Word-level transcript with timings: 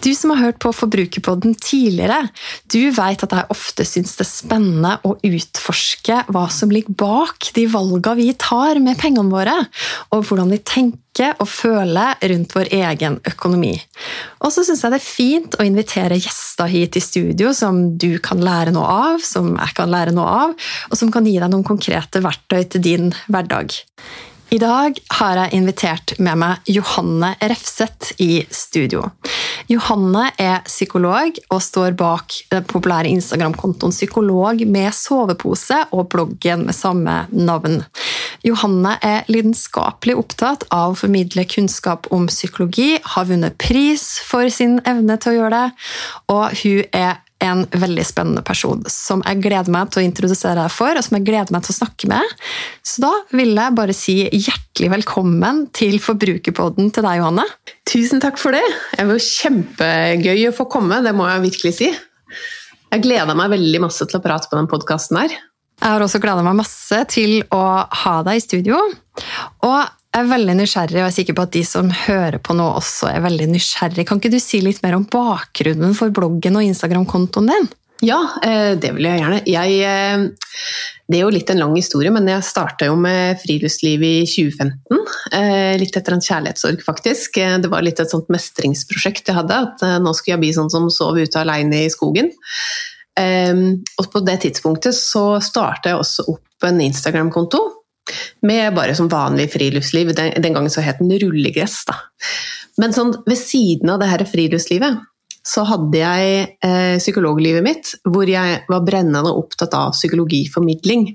Du 0.00 0.14
som 0.14 0.30
har 0.32 0.38
hørt 0.40 0.58
på 0.64 0.72
Forbrukerpodden 0.72 1.54
tidligere, 1.60 2.30
du 2.72 2.88
vet 2.96 3.20
at 3.26 3.34
jeg 3.36 3.48
ofte 3.52 3.84
syns 3.84 4.14
det 4.16 4.24
er 4.24 4.30
spennende 4.30 4.92
å 5.04 5.12
utforske 5.28 6.22
hva 6.32 6.46
som 6.52 6.72
ligger 6.72 6.96
bak 7.02 7.50
de 7.56 7.66
valgene 7.68 8.16
vi 8.16 8.30
tar 8.40 8.80
med 8.80 8.96
pengene 9.00 9.28
våre, 9.28 9.58
og 10.14 10.24
hvordan 10.24 10.54
vi 10.54 10.60
tenker 10.64 11.36
og 11.42 11.50
føler 11.52 12.16
rundt 12.32 12.56
vår 12.56 12.70
egen 12.78 13.18
økonomi. 13.28 13.74
Og 14.40 14.54
så 14.54 14.64
syns 14.64 14.86
jeg 14.86 14.94
det 14.94 15.02
er 15.02 15.04
fint 15.04 15.58
å 15.60 15.68
invitere 15.68 16.16
gjester 16.16 16.70
hit 16.72 16.96
i 16.96 17.04
studio 17.04 17.52
som 17.56 17.82
du 18.00 18.14
kan 18.24 18.40
lære 18.40 18.72
noe 18.72 18.88
av, 19.12 19.20
som 19.20 19.52
jeg 19.52 19.76
kan 19.76 19.92
lære 19.92 20.16
noe 20.16 20.32
av, 20.46 20.56
og 20.88 20.96
som 20.96 21.12
kan 21.12 21.28
gi 21.28 21.36
deg 21.36 21.52
noen 21.52 21.66
konkrete 21.66 22.24
verktøy 22.24 22.64
til 22.72 22.88
din 22.88 23.12
hverdag. 23.28 23.76
I 24.50 24.58
dag 24.58 24.96
har 25.20 25.38
jeg 25.38 25.54
invitert 25.60 26.16
med 26.18 26.40
meg 26.40 26.70
Johanne 26.74 27.36
Refseth 27.38 28.16
i 28.18 28.40
studio. 28.50 29.04
Johanne 29.70 30.24
er 30.34 30.64
psykolog 30.66 31.36
og 31.54 31.60
står 31.62 31.94
bak 31.98 32.34
den 32.50 32.64
populære 32.66 33.12
Instagram-kontoen 33.12 33.94
Psykolog 33.94 34.64
med 34.66 34.90
sovepose 34.96 35.78
og 35.94 36.08
bloggen 36.10 36.64
med 36.66 36.74
samme 36.74 37.14
navn. 37.30 37.84
Johanne 38.42 38.96
er 39.04 39.30
lidenskapelig 39.30 40.16
opptatt 40.18 40.66
av 40.74 40.96
å 40.96 40.98
formidle 40.98 41.46
kunnskap 41.46 42.10
om 42.10 42.26
psykologi, 42.26 42.96
har 43.14 43.30
vunnet 43.30 43.58
pris 43.62 44.16
for 44.26 44.50
sin 44.50 44.80
evne 44.90 45.20
til 45.22 45.36
å 45.36 45.38
gjøre 45.38 45.54
det, 45.54 45.88
og 46.34 46.62
hun 46.64 46.90
er 46.90 47.20
en 47.40 47.64
veldig 47.72 48.04
spennende 48.06 48.42
person 48.46 48.82
som 48.90 49.24
jeg 49.26 49.40
gleder 49.44 49.72
meg 49.72 49.90
til 49.90 50.02
å 50.02 50.06
introdusere 50.06 50.58
deg 50.60 50.72
for, 50.74 50.96
og 50.96 51.06
som 51.06 51.16
jeg 51.18 51.26
gleder 51.28 51.54
meg 51.54 51.64
til 51.64 51.74
å 51.74 51.78
snakke 51.78 52.10
med. 52.10 52.34
Så 52.86 53.04
da 53.04 53.12
vil 53.36 53.54
jeg 53.56 53.76
bare 53.78 53.96
si 53.96 54.16
hjertelig 54.28 54.90
velkommen 54.96 55.64
til 55.76 55.98
Forbrukerpodden 56.04 56.92
til 56.94 57.06
deg, 57.06 57.20
Johanne. 57.22 57.46
Tusen 57.88 58.22
takk 58.22 58.40
for 58.40 58.56
det. 58.56 58.64
Det 58.96 59.08
var 59.08 59.22
kjempegøy 59.26 60.48
å 60.50 60.56
få 60.56 60.68
komme, 60.70 61.02
det 61.04 61.14
må 61.16 61.28
jeg 61.30 61.46
virkelig 61.48 61.76
si. 61.80 61.92
Jeg 62.90 63.04
gleder 63.04 63.38
meg 63.38 63.52
veldig 63.52 63.84
masse 63.86 64.04
til 64.06 64.18
å 64.18 64.24
prate 64.24 64.50
på 64.50 64.58
den 64.58 64.68
podkasten 64.70 65.20
her. 65.22 65.38
Jeg 65.80 65.94
har 65.94 66.02
også 66.04 66.20
gleda 66.20 66.44
meg 66.44 66.58
masse 66.58 66.98
til 67.08 67.38
å 67.56 67.62
ha 68.02 68.16
deg 68.26 68.36
i 68.36 68.44
studio. 68.44 68.80
Og 69.64 69.99
jeg 70.10 70.24
er 70.24 70.30
veldig 70.32 70.54
nysgjerrig, 70.58 70.96
og 70.96 71.04
jeg 71.04 71.08
er 71.08 71.14
sikker 71.14 71.36
på 71.38 71.42
at 71.46 71.52
de 71.54 71.60
som 71.66 71.90
hører 71.94 72.40
på 72.42 72.54
nå 72.58 72.64
også 72.80 73.12
er 73.12 73.22
veldig 73.22 73.46
nysgjerrig. 73.52 74.04
Kan 74.08 74.18
ikke 74.18 74.32
du 74.32 74.40
si 74.42 74.58
litt 74.64 74.80
mer 74.82 74.96
om 74.98 75.04
bakgrunnen 75.06 75.94
for 75.94 76.10
bloggen 76.14 76.58
og 76.58 76.66
Instagram-kontoen 76.66 77.50
din? 77.52 77.68
Ja, 78.02 78.18
eh, 78.42 78.72
det 78.80 78.90
vil 78.96 79.06
jeg 79.06 79.20
gjerne. 79.20 79.38
Jeg, 79.46 79.78
eh, 79.86 80.66
det 81.06 81.18
er 81.18 81.22
jo 81.22 81.30
litt 81.30 81.50
en 81.52 81.62
lang 81.62 81.76
historie, 81.76 82.10
men 82.10 82.26
jeg 82.26 82.42
starta 82.42 82.88
jo 82.88 82.96
med 82.98 83.38
friluftsliv 83.38 84.02
i 84.02 84.14
2015. 84.26 84.98
Eh, 85.36 85.78
litt 85.78 85.94
etter 85.94 86.16
en 86.16 86.26
kjærlighetssorg, 86.26 86.82
faktisk. 86.82 87.38
Det 87.62 87.70
var 87.70 87.86
litt 87.86 88.02
et 88.02 88.10
sånt 88.10 88.26
mestringsprosjekt 88.34 89.30
jeg 89.30 89.38
hadde. 89.38 89.62
At 89.68 90.02
nå 90.02 90.14
skulle 90.16 90.40
jeg 90.40 90.42
bli 90.42 90.54
sånn 90.58 90.72
som 90.74 90.90
sov 90.90 91.22
ute 91.22 91.38
aleine 91.38 91.84
i 91.84 91.92
skogen. 91.92 92.32
Og 93.20 94.06
på 94.10 94.22
det 94.24 94.40
tidspunktet 94.46 94.96
så 94.96 95.36
starta 95.44 95.92
jeg 95.92 96.00
også 96.00 96.24
opp 96.32 96.64
en 96.64 96.80
Instagram-konto 96.80 97.60
med 98.46 98.74
bare 98.76 98.94
som 98.98 99.10
vanlig 99.10 99.50
friluftsliv. 99.54 100.14
Den, 100.16 100.34
den 100.42 100.56
gangen 100.56 100.72
så 100.72 100.84
het 100.84 101.00
den 101.02 101.12
rullegress. 101.22 101.82
Da. 101.88 101.98
Men 102.80 102.94
sånn, 102.96 103.14
ved 103.26 103.38
siden 103.38 103.92
av 103.92 104.00
det 104.02 104.10
her 104.10 104.26
friluftslivet 104.28 105.00
så 105.46 105.64
hadde 105.64 105.96
jeg 105.96 106.46
eh, 106.66 106.96
psykologlivet 107.00 107.64
mitt, 107.64 107.90
hvor 108.04 108.28
jeg 108.28 108.60
var 108.68 108.84
brennende 108.84 109.32
opptatt 109.32 109.72
av 109.76 109.94
psykologiformidling. 109.96 111.06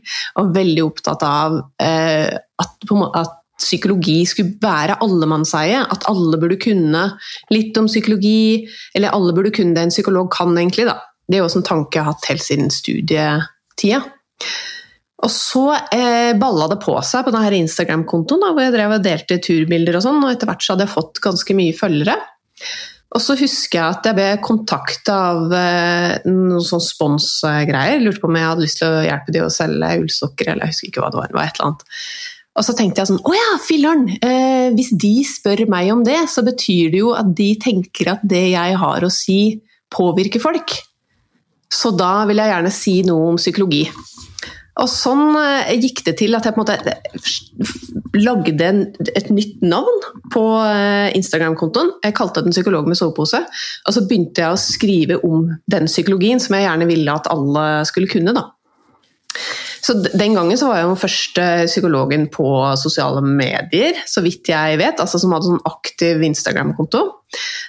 Og 0.42 0.54
veldig 0.56 0.86
opptatt 0.86 1.26
av 1.28 1.60
eh, 1.82 2.30
at, 2.34 2.94
at, 3.22 3.42
psykologi 3.56 4.18
skulle 4.28 4.58
være 4.60 4.98
allemannseie. 5.06 5.78
At 5.88 6.04
alle 6.12 6.36
burde 6.42 6.58
kunne 6.60 7.06
litt 7.54 7.78
om 7.80 7.86
psykologi, 7.88 8.66
eller 8.98 9.16
alle 9.16 9.32
burde 9.38 9.54
kunne 9.56 9.78
det 9.78 9.86
en 9.86 9.94
psykolog 9.94 10.28
kan, 10.34 10.52
egentlig. 10.60 10.90
Da. 10.90 10.98
Det 11.24 11.38
er 11.38 11.44
jo 11.44 11.48
også 11.48 11.62
en 11.62 11.70
tanke 11.70 11.96
jeg 11.96 12.04
har 12.04 12.18
hatt 12.18 12.28
helt 12.34 12.44
siden 12.44 12.74
studietida. 12.74 14.02
Og 15.24 15.32
så 15.32 15.70
eh, 15.96 16.34
balla 16.38 16.68
det 16.72 16.82
på 16.84 16.96
seg 17.08 17.24
på 17.26 17.32
denne 17.32 17.62
Instagram-kontoen, 17.62 18.50
hvor 18.52 18.66
jeg 18.66 18.74
drev 18.76 18.98
og 18.98 19.06
delte 19.06 19.40
turbilder 19.44 19.98
og 20.00 20.04
sånn, 20.04 20.20
og 20.24 20.34
etter 20.34 20.50
hvert 20.50 20.66
så 20.66 20.74
hadde 20.74 20.86
jeg 20.88 20.96
fått 20.96 21.24
ganske 21.24 21.56
mye 21.56 21.78
følgere. 21.78 22.18
Og 23.16 23.22
så 23.24 23.38
husker 23.40 23.80
jeg 23.80 23.96
at 23.96 24.08
jeg 24.10 24.18
ble 24.18 24.28
kontakta 24.44 25.16
av 25.32 25.54
eh, 25.56 26.16
noen 26.28 26.64
sånn 26.66 26.84
sponsgreier. 26.84 28.02
Lurte 28.04 28.20
på 28.20 28.28
om 28.28 28.36
jeg 28.36 28.50
hadde 28.50 28.66
lyst 28.66 28.82
til 28.82 28.92
å 28.92 29.04
hjelpe 29.06 29.36
de 29.36 29.44
å 29.46 29.52
selge 29.54 29.92
ullsokker, 30.02 30.52
eller 30.52 30.68
jeg 30.68 30.76
husker 30.76 30.92
ikke 30.92 31.06
hva 31.06 31.12
det 31.14 31.22
var. 31.22 31.30
det 31.32 31.38
var 31.40 31.48
et 31.48 31.62
eller 31.62 31.70
annet. 31.70 31.86
Og 32.56 32.64
så 32.64 32.76
tenkte 32.76 33.02
jeg 33.02 33.10
sånn 33.12 33.24
Å 33.24 33.36
ja, 33.36 33.54
filler'n! 33.64 34.04
Eh, 34.20 34.68
hvis 34.76 34.92
de 35.00 35.14
spør 35.28 35.64
meg 35.72 35.94
om 35.96 36.04
det, 36.08 36.18
så 36.32 36.44
betyr 36.44 36.92
det 36.92 37.02
jo 37.04 37.14
at 37.16 37.32
de 37.38 37.50
tenker 37.62 38.12
at 38.16 38.28
det 38.28 38.50
jeg 38.52 38.82
har 38.84 39.08
å 39.08 39.12
si, 39.12 39.40
påvirker 39.96 40.44
folk. 40.44 40.76
Så 41.72 41.92
da 41.96 42.26
vil 42.28 42.40
jeg 42.40 42.52
gjerne 42.52 42.74
si 42.74 42.98
noe 43.08 43.32
om 43.32 43.40
psykologi. 43.40 43.86
Og 44.82 44.90
sånn 44.92 45.38
eh, 45.40 45.76
gikk 45.80 46.04
det 46.08 46.18
til 46.20 46.36
at 46.36 46.48
jeg 46.48 46.56
på 46.56 46.60
en 46.60 46.66
måte 46.66 46.96
lagde 48.16 48.68
lagde 48.68 49.12
et 49.16 49.30
nytt 49.32 49.64
navn 49.64 50.02
på 50.34 50.44
eh, 50.66 51.16
Instagram-kontoen. 51.16 51.94
Jeg 52.04 52.16
kalte 52.18 52.44
den 52.44 52.56
'Psykolog 52.56 52.88
med 52.88 53.00
sovepose'. 53.00 53.46
Og 53.88 53.96
så 53.96 54.04
begynte 54.08 54.44
jeg 54.44 54.52
å 54.52 54.60
skrive 54.60 55.20
om 55.24 55.48
den 55.72 55.88
psykologien 55.88 56.44
som 56.44 56.58
jeg 56.58 56.68
gjerne 56.68 56.90
ville 56.92 57.16
at 57.16 57.32
alle 57.32 57.86
skulle 57.88 58.12
kunne. 58.12 58.36
da. 58.36 58.50
Så 59.86 59.94
Den 59.94 60.34
gangen 60.34 60.58
så 60.58 60.70
var 60.70 60.80
jeg 60.80 60.88
den 60.90 60.98
første 60.98 61.44
psykologen 61.70 62.26
på 62.34 62.48
sosiale 62.82 63.22
medier, 63.22 64.00
så 64.10 64.24
vidt 64.26 64.50
jeg 64.50 64.80
vet, 64.82 65.02
altså 65.02 65.20
som 65.22 65.36
hadde 65.36 65.52
sånn 65.52 65.68
aktiv 65.70 66.24
Instagram-konto. 66.26 67.04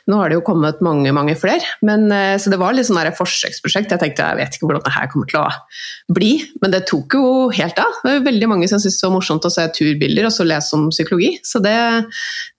Nå 0.06 0.20
har 0.20 0.30
det 0.30 0.38
jo 0.38 0.44
kommet 0.46 0.80
mange 0.84 1.10
mange 1.16 1.34
flere, 1.36 1.64
eh, 1.82 2.36
så 2.40 2.52
det 2.52 2.60
var 2.60 2.76
litt 2.76 2.88
sånn 2.88 3.00
et 3.02 3.18
forsøksprosjekt. 3.18 3.92
Jeg 3.92 4.00
tenkte 4.00 4.30
jeg 4.30 4.40
vet 4.40 4.56
ikke 4.56 4.70
hvordan 4.70 4.86
det 4.86 4.94
her 4.94 5.10
kommer 5.12 5.28
til 5.30 5.42
å 5.42 6.16
bli, 6.16 6.32
men 6.62 6.72
det 6.72 6.86
tok 6.88 7.18
jo 7.18 7.24
helt 7.52 7.80
av. 7.82 8.00
Det 8.00 8.14
var 8.14 8.28
veldig 8.30 8.50
mange 8.54 8.70
som 8.70 8.80
syntes 8.80 9.00
det 9.02 9.08
var 9.08 9.16
morsomt 9.18 9.48
å 9.48 9.52
se 9.52 9.68
turbilder 9.76 10.30
og 10.30 10.36
så 10.36 10.46
lese 10.46 10.76
om 10.78 10.88
psykologi. 10.94 11.34
Så 11.44 11.60
det, 11.64 11.76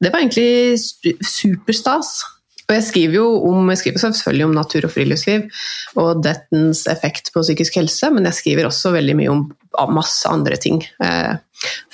det 0.04 0.14
var 0.14 0.22
egentlig 0.22 0.78
superstas. 1.26 2.20
Og 2.68 2.76
jeg 2.76 2.84
skriver 2.84 3.16
jo 3.16 3.28
om, 3.48 3.70
jeg 3.72 3.80
skriver 3.80 4.02
selvfølgelig 4.04 4.46
om 4.50 4.56
natur 4.58 4.88
og 4.90 4.92
friluftsliv 4.92 5.46
og 6.04 6.24
dettens 6.26 6.84
effekt 6.92 7.32
på 7.32 7.44
psykisk 7.46 7.80
helse, 7.80 8.10
men 8.12 8.28
jeg 8.28 8.36
skriver 8.42 8.68
også 8.68 8.92
veldig 8.98 9.16
mye 9.16 9.32
om 9.32 9.46
masse 9.96 10.28
andre 10.28 10.58
ting. 10.60 10.82
Eh, 11.04 11.38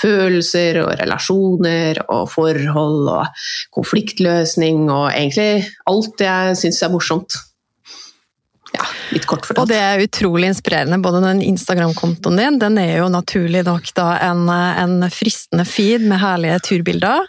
følelser 0.02 0.82
og 0.82 0.96
relasjoner 1.00 2.02
og 2.08 2.26
forhold 2.34 3.10
og 3.12 3.46
konfliktløsning 3.76 4.88
og 4.90 5.12
egentlig 5.12 5.68
alt 5.90 6.26
jeg 6.26 6.58
syns 6.64 6.82
er 6.82 6.94
morsomt 6.94 7.38
ja, 8.74 8.86
litt 9.14 9.26
kort 9.30 9.46
fortalt. 9.46 9.64
Og 9.64 9.70
det 9.70 9.78
er 9.78 10.02
utrolig 10.02 10.50
inspirerende. 10.50 10.98
Både 11.04 11.22
den 11.24 11.44
Instagram-kontoen 11.46 12.40
din 12.40 12.58
den 12.62 12.80
er 12.82 13.04
jo 13.04 13.10
naturlig 13.14 13.62
nok 13.68 13.92
da 13.98 14.08
en, 14.26 14.48
en, 14.50 14.96
fristende 15.14 15.66
feed 15.68 16.06
med 16.10 16.22
herlige 16.22 16.58
turbilder. 16.70 17.28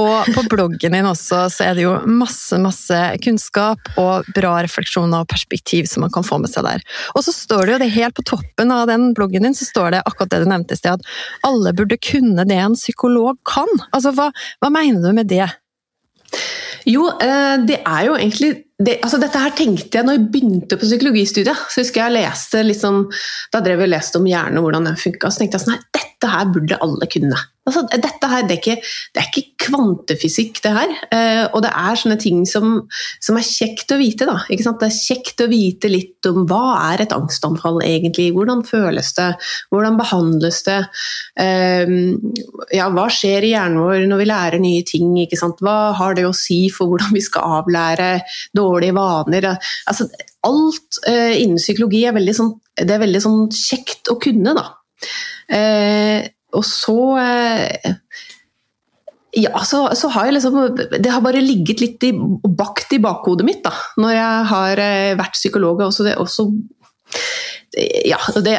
Og 0.00 0.30
på 0.32 0.46
bloggen 0.48 0.96
din 0.96 1.08
også 1.08 1.44
så 1.52 1.68
er 1.68 1.76
det 1.76 1.84
jo 1.84 1.94
masse 2.08 2.56
masse 2.62 3.02
kunnskap 3.24 3.92
og 4.00 4.28
bra 4.36 4.56
refleksjoner 4.64 5.24
og 5.24 5.30
perspektiv 5.30 5.90
som 5.90 6.06
man 6.06 6.14
kan 6.14 6.26
få 6.26 6.40
med 6.40 6.52
seg 6.52 6.64
der. 6.66 6.84
Og 7.14 7.26
så 7.26 7.36
står 7.36 7.66
det 7.66 7.76
jo 7.76 7.82
det 7.84 7.92
helt 7.98 8.16
på 8.16 8.26
toppen 8.32 8.72
av 8.74 8.88
den 8.90 9.10
bloggen 9.18 9.44
din 9.44 9.56
så 9.58 9.68
står 9.68 9.92
det 9.94 10.04
akkurat 10.08 10.32
det 10.32 10.42
du 10.44 10.50
nevnte 10.50 10.76
i 10.76 10.80
sted, 10.80 10.98
at 10.98 11.48
alle 11.48 11.74
burde 11.76 12.00
kunne 12.00 12.48
det 12.48 12.58
en 12.58 12.78
psykolog 12.78 13.36
kan. 13.48 13.68
Altså, 13.92 14.14
hva, 14.16 14.30
hva 14.62 14.72
mener 14.72 15.04
du 15.04 15.12
med 15.16 15.28
det? 15.28 15.48
Jo, 16.88 17.04
eh, 17.20 17.56
det 17.68 17.82
er 17.84 18.06
jo 18.08 18.16
egentlig 18.16 18.54
det, 18.78 19.00
altså 19.02 19.18
dette 19.18 19.40
her 19.42 19.54
tenkte 19.58 19.98
jeg 19.98 20.06
når 20.06 20.16
jeg 20.16 20.26
begynte 20.32 20.76
på 20.78 20.86
psykologistudiet. 20.86 21.64
så 21.66 21.82
husker 21.82 22.04
jeg 22.04 22.14
leste 22.14 22.62
liksom, 22.62 23.08
Da 23.52 23.60
drev 23.64 23.82
jeg 23.82 23.90
og 23.90 23.94
leste 23.96 24.20
om 24.20 24.28
hjernen 24.28 24.60
og 24.60 24.68
hvordan 24.68 24.86
den 24.86 25.00
funka. 25.00 25.30
Så 25.30 25.42
tenkte 25.42 25.58
jeg 25.58 25.66
sånn, 25.66 25.74
nei, 25.74 25.98
dette 25.98 26.30
her 26.30 26.52
burde 26.54 26.78
alle 26.84 27.08
kunne. 27.10 27.40
Altså, 27.68 27.84
dette 27.92 28.30
her, 28.32 28.46
det 28.48 28.56
er, 28.56 28.62
ikke, 28.62 28.92
det 29.14 29.22
er 29.22 29.28
ikke 29.28 29.66
kvantefysikk, 29.68 30.62
det 30.64 30.72
her. 30.74 30.94
Eh, 31.14 31.44
og 31.52 31.62
det 31.64 31.72
er 31.76 32.00
sånne 32.00 32.18
ting 32.22 32.44
som, 32.48 32.78
som 33.24 33.38
er 33.38 33.46
kjekt 33.46 33.92
å 33.94 34.00
vite. 34.00 34.28
Da, 34.28 34.38
det 34.48 34.88
er 34.88 34.94
kjekt 34.94 35.44
å 35.44 35.50
vite 35.50 35.92
litt 35.92 36.28
om 36.30 36.46
hva 36.48 36.78
er 36.90 37.04
et 37.04 37.14
angstanfall 37.14 37.82
egentlig? 37.84 38.30
Hvordan 38.36 38.64
føles 38.66 39.12
det? 39.18 39.28
Hvordan 39.74 40.00
behandles 40.00 40.62
det? 40.66 40.80
Eh, 41.40 41.94
ja, 42.74 42.88
hva 42.94 43.08
skjer 43.12 43.46
i 43.46 43.52
hjernen 43.54 43.82
vår 43.84 44.08
når 44.08 44.22
vi 44.22 44.30
lærer 44.32 44.62
nye 44.62 44.86
ting? 44.88 45.12
Hva 45.60 45.78
har 45.98 46.16
det 46.16 46.26
å 46.28 46.34
si 46.36 46.64
for 46.72 46.90
hvordan 46.90 47.12
vi 47.14 47.22
skal 47.24 47.58
avlære 47.58 48.08
dårlige 48.56 48.96
vaner. 48.96 49.50
Altså, 49.88 50.08
alt 50.46 51.00
eh, 51.08 51.36
innen 51.42 51.60
psykologi 51.60 52.04
er 52.08 52.16
veldig, 52.16 52.34
sånn, 52.36 52.52
det 52.80 52.96
er 52.96 53.04
veldig 53.04 53.22
sånn 53.24 53.46
kjekt 53.54 54.12
å 54.12 54.18
kunne, 54.22 54.56
da. 54.56 54.68
Uh, 55.48 56.26
og 56.56 56.64
så 56.64 56.98
uh, 57.18 57.96
ja, 59.36 59.52
så, 59.68 59.82
så, 59.94 60.08
har 60.08 60.26
jeg 60.26 60.38
liksom 60.38 60.56
Det 60.98 61.10
har 61.12 61.22
bare 61.22 61.44
ligget 61.44 61.82
litt 61.84 62.06
i, 62.08 62.14
bakt 62.48 62.94
i 62.96 63.00
bakhodet 63.02 63.46
mitt 63.46 63.60
da, 63.66 63.74
når 64.00 64.14
jeg 64.16 64.46
har 64.50 64.80
vært 65.20 65.36
psykolog. 65.36 65.82
Også 65.84 66.06
det, 66.06 66.14
også, 66.18 66.46
ja, 68.08 68.18
det, 68.42 68.56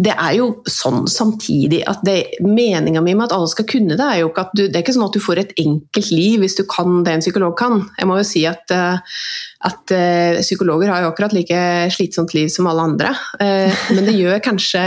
det 0.00 0.12
er 0.14 0.36
jo 0.38 0.46
sånn 0.70 1.04
samtidig 1.10 1.82
at 1.90 2.06
meninga 2.40 3.02
mi 3.04 3.12
med 3.12 3.26
at 3.26 3.34
alle 3.36 3.50
skal 3.52 3.66
kunne 3.68 3.98
det, 3.98 4.06
er 4.06 4.22
jo 4.22 4.30
ikke 4.30 4.46
at 4.46 4.54
du, 4.56 4.62
det 4.64 4.78
er 4.78 4.84
ikke 4.84 4.94
sånn 4.96 5.08
at 5.10 5.16
du 5.16 5.24
får 5.24 5.42
et 5.42 5.52
enkelt 5.60 6.12
liv 6.14 6.40
hvis 6.40 6.56
du 6.56 6.62
kan 6.70 7.02
det 7.04 7.16
en 7.16 7.24
psykolog 7.24 7.56
kan. 7.58 7.82
Jeg 7.98 8.08
må 8.08 8.16
jo 8.20 8.26
si 8.26 8.46
at 8.48 8.72
uh, 8.72 9.20
at 9.60 9.92
uh, 9.92 10.40
psykologer 10.40 10.88
har 10.88 11.02
jo 11.04 11.10
akkurat 11.10 11.34
like 11.36 11.56
slitsomt 11.92 12.32
liv 12.32 12.48
som 12.52 12.68
alle 12.70 12.84
andre. 12.88 13.10
Uh, 13.36 13.68
men 13.92 14.06
det 14.08 14.16
gjør 14.16 14.40
kanskje 14.44 14.80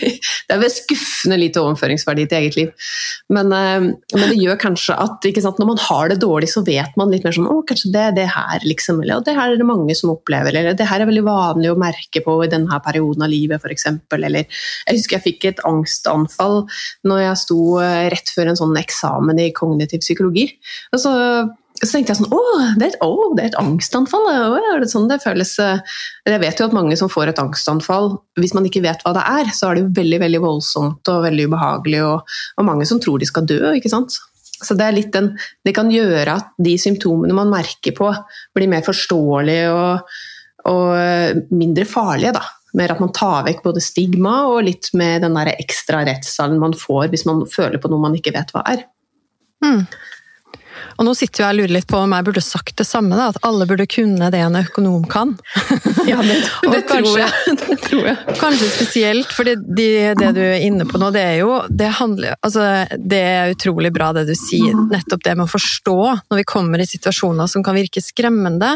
Det 0.50 0.56
er 0.56 0.60
vel 0.60 0.72
skuffende 0.74 1.38
lite 1.38 1.62
overføringsverdi 1.62 2.26
til 2.28 2.40
eget 2.40 2.58
liv. 2.58 2.88
Men, 3.32 3.52
uh, 3.54 3.86
men 4.18 4.26
det 4.26 4.36
gjør 4.42 4.58
kanskje 4.60 4.96
at 5.00 5.24
sant, 5.40 5.60
når 5.62 5.70
man 5.70 5.80
har 5.86 6.10
det 6.12 6.18
dårlig, 6.20 6.50
så 6.52 6.64
vet 6.66 6.98
man 7.00 7.12
litt 7.14 7.24
mer 7.24 7.36
sånn 7.36 7.48
Å, 7.48 7.60
kanskje 7.68 7.92
det 7.94 8.02
er 8.08 8.18
det 8.18 8.26
her, 8.34 8.66
liksom. 8.66 9.00
Eller 9.00 9.24
det 9.24 9.36
her 9.38 9.54
er 9.54 9.62
det 9.62 9.68
mange 9.68 9.96
som 9.96 10.12
opplever. 10.12 10.52
Eller 10.52 10.76
det 10.76 10.90
her 10.90 11.00
er 11.00 11.08
veldig 11.08 11.24
vanlig 11.24 11.72
å 11.72 11.78
merke 11.80 12.24
på 12.26 12.36
i 12.44 12.50
denne 12.52 12.80
perioden 12.84 13.24
av 13.24 13.32
livet, 13.32 13.62
f.eks. 13.62 13.88
Eller 14.18 14.44
jeg 14.44 14.98
husker 14.98 15.16
jeg 15.16 15.26
fikk 15.30 15.48
et 15.48 15.64
angstanfall 15.68 16.64
når 17.08 17.24
jeg 17.24 17.40
sto 17.46 17.62
rett 17.80 18.34
før 18.34 18.52
en 18.52 18.60
sånn 18.60 18.76
eksamen 18.80 19.40
i 19.40 19.50
kognitiv 19.56 20.04
psykologi. 20.04 20.50
Og 20.92 21.00
så 21.00 21.14
så 21.80 21.94
tenkte 21.94 22.12
jeg 22.12 22.18
sånn 22.20 22.32
Å, 22.34 22.40
det 22.76 22.84
er 22.84 22.90
et, 22.92 22.98
å, 23.04 23.30
det 23.36 23.44
er 23.44 23.50
et 23.52 23.60
angstanfall! 23.60 24.26
Å, 24.28 24.58
er 24.74 24.82
det 24.82 24.90
sånn 24.92 25.08
det 25.08 25.20
føles? 25.22 25.54
Jeg 26.28 26.42
vet 26.42 26.60
jo 26.60 26.66
at 26.68 26.76
mange 26.76 26.98
som 27.00 27.10
får 27.12 27.32
et 27.32 27.40
angstanfall, 27.40 28.12
hvis 28.40 28.52
man 28.56 28.66
ikke 28.68 28.82
vet 28.84 29.04
hva 29.06 29.14
det 29.16 29.24
er, 29.24 29.52
så 29.56 29.70
er 29.70 29.78
det 29.78 29.84
jo 29.86 29.94
veldig 29.96 30.20
veldig 30.24 30.42
voldsomt 30.44 31.12
og 31.12 31.24
veldig 31.24 31.48
ubehagelig, 31.48 32.02
og, 32.04 32.36
og 32.60 32.68
mange 32.68 32.88
som 32.88 33.00
tror 33.00 33.22
de 33.22 33.30
skal 33.30 33.48
dø. 33.48 33.62
ikke 33.78 33.92
sant? 33.92 34.18
Så 34.60 34.76
det, 34.76 34.90
den, 35.14 35.32
det 35.64 35.74
kan 35.76 35.88
gjøre 35.92 36.36
at 36.42 36.52
de 36.60 36.76
symptomene 36.80 37.36
man 37.36 37.52
merker 37.52 37.96
på, 37.96 38.12
blir 38.56 38.68
mer 38.68 38.84
forståelige 38.84 39.72
og, 39.72 40.16
og 40.68 41.52
mindre 41.56 41.88
farlige. 41.88 42.36
da. 42.36 42.44
Mer 42.76 42.92
at 42.92 43.00
man 43.02 43.12
tar 43.16 43.46
vekk 43.48 43.64
både 43.64 43.82
stigma 43.82 44.42
og 44.52 44.62
litt 44.68 44.92
med 44.98 45.24
den 45.24 45.34
der 45.38 45.54
ekstra 45.56 46.04
rettssalen 46.06 46.60
man 46.60 46.76
får 46.76 47.08
hvis 47.10 47.24
man 47.26 47.42
føler 47.50 47.80
på 47.82 47.90
noe 47.90 48.04
man 48.04 48.20
ikke 48.20 48.36
vet 48.36 48.52
hva 48.54 48.62
er. 48.68 48.84
Mm. 49.64 49.86
Og 51.00 51.06
nå 51.08 51.14
sitter 51.16 51.40
jeg 51.40 51.54
og 51.54 51.58
lurer 51.62 51.72
litt 51.78 51.88
på 51.88 51.96
om 51.96 52.12
jeg 52.12 52.26
burde 52.26 52.42
sagt 52.44 52.74
det 52.76 52.84
samme, 52.84 53.16
da, 53.16 53.30
at 53.32 53.38
alle 53.48 53.64
burde 53.64 53.86
kunne 53.88 54.26
det 54.32 54.42
en 54.44 54.58
økonom 54.60 55.06
kan. 55.08 55.32
Ja, 56.04 56.18
det, 56.20 56.36
det, 56.74 56.82
tror 56.90 57.14
jeg. 57.16 57.30
det, 57.70 57.78
tror 57.86 58.08
jeg. 58.10 58.36
Kanskje 58.36 58.68
spesielt, 58.74 59.32
for 59.32 59.48
det, 59.48 59.56
det, 59.64 59.88
du 60.36 60.42
er 60.44 60.60
inne 60.60 60.84
på 60.84 61.00
nå, 61.00 61.08
det 61.14 61.22
er 61.24 61.38
jo 61.40 61.54
det, 61.72 61.88
handler, 61.96 62.36
altså, 62.44 62.66
det 63.00 63.20
er 63.30 63.54
utrolig 63.54 63.94
bra 63.96 64.10
det 64.16 64.26
du 64.28 64.34
sier. 64.36 64.76
Mm. 64.76 64.90
Nettopp 64.92 65.24
det 65.24 65.34
med 65.38 65.46
å 65.46 65.54
forstå 65.54 65.96
når 66.02 66.42
vi 66.42 66.46
kommer 66.52 66.84
i 66.84 66.88
situasjoner 66.90 67.48
som 67.48 67.64
kan 67.64 67.78
virke 67.80 68.04
skremmende, 68.04 68.74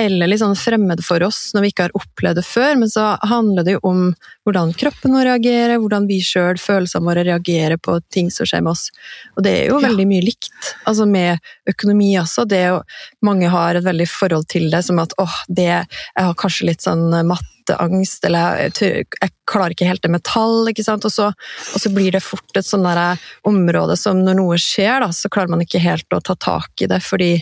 eller 0.00 0.32
litt 0.32 0.40
sånn 0.40 0.56
fremmed 0.56 1.04
for 1.04 1.20
oss 1.26 1.50
når 1.52 1.66
vi 1.66 1.74
ikke 1.74 1.90
har 1.90 1.96
opplevd 2.00 2.40
det 2.40 2.46
før. 2.48 2.80
Men 2.80 2.92
så 2.94 3.10
handler 3.28 3.68
det 3.68 3.76
jo 3.76 3.84
om 3.92 4.02
hvordan 4.48 4.72
kroppen 4.80 5.12
vår 5.12 5.28
reagerer, 5.34 5.76
hvordan 5.76 6.08
vi 6.08 6.22
sjøl, 6.24 6.56
følelsene 6.56 7.04
våre, 7.04 7.28
reagerer 7.28 7.76
på 7.76 7.98
ting 8.08 8.32
som 8.32 8.48
skjer 8.48 8.64
med 8.64 8.72
oss. 8.72 8.88
Og 9.36 9.44
det 9.44 9.52
er 9.58 9.72
jo 9.74 9.82
veldig 9.84 10.08
mye 10.08 10.24
likt. 10.24 10.72
Altså 10.88 11.04
med 11.04 11.36
økonomi 11.68 12.12
også. 12.20 12.44
Det 12.48 12.60
jo, 12.62 12.80
mange 13.26 13.50
har 13.52 13.78
et 13.78 13.86
veldig 13.86 14.08
forhold 14.10 14.48
til 14.52 14.68
det 14.72 14.82
som 14.86 15.00
at 15.02 15.14
åh, 15.20 15.38
det 15.48 15.68
Jeg 15.68 15.86
har 16.16 16.36
kanskje 16.38 16.68
litt 16.70 16.84
sånn 16.84 17.10
matteangst, 17.28 18.24
eller 18.24 18.68
jeg, 18.68 19.06
jeg 19.08 19.34
klarer 19.48 19.74
ikke 19.74 19.88
helt 19.88 20.04
det 20.04 20.12
med 20.12 20.24
tall, 20.26 20.70
ikke 20.70 20.86
sant. 20.86 21.06
Og 21.08 21.14
så, 21.14 21.30
og 21.32 21.82
så 21.82 21.92
blir 21.94 22.12
det 22.14 22.24
fort 22.24 22.58
et 22.58 22.66
sånn 22.66 22.86
der 22.86 23.20
område 23.48 23.98
som 23.98 24.22
når 24.24 24.40
noe 24.40 24.60
skjer, 24.62 25.00
da, 25.04 25.12
så 25.14 25.30
klarer 25.32 25.52
man 25.54 25.64
ikke 25.64 25.82
helt 25.82 26.08
å 26.14 26.22
ta 26.24 26.36
tak 26.38 26.84
i 26.84 26.90
det, 26.90 27.02
fordi 27.04 27.34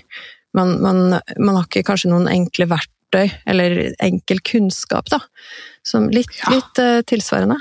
man, 0.56 0.78
man, 0.82 1.02
man 1.36 1.56
har 1.58 1.66
ikke 1.68 1.84
kanskje 1.86 2.10
noen 2.12 2.30
enkle 2.32 2.68
verktøy 2.70 3.28
eller 3.46 3.92
enkel 4.02 4.40
kunnskap, 4.40 5.10
da. 5.12 5.20
Som 5.86 6.08
litt, 6.10 6.32
ja. 6.40 6.56
litt 6.56 6.80
uh, 6.82 7.00
tilsvarende. 7.06 7.60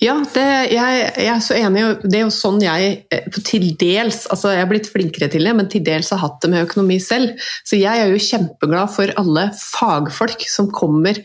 Ja, 0.00 0.14
det, 0.32 0.46
jeg, 0.72 1.00
jeg, 1.20 1.28
er 1.28 1.42
så 1.44 1.56
enig. 1.58 1.82
Det 2.06 2.16
er 2.16 2.24
jo 2.24 2.32
sånn 2.32 2.62
jeg 2.64 2.92
eh, 3.12 3.26
til 3.44 3.66
dels 3.80 4.22
altså 4.32 4.54
Jeg 4.54 4.64
er 4.64 4.70
blitt 4.70 4.88
flinkere 4.88 5.28
til 5.32 5.44
det, 5.44 5.52
men 5.58 5.68
til 5.68 5.84
dels 5.84 6.08
har 6.14 6.22
hatt 6.22 6.38
det 6.40 6.48
med 6.54 6.64
økonomi 6.64 6.96
selv. 7.04 7.36
Så 7.68 7.76
jeg 7.76 8.00
er 8.00 8.08
jo 8.08 8.22
kjempeglad 8.24 8.94
for 8.94 9.12
alle 9.20 9.50
fagfolk 9.60 10.46
som 10.48 10.70
kommer 10.72 11.20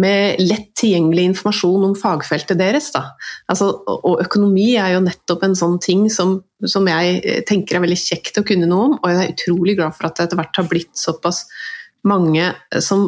med 0.00 0.40
lett 0.40 0.72
tilgjengelig 0.80 1.28
informasjon 1.30 1.84
om 1.90 1.92
fagfeltet 1.98 2.58
deres. 2.58 2.88
Altså, 2.96 3.68
og 3.84 4.24
økonomi 4.24 4.72
er 4.80 4.96
jo 4.96 5.04
nettopp 5.04 5.44
en 5.46 5.58
sånn 5.58 5.76
ting 5.84 6.08
som, 6.10 6.38
som, 6.64 6.88
jeg 6.90 7.20
eh, 7.20 7.44
tenker 7.46 7.76
er 7.76 7.84
veldig 7.84 8.00
kjekt 8.00 8.40
å 8.40 8.46
kunne 8.48 8.70
noe 8.70 8.88
om, 8.88 8.96
og 9.02 9.12
jeg 9.12 9.20
er 9.20 9.36
utrolig 9.36 9.76
glad 9.78 9.94
for 9.98 10.08
at 10.08 10.16
det 10.16 10.30
etter 10.30 10.40
hvert 10.40 10.62
har 10.62 10.72
blitt 10.72 10.96
såpass 10.98 11.44
mange 12.08 12.48
som 12.84 13.06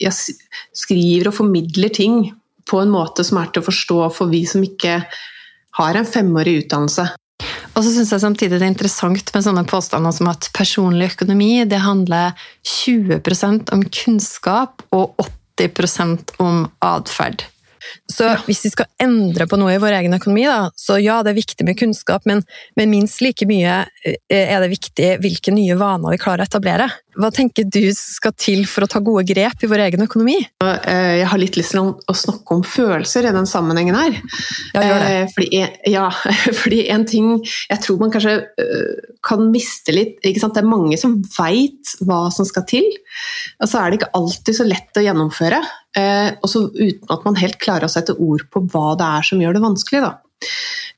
ja, 0.00 0.12
skriver 0.12 1.32
og 1.32 1.38
formidler 1.40 1.92
ting 1.92 2.30
på 2.68 2.82
en 2.82 2.92
måte 2.92 3.24
som 3.26 3.40
er 3.40 3.50
til 3.50 3.62
å 3.62 3.68
forstå 3.68 3.98
for 4.16 4.32
vi 4.32 4.44
som 4.48 4.64
ikke 4.64 5.00
har 5.78 5.98
en 5.98 6.08
femårig 6.08 6.62
utdannelse. 6.64 7.08
Og 7.72 7.80
så 7.80 7.92
syns 7.94 8.12
jeg 8.12 8.22
samtidig 8.22 8.58
det 8.58 8.66
er 8.66 8.74
interessant 8.74 9.32
med 9.34 9.44
sånne 9.46 9.64
påstander 9.68 10.12
som 10.14 10.28
at 10.30 10.50
personlig 10.56 11.12
økonomi 11.14 11.54
det 11.68 11.80
handler 11.82 12.36
20% 12.68 13.72
om 13.74 13.86
kunnskap 13.88 14.84
og 14.92 15.16
80% 15.58 16.36
om 16.42 16.66
atferd. 16.84 17.46
Så 18.12 18.26
ja. 18.28 18.36
hvis 18.46 18.62
vi 18.66 18.70
skal 18.72 18.88
endre 19.02 19.46
på 19.50 19.58
noe 19.60 19.74
i 19.74 19.80
vår 19.82 19.96
egen 19.98 20.14
økonomi, 20.16 20.44
da, 20.46 20.70
så 20.78 20.98
ja, 21.02 21.18
det 21.24 21.32
er 21.32 21.40
viktig 21.40 21.66
med 21.66 21.78
kunnskap, 21.80 22.26
men, 22.28 22.42
men, 22.78 22.92
minst 22.92 23.22
like 23.24 23.46
mye 23.48 23.82
eh, 24.06 24.16
er 24.30 24.62
det 24.62 24.70
viktig 24.72 25.08
hvilke 25.22 25.54
nye 25.54 25.76
vaner 25.80 26.14
vi 26.14 26.20
klarer 26.22 26.44
å 26.44 26.50
etablere. 26.50 26.88
Hva 27.12 27.28
tenker 27.34 27.66
du 27.68 27.82
skal 27.96 28.32
til 28.40 28.62
for 28.68 28.86
å 28.86 28.88
ta 28.90 29.00
gode 29.04 29.24
grep 29.28 29.64
i 29.64 29.68
vår 29.68 29.84
egen 29.86 30.04
økonomi? 30.06 30.38
Eh, 30.64 31.20
jeg 31.20 31.28
har 31.28 31.40
litt 31.40 31.58
lyst 31.58 31.74
til 31.74 31.90
å 31.92 32.16
snakke 32.16 32.56
om 32.56 32.64
følelser 32.64 33.28
i 33.28 33.34
den 33.36 33.48
sammenhengen 33.48 33.98
her. 33.98 34.16
Ja, 34.72 34.84
gjør 34.86 35.04
det. 35.04 35.10
Eh, 35.10 35.26
fordi, 35.34 35.60
ja, 35.96 36.06
fordi 36.62 36.80
en 36.94 37.06
ting 37.08 37.30
jeg 37.42 37.84
tror 37.84 38.00
man 38.00 38.14
kanskje 38.14 38.38
kan 39.22 39.44
miste 39.52 39.92
litt 39.94 40.18
Det 40.24 40.32
er 40.34 40.66
mange 40.66 40.96
som 40.98 41.18
veit 41.36 41.92
hva 42.06 42.24
som 42.34 42.46
skal 42.48 42.64
til, 42.68 42.88
og 43.60 43.68
så 43.68 43.82
er 43.82 43.90
det 43.90 44.00
ikke 44.00 44.12
alltid 44.18 44.58
så 44.58 44.66
lett 44.66 44.98
å 44.98 45.04
gjennomføre. 45.04 45.60
Også 46.42 46.64
uten 46.72 47.12
at 47.12 47.24
man 47.28 47.38
helt 47.38 47.60
klarer 47.62 47.86
å 47.86 47.92
sette 47.92 48.16
ord 48.16 48.46
på 48.52 48.64
hva 48.72 48.92
det 48.98 49.08
er 49.18 49.28
som 49.28 49.42
gjør 49.42 49.58
det 49.58 49.64
vanskelig. 49.64 50.04
Da. 50.06 50.14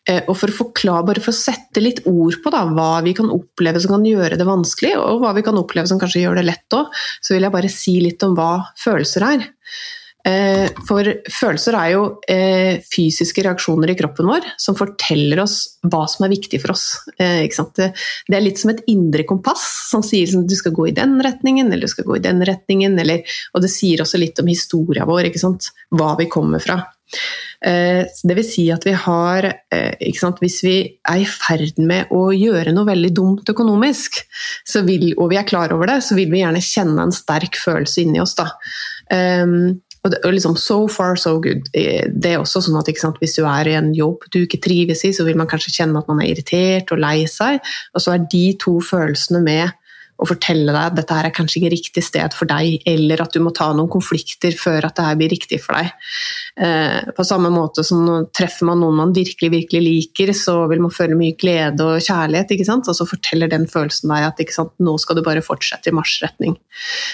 Eh, 0.04 0.20
og 0.28 0.36
for 0.36 0.52
å 0.52 0.58
forklare, 0.58 1.06
bare 1.08 1.22
for 1.24 1.32
å 1.32 1.36
sette 1.36 1.80
litt 1.80 2.02
ord 2.10 2.36
på 2.44 2.52
da, 2.52 2.66
hva 2.68 3.00
vi 3.06 3.14
kan 3.16 3.30
oppleve 3.32 3.80
som 3.80 3.96
kan 3.96 4.04
gjøre 4.04 4.36
det 4.40 4.48
vanskelig, 4.48 4.94
og 5.00 5.24
hva 5.24 5.32
vi 5.36 5.44
kan 5.46 5.58
oppleve 5.60 5.88
som 5.88 6.00
kanskje 6.00 6.26
gjør 6.26 6.40
det 6.40 6.48
lett 6.50 6.76
òg, 6.76 6.92
så 7.24 7.36
vil 7.36 7.46
jeg 7.46 7.54
bare 7.54 7.72
si 7.72 7.98
litt 8.04 8.24
om 8.26 8.36
hva 8.36 8.52
følelser 8.80 9.28
er. 9.32 9.46
Eh, 10.24 10.70
for 10.88 11.04
følelser 11.28 11.76
er 11.76 11.88
jo 11.92 12.04
eh, 12.32 12.78
fysiske 12.88 13.42
reaksjoner 13.44 13.90
i 13.92 13.96
kroppen 13.98 14.30
vår 14.30 14.46
som 14.56 14.76
forteller 14.78 15.42
oss 15.42 15.58
hva 15.84 16.06
som 16.08 16.24
er 16.24 16.32
viktig 16.32 16.62
for 16.62 16.72
oss. 16.72 16.86
Det 17.18 18.32
er 18.32 18.44
litt 18.44 18.60
som 18.60 18.72
et 18.72 18.80
indre 18.88 19.26
kompass 19.28 19.66
som 19.90 20.04
sier 20.04 20.32
at 20.32 20.48
du 20.48 20.56
skal 20.56 20.72
gå 20.76 20.88
i 20.88 20.96
den 20.96 21.18
retningen 21.24 21.68
eller 21.68 21.84
du 21.84 21.92
skal 21.92 22.08
gå 22.08 22.16
i 22.16 22.24
den 22.24 22.40
retningen. 22.44 22.96
Og 22.96 23.64
det 23.64 23.72
sier 23.72 24.00
også 24.04 24.20
litt 24.20 24.40
om 24.40 24.48
historia 24.48 25.04
vår, 25.08 25.28
hva 25.92 26.14
vi 26.20 26.30
kommer 26.32 26.64
fra. 26.64 26.80
Eh, 27.64 28.02
det 28.28 28.36
vil 28.36 28.46
si 28.46 28.64
at 28.72 28.84
vi 28.84 28.92
har 28.98 29.46
eh, 29.46 30.10
sant, 30.18 30.40
Hvis 30.42 30.58
vi 30.64 30.74
er 31.08 31.22
i 31.22 31.28
ferd 31.28 31.78
med 31.80 32.12
å 32.12 32.26
gjøre 32.34 32.74
noe 32.74 32.88
veldig 32.90 33.12
dumt 33.16 33.48
økonomisk, 33.50 34.20
vil, 34.84 35.12
og 35.16 35.30
vi 35.32 35.40
er 35.40 35.48
klar 35.48 35.72
over 35.72 35.88
det, 35.88 36.00
så 36.04 36.18
vil 36.18 36.32
vi 36.32 36.42
gjerne 36.42 36.62
kjenne 36.64 37.06
en 37.06 37.14
sterk 37.14 37.56
følelse 37.60 38.02
inni 38.04 38.20
oss. 38.22 38.36
Da. 38.38 38.50
Um, 39.12 39.80
og, 40.04 40.12
det, 40.12 40.20
liksom, 40.36 40.56
So 40.60 40.84
far, 40.88 41.16
so 41.16 41.38
good. 41.40 41.70
Eh, 41.72 42.04
det 42.12 42.34
er 42.34 42.42
også 42.42 42.60
sånn 42.66 42.76
at 42.80 42.90
sant, 43.00 43.20
Hvis 43.22 43.38
du 43.38 43.44
er 43.48 43.68
i 43.68 43.78
en 43.78 43.94
jobb 43.96 44.26
du 44.32 44.42
ikke 44.42 44.60
trives 44.60 45.04
i, 45.04 45.14
så 45.16 45.24
vil 45.24 45.38
man 45.40 45.48
kanskje 45.48 45.72
kjenne 45.78 46.00
at 46.00 46.10
man 46.10 46.20
er 46.20 46.34
irritert 46.34 46.92
og 46.92 47.00
lei 47.00 47.24
seg. 47.30 47.62
Og 47.94 48.04
så 48.04 48.16
er 48.16 48.28
de 48.30 48.44
to 48.60 48.78
følelsene 48.84 49.40
med 49.44 49.72
og 50.24 50.30
fortelle 50.30 50.72
deg 50.72 50.80
at 50.80 50.96
dette 50.96 51.16
her 51.18 51.28
er 51.28 51.34
kanskje 51.36 51.60
ikke 51.60 51.72
riktig 51.74 52.04
sted 52.06 52.34
for 52.36 52.48
deg, 52.48 52.78
eller 52.88 53.20
at 53.24 53.34
du 53.34 53.42
må 53.44 53.52
ta 53.54 53.68
noen 53.76 53.90
konflikter 53.92 54.56
før 54.56 54.88
at 54.88 54.96
det 54.96 55.04
her 55.04 55.18
blir 55.20 55.32
riktig 55.34 55.60
for 55.60 55.76
deg. 55.76 55.90
Eh, 56.64 57.12
på 57.12 57.26
samme 57.28 57.50
måte 57.52 57.84
som 57.84 58.06
treffer 58.32 58.70
man 58.70 58.80
noen 58.80 58.96
man 59.02 59.12
virkelig 59.16 59.52
virkelig 59.52 59.82
liker, 59.84 60.32
så 60.36 60.56
vil 60.70 60.80
man 60.84 60.94
føle 60.94 61.18
mye 61.18 61.36
glede 61.36 61.84
og 61.84 62.00
kjærlighet, 62.00 62.56
ikke 62.56 62.68
sant? 62.70 62.88
og 62.88 62.96
så 62.96 63.08
forteller 63.08 63.52
den 63.52 63.68
følelsen 63.70 64.12
deg 64.14 64.30
at 64.30 64.40
ikke 64.40 64.56
sant, 64.56 64.74
nå 64.80 64.96
skal 65.02 65.20
du 65.20 65.24
bare 65.26 65.44
fortsette 65.44 65.92
i 65.92 65.96
marsjretning. 65.96 66.56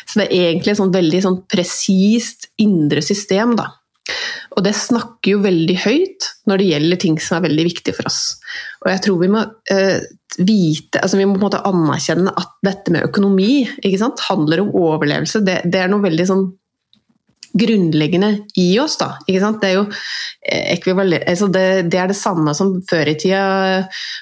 Så 0.07 0.23
det 0.23 0.31
er 0.31 0.53
egentlig 0.53 0.77
et 0.77 0.83
sånn 0.83 0.95
veldig 0.95 1.27
sånn 1.27 1.43
presist 1.51 2.51
indre 2.63 3.03
system. 3.05 3.59
da. 3.59 3.73
Og 4.57 4.65
det 4.67 4.75
snakker 4.77 5.37
jo 5.37 5.43
veldig 5.45 5.77
høyt 5.85 6.29
når 6.51 6.61
det 6.61 6.71
gjelder 6.73 7.01
ting 7.05 7.19
som 7.23 7.39
er 7.39 7.47
veldig 7.49 7.67
viktige 7.69 7.97
for 7.97 8.11
oss. 8.11 8.23
Og 8.85 8.91
jeg 8.93 9.03
tror 9.07 9.21
vi 9.21 9.31
må 9.33 9.45
eh, 9.73 9.99
vite, 10.39 11.03
altså 11.03 11.21
vi 11.21 11.27
må 11.27 11.37
på 11.37 11.43
en 11.43 11.47
måte 11.49 11.63
anerkjenne 11.69 12.35
at 12.39 12.57
dette 12.67 12.95
med 12.95 13.07
økonomi 13.09 13.63
handler 14.29 14.65
om 14.65 14.73
overlevelse. 14.75 15.45
Det, 15.47 15.61
det, 15.71 15.83
er 15.83 15.93
noe 15.93 16.05
veldig 16.05 16.27
sånn 16.29 16.47
grunnleggende 17.61 18.31
i 18.63 18.69
oss. 18.83 18.97
Da, 19.01 19.15
det 19.27 19.39
er 19.71 19.77
jo 19.79 19.87
eh, 19.87 20.77
altså 20.77 21.51
det, 21.51 21.67
det, 21.91 21.99
er 21.99 22.11
det 22.11 22.19
samme 22.19 22.55
som 22.55 22.79
før 22.91 23.11
i 23.11 23.19
tida 23.19 23.45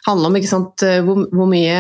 handla 0.09 0.31
om 0.31 0.39
hvor, 1.07 1.25
hvor 1.33 1.49
mye 1.51 1.79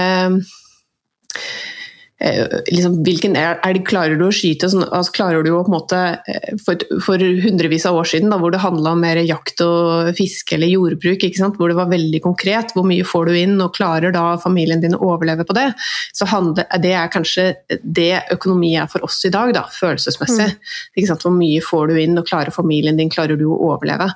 liksom, 2.18 2.96
hvilken 3.06 3.37
elg 3.38 3.84
klarer 3.87 4.18
du 4.18 4.25
å 4.26 4.32
skyte? 4.34 4.66
Sånn, 4.70 4.82
altså, 4.88 5.14
klarer 5.14 5.44
du 5.46 5.52
å 5.54 5.60
på 5.62 5.70
en 5.70 5.76
måte, 5.76 6.00
eh, 6.26 6.56
for, 6.64 6.80
for 7.04 7.22
hundrevis 7.44 7.87
av 7.87 7.98
år 8.00 8.08
siden, 8.10 8.32
da, 8.32 8.40
hvor 8.42 8.50
det 8.54 8.62
handla 8.62 8.94
om 8.96 9.02
mer 9.04 9.20
jakt 9.22 9.62
og 9.62 10.10
fiske 10.18 10.56
eller 10.56 10.72
jordbruk, 10.72 11.26
hvor 11.58 11.70
det 11.70 11.78
var 11.78 11.90
veldig 11.92 12.20
konkret, 12.25 12.75
hvor 12.75 12.87
mye 12.88 13.06
får 13.06 13.30
du 13.30 13.38
inn, 13.38 13.54
og 13.62 13.76
klarer 13.76 14.14
da 14.14 14.25
familien 14.42 14.82
din 14.82 14.96
å 14.98 15.02
overleve 15.12 15.46
på 15.46 15.56
det? 15.56 15.68
Så 16.16 16.26
handler, 16.30 16.66
det 16.82 16.94
er 16.98 17.12
kanskje 17.12 17.46
det 17.82 18.25
økonomi 18.34 18.75
er 18.80 18.90
for 18.90 19.06
oss 19.06 19.20
i 19.28 19.32
dag, 19.34 19.54
da, 19.54 19.64
følelsesmessig. 19.78 20.50
Mm. 20.98 21.14
Hvor 21.18 21.34
mye 21.34 21.62
får 21.64 21.92
du 21.92 22.02
inn, 22.02 22.18
og 22.18 22.26
klarer 22.26 22.54
familien 22.54 22.98
din, 22.98 23.12
klarer 23.12 23.38
du 23.38 23.46
å 23.50 23.60
overleve? 23.70 24.10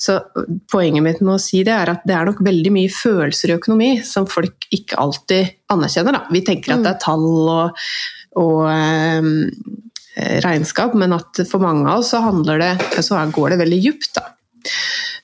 Så 0.00 0.20
Poenget 0.72 1.04
mitt 1.04 1.20
med 1.22 1.36
å 1.36 1.40
si 1.40 1.62
det 1.66 1.72
er 1.72 1.90
at 1.92 2.04
det 2.08 2.14
er 2.16 2.26
nok 2.28 2.40
veldig 2.44 2.72
mye 2.74 2.92
følelser 2.92 3.52
i 3.52 3.56
økonomi 3.56 3.90
som 4.04 4.26
folk 4.30 4.66
ikke 4.74 4.98
alltid 5.00 5.54
anerkjenner. 5.72 6.16
Da. 6.16 6.24
Vi 6.32 6.44
tenker 6.46 6.76
at 6.76 6.84
det 6.84 6.92
er 6.94 7.02
tall 7.02 7.26
og, 7.26 7.86
og 8.38 8.60
um, 8.66 9.30
regnskap, 10.44 10.94
men 10.98 11.16
at 11.16 11.42
for 11.50 11.62
mange 11.62 11.88
av 11.88 12.02
oss 12.02 12.12
så, 12.14 12.22
det, 12.52 12.74
så 13.04 13.22
går 13.34 13.54
det 13.54 13.62
veldig 13.64 13.80
djupt. 13.84 14.20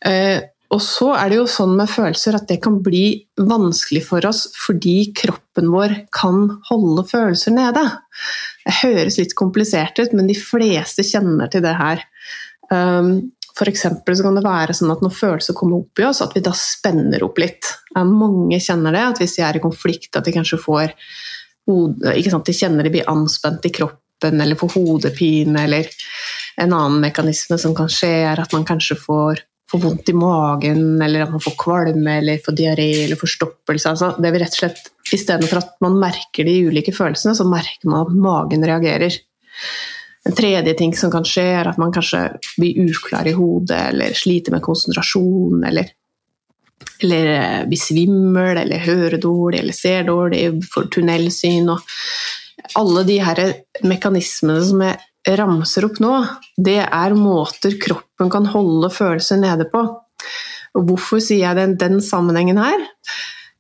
Uh, 0.07 0.41
og 0.73 0.81
så 0.81 1.11
er 1.19 1.29
det 1.29 1.37
jo 1.37 1.49
sånn 1.51 1.75
med 1.77 1.91
følelser 1.93 2.39
at 2.39 2.47
det 2.49 2.57
kan 2.65 2.79
bli 2.85 3.05
vanskelig 3.37 4.07
for 4.07 4.25
oss 4.25 4.47
fordi 4.57 5.13
kroppen 5.17 5.69
vår 5.73 5.99
kan 6.17 6.47
holde 6.71 7.05
følelser 7.11 7.53
nede. 7.53 7.83
Det 8.65 8.79
høres 8.81 9.19
litt 9.21 9.37
komplisert 9.37 10.01
ut, 10.01 10.15
men 10.17 10.31
de 10.31 10.39
fleste 10.39 11.05
kjenner 11.05 11.53
til 11.53 11.65
det 11.67 11.75
her. 11.77 12.05
Um, 12.73 13.35
F.eks. 13.53 13.83
så 13.83 14.25
kan 14.25 14.39
det 14.39 14.45
være 14.47 14.75
sånn 14.77 14.93
at 14.95 15.03
når 15.05 15.13
følelser 15.13 15.57
kommer 15.57 15.83
opp 15.83 16.01
i 16.01 16.07
oss, 16.09 16.23
at 16.25 16.33
vi 16.37 16.41
da 16.45 16.55
spenner 16.57 17.25
opp 17.27 17.41
litt. 17.43 17.69
Mange 17.97 18.59
kjenner 18.63 18.97
det, 18.97 19.03
at 19.11 19.21
hvis 19.21 19.37
de 19.37 19.45
er 19.45 19.59
i 19.59 19.63
konflikt, 19.65 20.17
at 20.17 20.25
de 20.25 20.35
kanskje 20.35 20.61
får 20.63 20.95
ikke 21.63 22.33
sant, 22.33 22.49
De 22.49 22.57
kjenner 22.57 22.83
de 22.83 22.91
blir 22.91 23.11
anspent 23.11 23.69
i 23.69 23.71
kroppen 23.71 24.41
eller 24.43 24.59
får 24.59 24.73
hodepine, 24.75 25.63
eller 25.63 25.87
en 26.63 26.73
annen 26.73 27.01
mekanisme 27.05 27.59
som 27.59 27.75
kan 27.77 27.91
skje, 27.91 28.11
er 28.33 28.41
at 28.43 28.53
man 28.57 28.67
kanskje 28.67 28.97
får, 28.99 29.45
får 29.71 29.83
vondt 29.85 30.11
i 30.11 30.17
magen, 30.17 30.83
eller 31.03 31.27
at 31.27 31.33
man 31.35 31.43
får 31.43 31.57
kvalme, 31.61 32.19
eller 32.19 32.43
får 32.43 32.57
diaré 32.59 32.89
eller 33.05 33.21
forstoppelse. 33.21 33.93
Altså, 33.93 34.13
det 34.19 34.33
vil 34.33 34.45
rett 34.45 34.59
og 34.59 34.65
slett, 34.65 34.91
Istedenfor 35.13 35.59
at 35.59 35.73
man 35.85 35.99
merker 36.01 36.47
de 36.49 36.55
ulike 36.71 36.95
følelsene, 36.97 37.35
så 37.37 37.45
merker 37.45 37.91
man 37.91 38.07
at 38.07 38.15
magen 38.17 38.63
reagerer. 38.65 39.19
En 40.29 40.37
tredje 40.39 40.75
ting 40.79 40.95
som 40.97 41.11
kan 41.11 41.25
skje, 41.27 41.45
er 41.59 41.71
at 41.73 41.81
man 41.83 41.93
kanskje 41.95 42.21
blir 42.61 42.85
uklar 42.87 43.27
i 43.27 43.35
hodet, 43.35 43.79
eller 43.91 44.15
sliter 44.15 44.55
med 44.55 44.63
konsentrasjon, 44.63 45.65
eller, 45.67 45.89
eller 47.03 47.31
eh, 47.33 47.63
blir 47.67 47.81
svimmel, 47.81 48.61
eller 48.63 48.85
hører 48.87 49.19
dårlig, 49.23 49.63
eller 49.63 49.77
ser 49.77 50.07
dårlig, 50.07 50.45
får 50.71 50.87
tunnelsyn. 50.95 51.73
Og 51.75 52.79
alle 52.79 53.03
de 53.09 53.19
her 53.23 53.43
mekanismene 53.89 54.63
som 54.69 54.87
jeg 54.87 55.37
ramser 55.39 55.87
opp 55.87 55.99
nå, 56.03 56.15
det 56.59 56.81
er 56.85 57.19
måter 57.19 57.75
kroppen 57.83 58.31
kan 58.31 58.47
holde 58.55 58.91
følelser 58.95 59.43
nede 59.43 59.67
på. 59.75 59.83
Og 60.79 60.89
hvorfor 60.89 61.21
sier 61.21 61.49
jeg 61.49 61.59
den, 61.59 61.77
den 61.81 62.03
sammenhengen 62.05 62.63
her? 62.63 62.87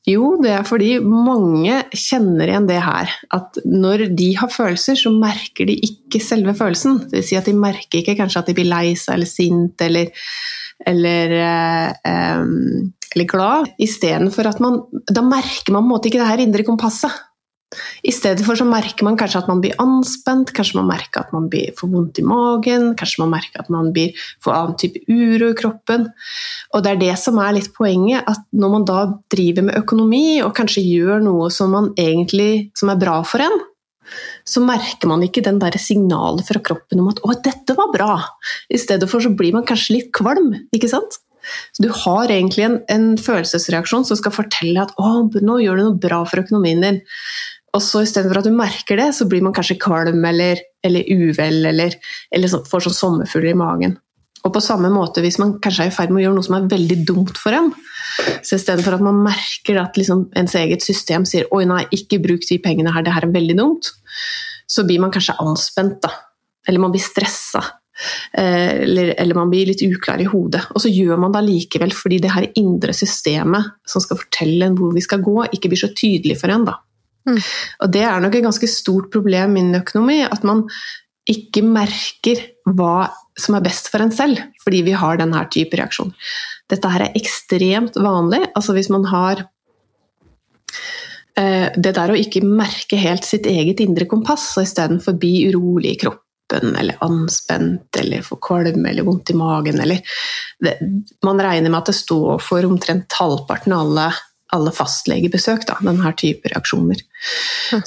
Jo, 0.09 0.32
det 0.42 0.50
er 0.50 0.64
fordi 0.66 0.97
mange 1.06 1.76
kjenner 1.94 2.50
igjen 2.50 2.66
det 2.66 2.80
her. 2.82 3.11
At 3.37 3.61
når 3.62 4.09
de 4.18 4.32
har 4.40 4.50
følelser, 4.50 4.99
så 4.99 5.12
merker 5.14 5.68
de 5.71 5.76
ikke 5.78 6.18
selve 6.23 6.56
følelsen. 6.59 7.04
Det 7.06 7.21
vil 7.21 7.28
si 7.28 7.38
at 7.38 7.47
de 7.47 7.54
merker 7.54 8.00
ikke 8.00 8.16
kanskje 8.18 8.42
at 8.42 8.50
de 8.50 8.56
blir 8.59 8.71
lei 8.71 8.97
seg 8.99 9.14
eller 9.14 9.30
sint 9.30 9.85
eller, 9.87 10.25
eller, 10.90 11.37
eh, 11.38 12.42
eller 13.14 13.30
glad. 13.30 13.71
Istedenfor 13.78 14.50
at 14.50 14.62
man 14.64 14.80
Da 15.06 15.23
merker 15.23 15.71
man 15.71 15.85
på 15.85 15.87
en 15.87 15.92
måte 15.94 16.11
ikke 16.11 16.25
det 16.25 16.32
her 16.32 16.42
indre 16.49 16.66
kompasset. 16.66 17.23
I 18.05 18.12
stedet 18.14 18.45
for 18.47 18.59
så 18.59 18.67
merker 18.69 19.07
man 19.07 19.17
kanskje 19.21 19.43
at 19.43 19.50
man 19.50 19.62
blir 19.62 19.76
anspent, 19.83 20.52
kanskje 20.57 20.79
man 20.81 20.91
merker 20.91 21.25
at 21.25 21.33
man 21.35 21.49
blir 21.52 21.73
får 21.79 21.91
vondt 21.93 22.21
i 22.21 22.26
magen, 22.26 22.93
kanskje 22.99 23.23
man 23.25 23.33
merker 23.35 23.64
at 23.64 23.73
man 23.73 23.91
blir, 23.95 24.12
får 24.45 24.57
annen 24.57 24.79
type 24.81 25.02
uro 25.09 25.50
i 25.52 25.59
kroppen. 25.59 26.09
Og 26.73 26.85
det 26.85 26.95
er 26.95 27.02
det 27.02 27.17
som 27.21 27.41
er 27.43 27.57
litt 27.57 27.73
poenget, 27.76 28.25
at 28.29 28.45
når 28.52 28.76
man 28.76 28.87
da 28.88 29.02
driver 29.33 29.69
med 29.69 29.79
økonomi 29.81 30.41
og 30.45 30.55
kanskje 30.59 30.85
gjør 30.85 31.23
noe 31.25 31.50
som, 31.55 31.75
egentlig, 31.97 32.73
som 32.79 32.93
er 32.93 33.00
bra 33.00 33.21
for 33.26 33.45
en, 33.45 33.61
så 34.49 34.62
merker 34.64 35.09
man 35.09 35.23
ikke 35.25 35.45
den 35.45 35.61
der 35.62 35.76
signalet 35.81 36.47
fra 36.49 36.61
kroppen 36.61 37.00
om 37.00 37.11
at 37.12 37.21
'å, 37.23 37.35
dette 37.43 37.76
var 37.79 37.93
bra'. 37.95 38.23
I 38.69 38.79
stedet 38.79 39.09
for 39.09 39.21
så 39.21 39.35
blir 39.35 39.52
man 39.52 39.64
kanskje 39.64 39.97
litt 39.97 40.12
kvalm. 40.12 40.67
ikke 40.75 40.91
sant? 40.91 41.23
Så 41.75 41.83
Du 41.83 41.88
har 41.88 42.29
egentlig 42.29 42.64
en, 42.64 42.81
en 42.88 43.17
følelsesreaksjon 43.19 44.05
som 44.07 44.17
skal 44.17 44.33
fortelle 44.33 44.83
at 44.83 44.93
'å, 44.97 45.31
nå 45.43 45.59
gjør 45.62 45.76
du 45.76 45.83
noe 45.83 45.99
bra 45.99 46.25
for 46.25 46.43
økonomien 46.43 46.83
din'. 46.83 47.00
Og 47.73 47.81
så 47.81 48.02
istedenfor 48.05 48.43
at 48.43 48.49
du 48.49 48.55
merker 48.55 49.00
det, 49.00 49.11
så 49.17 49.26
blir 49.29 49.45
man 49.45 49.55
kanskje 49.57 49.79
kvalm 49.81 50.25
eller, 50.29 50.61
eller 50.85 51.09
uvel 51.09 51.71
eller, 51.71 51.95
eller 52.35 52.52
så, 52.52 52.61
får 52.69 52.87
sånn 52.87 52.99
sommerfugler 52.99 53.55
i 53.55 53.59
magen. 53.59 53.97
Og 54.43 54.50
på 54.52 54.62
samme 54.64 54.91
måte 54.93 55.23
hvis 55.23 55.38
man 55.41 55.55
kanskje 55.62 55.87
er 55.87 55.93
i 55.93 55.95
ferd 55.95 56.12
med 56.12 56.21
å 56.21 56.25
gjøre 56.26 56.37
noe 56.37 56.47
som 56.49 56.59
er 56.59 56.71
veldig 56.71 56.99
dumt 57.09 57.38
for 57.38 57.57
en, 57.57 57.71
så 58.45 58.59
istedenfor 58.59 58.99
at 58.99 59.05
man 59.05 59.23
merker 59.25 59.79
at 59.81 59.97
liksom 59.97 60.26
ens 60.37 60.57
eget 60.59 60.85
system 60.85 61.25
sier 61.29 61.47
'oi, 61.49 61.62
nei, 61.69 61.85
ikke 61.95 62.21
bruk 62.25 62.45
de 62.49 62.59
pengene 62.61 62.93
her, 62.93 63.07
det 63.07 63.14
her 63.14 63.29
er 63.29 63.37
veldig 63.37 63.57
dumt', 63.57 63.93
så 64.69 64.85
blir 64.88 65.00
man 65.00 65.14
kanskje 65.14 65.38
anspent, 65.41 66.02
da. 66.02 66.11
Eller 66.69 66.83
man 66.83 66.93
blir 66.93 67.02
stressa. 67.02 67.62
Eh, 68.33 68.83
eller, 68.83 69.14
eller, 69.21 69.37
man 69.37 69.50
blir 69.50 69.69
litt 69.69 69.83
uklar 69.85 70.21
i 70.21 70.29
hodet. 70.29 70.62
Og 70.75 70.83
så 70.83 70.91
gjør 70.91 71.21
man 71.21 71.35
det 71.35 71.45
likevel 71.47 71.93
fordi 71.95 72.19
det 72.23 72.33
her 72.33 72.49
indre 72.59 72.95
systemet 72.97 73.76
som 73.87 74.02
skal 74.02 74.21
fortelle 74.21 74.67
en 74.67 74.79
hvor 74.79 74.95
vi 74.97 75.05
skal 75.05 75.23
gå, 75.23 75.37
ikke 75.52 75.73
blir 75.73 75.83
så 75.83 75.93
tydelig 75.95 76.38
for 76.41 76.52
en. 76.55 76.67
da. 76.69 76.79
Mm. 77.29 77.38
Og 77.38 77.93
det 77.95 78.02
er 78.07 78.23
nok 78.23 78.37
et 78.37 78.47
ganske 78.47 78.69
stort 78.71 79.11
problem 79.14 79.57
innen 79.61 79.81
økonomi, 79.83 80.23
at 80.26 80.45
man 80.47 80.64
ikke 81.31 81.62
merker 81.62 82.41
hva 82.67 83.11
som 83.38 83.57
er 83.57 83.64
best 83.64 83.88
for 83.93 84.02
en 84.05 84.12
selv, 84.12 84.41
fordi 84.62 84.83
vi 84.88 84.97
har 84.99 85.21
denne 85.21 85.43
type 85.52 85.79
reaksjon. 85.79 86.12
Dette 86.71 86.91
her 86.93 87.07
er 87.07 87.19
ekstremt 87.19 87.97
vanlig. 87.97 88.43
altså 88.55 88.75
hvis 88.76 88.91
man 88.93 89.07
har 89.09 89.45
eh, 91.38 91.69
det 91.76 91.95
der 91.97 92.12
å 92.12 92.19
ikke 92.19 92.45
merke 92.45 92.99
helt 93.00 93.25
sitt 93.29 93.47
eget 93.47 93.81
indre 93.85 94.09
kompass, 94.11 94.50
og 94.57 94.67
istedenfor 94.67 95.17
bli 95.21 95.49
urolig 95.49 95.95
i 95.95 96.00
kroppen 96.02 96.75
eller 96.76 97.00
anspent 97.00 97.97
eller 97.97 98.25
få 98.26 98.37
kvalm, 98.43 98.85
eller 98.85 99.07
vondt 99.07 99.33
i 99.33 99.38
magen 99.38 99.81
eller 99.81 100.02
det, 100.61 100.75
Man 101.25 101.41
regner 101.41 101.71
med 101.71 101.81
at 101.81 101.93
det 101.93 101.97
står 101.97 102.43
for 102.45 102.69
omtrent 102.69 103.17
halvparten 103.17 103.73
av 103.73 103.87
alle 103.87 104.11
alle 104.52 104.73
fastlegebesøk, 104.75 105.64
da, 105.68 105.78
denne 105.85 106.12
type 106.18 106.50
reaksjoner. 106.52 107.00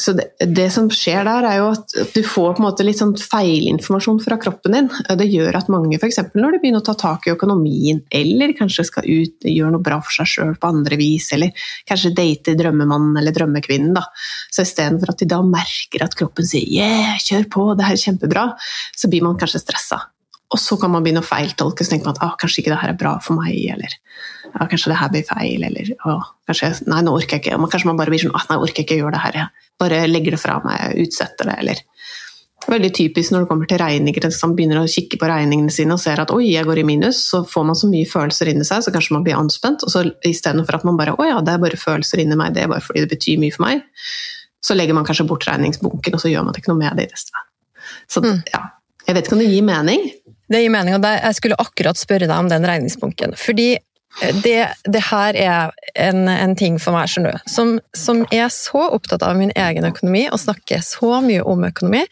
Så 0.02 0.16
det, 0.18 0.30
det, 0.40 0.68
som 0.74 0.88
skjer 0.94 1.28
der, 1.28 1.46
er 1.46 1.60
jo 1.60 1.68
at 1.74 1.94
du 2.16 2.22
får 2.24 2.56
på 2.56 2.62
en 2.62 2.66
måte 2.66 2.86
litt 2.88 3.02
sånn 3.02 3.14
feilinformasjon 3.20 4.22
fra 4.24 4.38
kroppen 4.42 4.78
din. 4.78 4.90
Det 5.20 5.28
gjør 5.30 5.60
at 5.60 5.70
mange, 5.74 6.00
f.eks. 6.00 6.22
når 6.34 6.56
de 6.56 6.62
begynner 6.64 6.82
å 6.82 6.88
ta 6.88 6.96
tak 7.00 7.28
i 7.28 7.34
økonomien, 7.36 8.02
eller 8.10 8.56
kanskje 8.58 8.88
skal 8.90 9.06
ut 9.06 9.46
gjøre 9.46 9.76
noe 9.76 9.86
bra 9.86 10.00
for 10.02 10.18
seg 10.18 10.32
sjøl 10.32 10.56
på 10.62 10.72
andre 10.72 11.00
vis, 11.02 11.30
eller 11.36 11.68
kanskje 11.90 12.16
date 12.18 12.58
drømmemannen 12.58 13.22
eller 13.22 13.36
drømmekvinnen, 13.36 13.94
da. 14.00 14.08
Så 14.50 14.66
istedenfor 14.66 15.14
at 15.14 15.22
de 15.22 15.30
da 15.36 15.44
merker 15.46 16.08
at 16.08 16.18
kroppen 16.18 16.48
sier 16.48 16.66
'yeah, 16.66 17.20
kjør 17.22 17.50
på, 17.52 17.70
det 17.76 17.90
her 17.90 18.00
er 18.00 18.06
kjempebra', 18.08 18.50
så 18.96 19.12
blir 19.12 19.26
man 19.28 19.38
kanskje 19.38 19.62
stressa. 19.62 20.02
Og 20.54 20.62
så 20.62 20.78
kan 20.78 20.92
man 20.94 21.06
begynne 21.06 21.24
å 21.24 21.26
feiltolke 21.26 21.82
og 21.82 21.90
tenke 21.90 22.06
man 22.06 22.16
at 22.16 22.22
ah, 22.24 22.36
kanskje 22.40 22.62
ikke 22.62 22.74
det 22.74 22.82
her 22.84 22.94
er 22.94 23.00
bra 23.00 23.16
for 23.24 23.38
meg, 23.40 23.56
eller 23.74 23.96
ah, 24.54 24.68
kanskje 24.70 24.92
det 24.92 25.00
her 25.00 25.12
blir 25.14 25.26
feil, 25.26 25.66
eller 25.66 25.90
ah, 26.06 26.28
kanskje 26.48 26.72
nei, 26.86 27.02
nå 27.06 27.16
orker 27.18 27.40
jeg 27.40 27.46
ikke. 27.46 27.72
Kanskje 27.74 27.90
man 27.90 28.00
bare 28.00 28.14
blir 28.14 28.22
sånn 28.22 28.36
ah, 28.38 28.46
nei, 28.52 28.60
orker 28.62 28.84
jeg 28.84 28.88
ikke 28.88 29.00
gjøre 29.02 29.16
det 29.18 29.24
her, 29.24 29.40
jeg 29.42 29.72
bare 29.82 30.06
legger 30.08 30.38
det 30.38 30.42
fra 30.44 30.60
meg, 30.64 30.94
utsetter 31.06 31.50
det, 31.50 31.58
eller 31.64 31.84
Veldig 32.66 32.90
typisk 32.98 33.30
når 33.30 33.44
det 33.44 33.50
kommer 33.52 33.68
til 33.70 33.78
regninger, 33.78 34.26
at 34.26 34.38
man 34.42 34.54
begynner 34.58 34.80
å 34.82 34.90
kikke 34.90 35.20
på 35.22 35.28
regningene 35.30 35.74
sine 35.74 35.94
og 35.94 36.02
ser 36.02 36.22
at 36.22 36.32
oi, 36.34 36.48
jeg 36.48 36.66
går 36.66 36.80
i 36.82 36.86
minus, 36.88 37.20
så 37.30 37.44
får 37.46 37.66
man 37.68 37.78
så 37.78 37.90
mye 37.92 38.08
følelser 38.10 38.50
inni 38.50 38.66
seg, 38.66 38.82
så 38.82 38.94
kanskje 38.94 39.14
man 39.14 39.26
blir 39.28 39.38
anspent. 39.38 39.86
Og 39.86 39.94
så 39.94 40.02
istedenfor 40.26 40.80
at 40.80 40.88
man 40.88 40.98
bare 40.98 41.14
å 41.14 41.28
ja, 41.28 41.44
det 41.46 41.54
er 41.54 41.62
bare 41.62 41.78
følelser 41.78 42.24
inni 42.24 42.38
meg, 42.40 42.56
det 42.56 42.64
er 42.64 42.72
bare 42.72 42.82
fordi 42.82 43.04
det 43.06 43.12
betyr 43.14 43.44
mye 43.44 43.54
for 43.54 43.68
meg, 43.68 43.84
så 44.66 44.78
legger 44.78 44.98
man 44.98 45.06
kanskje 45.06 45.28
bort 45.30 45.46
regningsbunken, 45.46 46.18
og 46.18 46.24
så 46.24 46.32
gjør 46.32 46.48
man 46.48 46.58
ikke 46.58 46.74
noe 46.74 46.82
med 46.82 46.98
det 46.98 47.06
i 47.06 47.12
resten. 47.12 47.46
Så 48.10 48.26
mm. 48.26 48.42
ja, 48.50 48.64
jeg 49.06 49.18
vet 49.18 49.28
ikke 49.28 49.38
om 49.38 49.44
det 49.44 49.52
gir 49.52 49.70
mening, 49.70 50.10
det 50.52 50.62
gir 50.62 50.74
mening, 50.74 50.98
og 50.98 51.06
jeg 51.10 51.38
skulle 51.38 51.58
akkurat 51.62 52.00
spørre 52.00 52.28
deg 52.30 52.36
om 52.38 52.50
den 52.52 52.68
regningsbunken. 52.68 53.34
Fordi 53.40 53.76
det, 54.44 54.68
det 54.84 55.02
her 55.10 55.36
er 55.36 55.74
en, 55.96 56.28
en, 56.28 56.56
ting 56.56 56.78
for 56.80 56.96
meg, 56.96 57.10
skjønner 57.12 57.36
du. 57.36 57.50
Som, 57.52 57.74
som, 57.96 58.24
er 58.32 58.48
så 58.54 58.86
opptatt 58.96 59.24
av 59.28 59.36
min 59.38 59.52
egen 59.56 59.88
økonomi 59.88 60.26
og 60.32 60.40
snakker 60.40 60.84
så 60.86 61.20
mye 61.24 61.44
om 61.44 61.66
økonomi, 61.68 62.04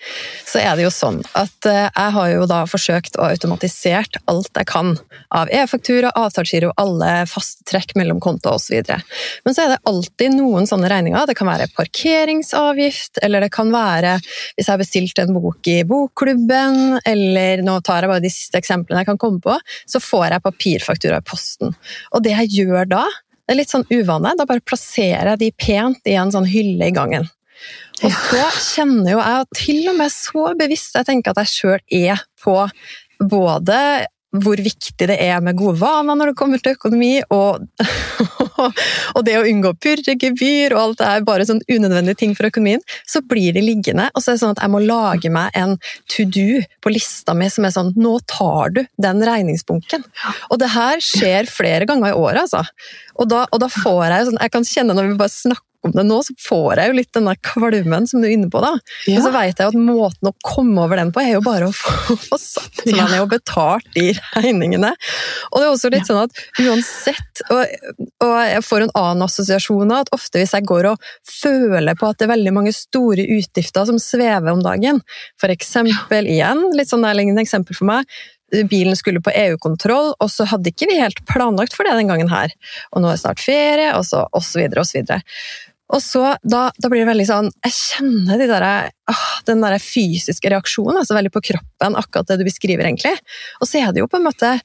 så 0.48 0.60
er 0.60 0.76
det 0.76 0.86
jo 0.86 0.92
sånn 0.94 1.22
at 1.40 1.70
eh, 1.70 1.88
jeg 1.88 2.16
har 2.18 2.32
jo 2.34 2.48
da 2.50 2.64
forsøkt 2.70 3.18
å 3.18 3.30
automatisert 3.30 4.20
alt 4.32 4.52
jeg 4.52 4.70
kan 4.70 4.94
av 5.34 5.52
e-faktura, 5.54 6.12
avtalsgiro, 6.20 6.74
alle 6.80 7.24
faste 7.30 7.64
trekk 7.70 7.96
mellom 8.00 8.20
konto 8.24 8.52
osv. 8.58 8.84
Men 9.46 9.56
så 9.56 9.66
er 9.66 9.74
det 9.74 9.82
alltid 9.90 10.36
noen 10.36 10.68
sånne 10.70 10.92
regninger. 10.92 11.28
Det 11.30 11.38
kan 11.40 11.50
være 11.50 11.70
parkeringsavgift, 11.78 13.22
eller 13.24 13.48
det 13.48 13.52
kan 13.56 13.72
være 13.74 14.18
hvis 14.20 14.68
jeg 14.68 14.72
har 14.74 14.82
bestilt 14.82 15.24
en 15.24 15.34
bok 15.38 15.72
i 15.72 15.80
bokklubben, 15.88 17.00
eller 17.08 17.64
nå 17.66 17.80
tar 17.86 18.04
jeg 18.04 18.12
bare 18.12 18.26
de 18.28 18.34
siste 18.34 18.60
eksemplene 18.60 19.04
jeg 19.04 19.12
kan 19.14 19.22
komme 19.22 19.42
på, 19.44 19.56
så 19.90 20.04
får 20.04 20.28
jeg 20.36 20.48
papirfaktura 20.50 21.24
i 21.24 21.28
posten. 21.28 21.74
Og 22.14 22.26
det 22.26 22.36
jeg 22.36 22.52
gjør 22.64 22.90
da, 22.96 23.04
det 23.44 23.56
er 23.56 23.60
litt 23.60 23.74
sånn 23.74 23.88
uvane, 23.92 24.36
da 24.40 24.48
bare 24.48 24.64
plasserer 24.64 25.34
jeg 25.34 25.42
de 25.42 25.52
pent 25.60 26.10
i 26.10 26.18
en 26.20 26.32
sånn 26.34 26.48
hylle 26.48 26.88
i 26.90 26.96
gangen. 26.96 27.28
Og 28.04 28.12
så 28.12 28.44
kjenner 28.60 29.14
jo 29.14 29.22
jeg 29.22 29.48
til 29.60 29.90
og 29.92 29.98
med 30.00 30.12
så 30.12 30.50
bevisst 30.60 30.98
jeg 30.98 31.08
tenker 31.08 31.32
at 31.34 31.44
jeg 31.44 31.54
sjøl 31.54 31.84
er 32.04 32.24
på 32.44 32.58
både 33.24 33.78
hvor 34.42 34.58
viktig 34.58 35.08
det 35.10 35.18
er 35.22 35.42
med 35.46 35.58
gode 35.60 35.78
vaner 35.82 36.18
når 36.18 36.32
det 36.32 36.38
kommer 36.40 36.62
til 36.62 36.74
økonomi, 36.78 37.12
og, 37.34 37.66
og 39.16 39.22
det 39.28 39.36
å 39.38 39.46
unngå 39.50 39.74
purregebyr 39.84 40.74
og 40.74 40.82
alt 40.84 41.02
det 41.02 41.10
er 41.10 41.28
bare 41.28 41.48
sånn 41.50 41.62
unødvendige 41.70 42.20
ting 42.24 42.34
for 42.38 42.50
økonomien, 42.50 42.82
så 43.10 43.22
blir 43.22 43.54
det 43.54 43.66
liggende. 43.66 44.10
Og 44.14 44.24
så 44.24 44.32
er 44.32 44.38
det 44.38 44.44
sånn 44.44 44.56
at 44.56 44.64
jeg 44.64 44.74
må 44.74 44.82
lage 44.84 45.34
meg 45.34 45.54
en 45.60 45.78
to 46.12 46.26
do 46.26 46.64
på 46.84 46.94
lista 46.94 47.36
mi 47.38 47.50
som 47.54 47.68
er 47.68 47.76
sånn 47.76 47.92
Nå 48.04 48.16
tar 48.30 48.74
du 48.74 48.82
den 49.02 49.22
regningsbunken. 49.26 50.04
Og 50.50 50.60
det 50.62 50.72
her 50.74 51.04
skjer 51.04 51.48
flere 51.50 51.88
ganger 51.90 52.12
i 52.12 52.18
året, 52.18 52.48
altså. 52.48 52.64
Og 53.22 53.30
da, 53.30 53.44
og 53.54 53.62
da 53.62 53.70
får 53.70 54.02
jeg 54.10 54.28
sånn 54.28 54.42
Jeg 54.42 54.54
kan 54.54 54.66
kjenne 54.68 54.96
når 54.98 55.12
vi 55.12 55.20
bare 55.20 55.34
snakker 55.34 55.73
om 55.84 55.92
det 55.92 56.06
nå, 56.08 56.20
så 56.24 56.34
får 56.40 56.80
jeg 56.80 56.92
jo 56.92 56.96
litt 56.98 57.12
denne 57.16 57.34
kvalmen 57.44 58.08
som 58.08 58.24
du 58.24 58.28
er 58.30 58.36
inne 58.38 58.50
på. 58.52 58.62
da. 58.64 58.72
Ja. 59.10 59.18
Og 59.20 59.26
så 59.26 59.32
vet 59.36 59.60
jeg 59.60 59.72
at 59.72 59.78
måten 59.78 60.30
å 60.30 60.34
komme 60.46 60.86
over 60.86 61.00
den 61.00 61.12
på, 61.14 61.24
er 61.24 61.36
jo 61.36 61.44
bare 61.46 61.70
å 61.70 61.76
få, 61.76 62.16
få 62.30 62.40
satt 62.40 62.86
meg 62.88 63.02
ned 63.02 63.20
og 63.20 63.32
betalt 63.34 63.88
de 63.98 64.12
regningene. 64.38 64.94
Og 65.52 65.60
det 65.60 65.66
er 65.68 65.72
også 65.72 65.92
litt 65.94 66.06
ja. 66.06 66.10
sånn 66.12 66.22
at 66.24 66.44
uansett 66.64 67.44
og, 67.50 67.90
og, 68.24 68.36
jeg 68.44 68.64
får 68.66 68.86
en 68.86 68.94
annen 69.00 69.26
assosiasjon 69.26 69.96
at 69.96 70.12
ofte 70.16 70.40
hvis 70.40 70.54
jeg 70.56 70.68
går 70.70 70.92
og 70.94 71.10
føler 71.28 71.98
på 72.00 72.10
at 72.10 72.20
det 72.20 72.28
er 72.28 72.34
veldig 72.36 72.54
mange 72.56 72.76
store 72.76 73.26
utgifter 73.38 73.88
som 73.90 74.00
svever 74.02 74.54
om 74.54 74.64
dagen, 74.64 75.02
for 75.42 75.52
eksempel 75.54 76.30
igjen, 76.32 76.70
litt 76.78 76.92
sånn 76.92 77.04
nærliggende 77.04 77.44
eksempel 77.44 77.78
for 77.78 77.90
meg, 77.90 78.08
bilen 78.70 78.96
skulle 78.96 79.22
på 79.24 79.34
EU-kontroll, 79.34 80.14
og 80.22 80.32
så 80.32 80.46
hadde 80.50 80.70
ikke 80.70 80.88
vi 80.92 81.00
helt 81.02 81.24
planlagt 81.30 81.76
for 81.76 81.88
det 81.88 81.96
den 81.98 82.12
gangen 82.12 82.30
her. 82.32 82.54
Og 82.94 83.02
nå 83.02 83.10
er 83.10 83.18
det 83.18 83.24
snart 83.24 83.42
ferie, 83.42 83.92
og 83.98 84.06
så, 84.08 84.28
og 84.30 84.46
så 84.46 84.62
videre 84.62 84.84
og 84.84 84.90
så 84.90 85.00
videre. 85.00 85.22
Og 85.94 86.02
så, 86.02 86.24
da, 86.42 86.66
da, 86.74 86.90
blir 86.90 87.04
det 87.04 87.12
veldig 87.12 87.26
sånn 87.30 87.50
Jeg 87.68 87.74
kjenner 87.78 88.42
de 88.42 88.48
der, 88.50 88.90
åh, 89.14 89.26
den 89.46 89.62
der 89.62 89.78
fysiske 89.82 90.50
reaksjonen 90.50 90.98
altså 91.00 91.18
veldig 91.18 91.34
på 91.36 91.44
kroppen, 91.52 91.98
akkurat 92.00 92.32
det 92.32 92.40
du 92.42 92.48
beskriver, 92.48 92.88
egentlig. 92.88 93.14
Og 93.62 93.70
så 93.70 93.84
er 93.84 93.94
det 93.94 94.02
jo 94.02 94.10
på 94.10 94.18
en 94.20 94.26
måte 94.28 94.56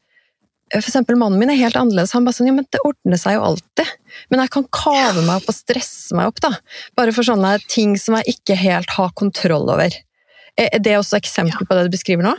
for 0.69 0.85
eksempel 0.85 1.17
Mannen 1.17 1.41
min 1.41 1.49
er 1.49 1.57
helt 1.57 1.79
annerledes. 1.81 2.13
Han 2.13 2.27
bare 2.27 2.37
sånn, 2.37 2.51
ja, 2.51 2.55
men 2.57 2.67
Det 2.69 2.83
ordner 2.85 3.21
seg 3.21 3.39
jo 3.39 3.45
alltid. 3.47 3.93
Men 4.29 4.43
jeg 4.45 4.53
kan 4.53 4.67
kave 4.75 5.23
meg 5.23 5.39
opp 5.39 5.49
og 5.49 5.57
stresse 5.57 6.17
meg 6.17 6.29
opp. 6.29 6.43
da. 6.45 6.53
Bare 6.99 7.15
for 7.17 7.25
sånne 7.25 7.55
ting 7.73 7.97
som 8.01 8.19
jeg 8.19 8.37
ikke 8.37 8.59
helt 8.59 8.93
har 8.99 9.15
kontroll 9.17 9.69
over. 9.73 9.97
Er 10.59 10.83
det 10.83 10.99
også 10.99 11.17
eksempel 11.17 11.65
på 11.65 11.79
det 11.79 11.87
du 11.87 11.95
beskriver 11.95 12.27
nå? 12.27 12.35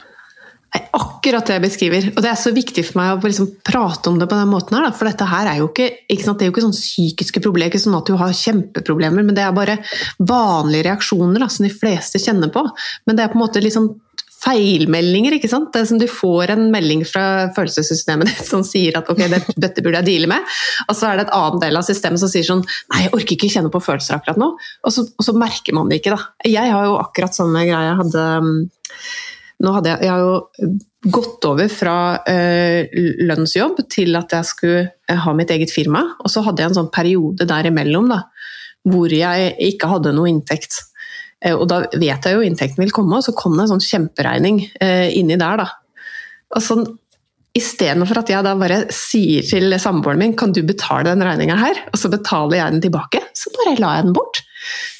Akkurat 0.69 1.47
det 1.47 1.55
jeg 1.55 1.63
beskriver. 1.63 2.09
Og 2.13 2.21
det 2.23 2.29
er 2.29 2.37
så 2.39 2.51
viktig 2.53 2.83
for 2.87 2.99
meg 2.99 3.13
å 3.15 3.29
liksom 3.29 3.49
prate 3.65 4.11
om 4.11 4.19
det 4.21 4.27
på 4.29 4.37
den 4.37 4.51
måten 4.51 4.77
her. 4.77 4.91
For 4.95 5.09
dette 5.09 5.27
her 5.29 5.49
er 5.49 5.61
jo 5.61 5.69
ikke, 5.71 5.87
ikke 6.11 6.35
det 6.35 6.45
er 6.45 6.51
jo 6.51 6.55
ikke 6.55 6.65
sånn 6.67 6.75
psykiske 6.77 7.41
problemer, 7.43 7.71
ikke 7.71 7.81
sånn 7.85 7.97
at 7.97 8.09
du 8.09 8.17
har 8.19 8.35
kjempeproblemer, 8.37 9.25
men 9.25 9.37
det 9.37 9.45
er 9.45 9.55
bare 9.55 9.79
vanlige 10.19 10.85
reaksjoner 10.91 11.41
da, 11.41 11.49
som 11.51 11.65
de 11.65 11.73
fleste 11.73 12.21
kjenner 12.21 12.53
på. 12.53 12.63
Men 13.09 13.17
det 13.17 13.25
er 13.25 13.33
på 13.33 13.39
en 13.39 13.45
måte 13.45 13.63
sånn 13.73 13.91
feilmeldinger. 14.39 15.35
ikke 15.35 15.49
sant? 15.51 15.71
Det 15.73 15.81
er 15.81 15.87
som 15.89 15.99
Du 15.99 16.07
får 16.07 16.53
en 16.53 16.67
melding 16.73 17.01
fra 17.07 17.49
følelsessystemet 17.55 18.29
ditt 18.31 18.45
som 18.47 18.63
sier 18.67 18.99
at 18.99 19.09
ok, 19.11 19.23
det, 19.31 19.41
dette 19.57 19.83
burde 19.83 20.01
jeg 20.01 20.09
deale 20.11 20.29
med, 20.31 20.59
og 20.87 20.95
så 20.97 21.09
er 21.09 21.19
det 21.19 21.27
et 21.27 21.33
annet 21.35 21.65
del 21.65 21.79
av 21.79 21.87
systemet 21.87 22.21
som 22.21 22.31
sier 22.31 22.47
sånn 22.47 22.63
nei, 22.63 23.05
jeg 23.05 23.15
orker 23.17 23.35
ikke 23.35 23.51
kjenne 23.51 23.73
på 23.73 23.83
følelser 23.83 24.19
akkurat 24.19 24.39
nå, 24.39 24.53
og 24.55 24.95
så, 24.95 25.05
og 25.09 25.27
så 25.27 25.35
merker 25.35 25.75
man 25.75 25.91
det 25.91 25.99
ikke. 25.99 26.15
da. 26.15 26.29
Jeg 26.47 26.71
har 26.71 26.87
jo 26.87 26.99
akkurat 27.01 27.35
samme 27.35 27.65
greie. 27.65 27.89
Jeg 27.89 27.99
hadde 28.03 28.27
nå 29.59 29.73
hadde 29.75 29.91
jeg, 29.91 30.07
jeg 30.07 30.11
har 30.13 30.21
jo 30.23 30.75
gått 31.15 31.45
over 31.47 31.71
fra 31.71 31.95
øh, 32.27 32.99
lønnsjobb 33.27 33.81
til 33.91 34.15
at 34.19 34.35
jeg 34.35 34.47
skulle 34.47 34.83
eh, 34.87 35.19
ha 35.19 35.33
mitt 35.35 35.51
eget 35.51 35.71
firma. 35.71 36.03
Og 36.23 36.31
så 36.31 36.43
hadde 36.45 36.63
jeg 36.63 36.71
en 36.71 36.79
sånn 36.81 36.93
periode 36.95 37.47
derimellom 37.47 38.07
da, 38.11 38.21
hvor 38.87 39.11
jeg 39.11 39.53
ikke 39.69 39.91
hadde 39.91 40.15
noe 40.15 40.31
inntekt. 40.31 40.81
Eh, 41.43 41.55
og 41.55 41.67
da 41.71 41.81
vet 41.91 42.27
jeg 42.27 42.35
jo 42.35 42.45
inntekten 42.45 42.83
vil 42.83 42.95
komme, 42.95 43.19
og 43.19 43.27
så 43.27 43.35
kom 43.35 43.57
det 43.57 43.67
en 43.67 43.75
sånn 43.75 43.85
kjemperegning 43.87 44.63
inni 45.15 45.39
der. 45.39 45.63
da. 45.63 45.69
Og 46.55 46.65
sånn, 46.65 46.87
Istedenfor 47.57 48.19
at 48.21 48.29
jeg 48.29 48.45
da 48.45 48.51
bare 48.53 48.83
sier 48.93 49.41
til 49.41 49.73
samboeren 49.81 50.19
min 50.21 50.35
kan 50.37 50.51
du 50.53 50.61
betale 50.67 51.09
den 51.09 51.23
regninga 51.25 51.55
her, 51.57 51.79
og 51.89 51.97
så 51.97 52.11
betaler 52.13 52.59
jeg 52.59 52.75
den 52.75 52.83
tilbake, 52.83 53.23
så 53.35 53.49
bare 53.55 53.73
la 53.81 53.95
jeg 53.97 54.05
den 54.05 54.13
bort. 54.15 54.41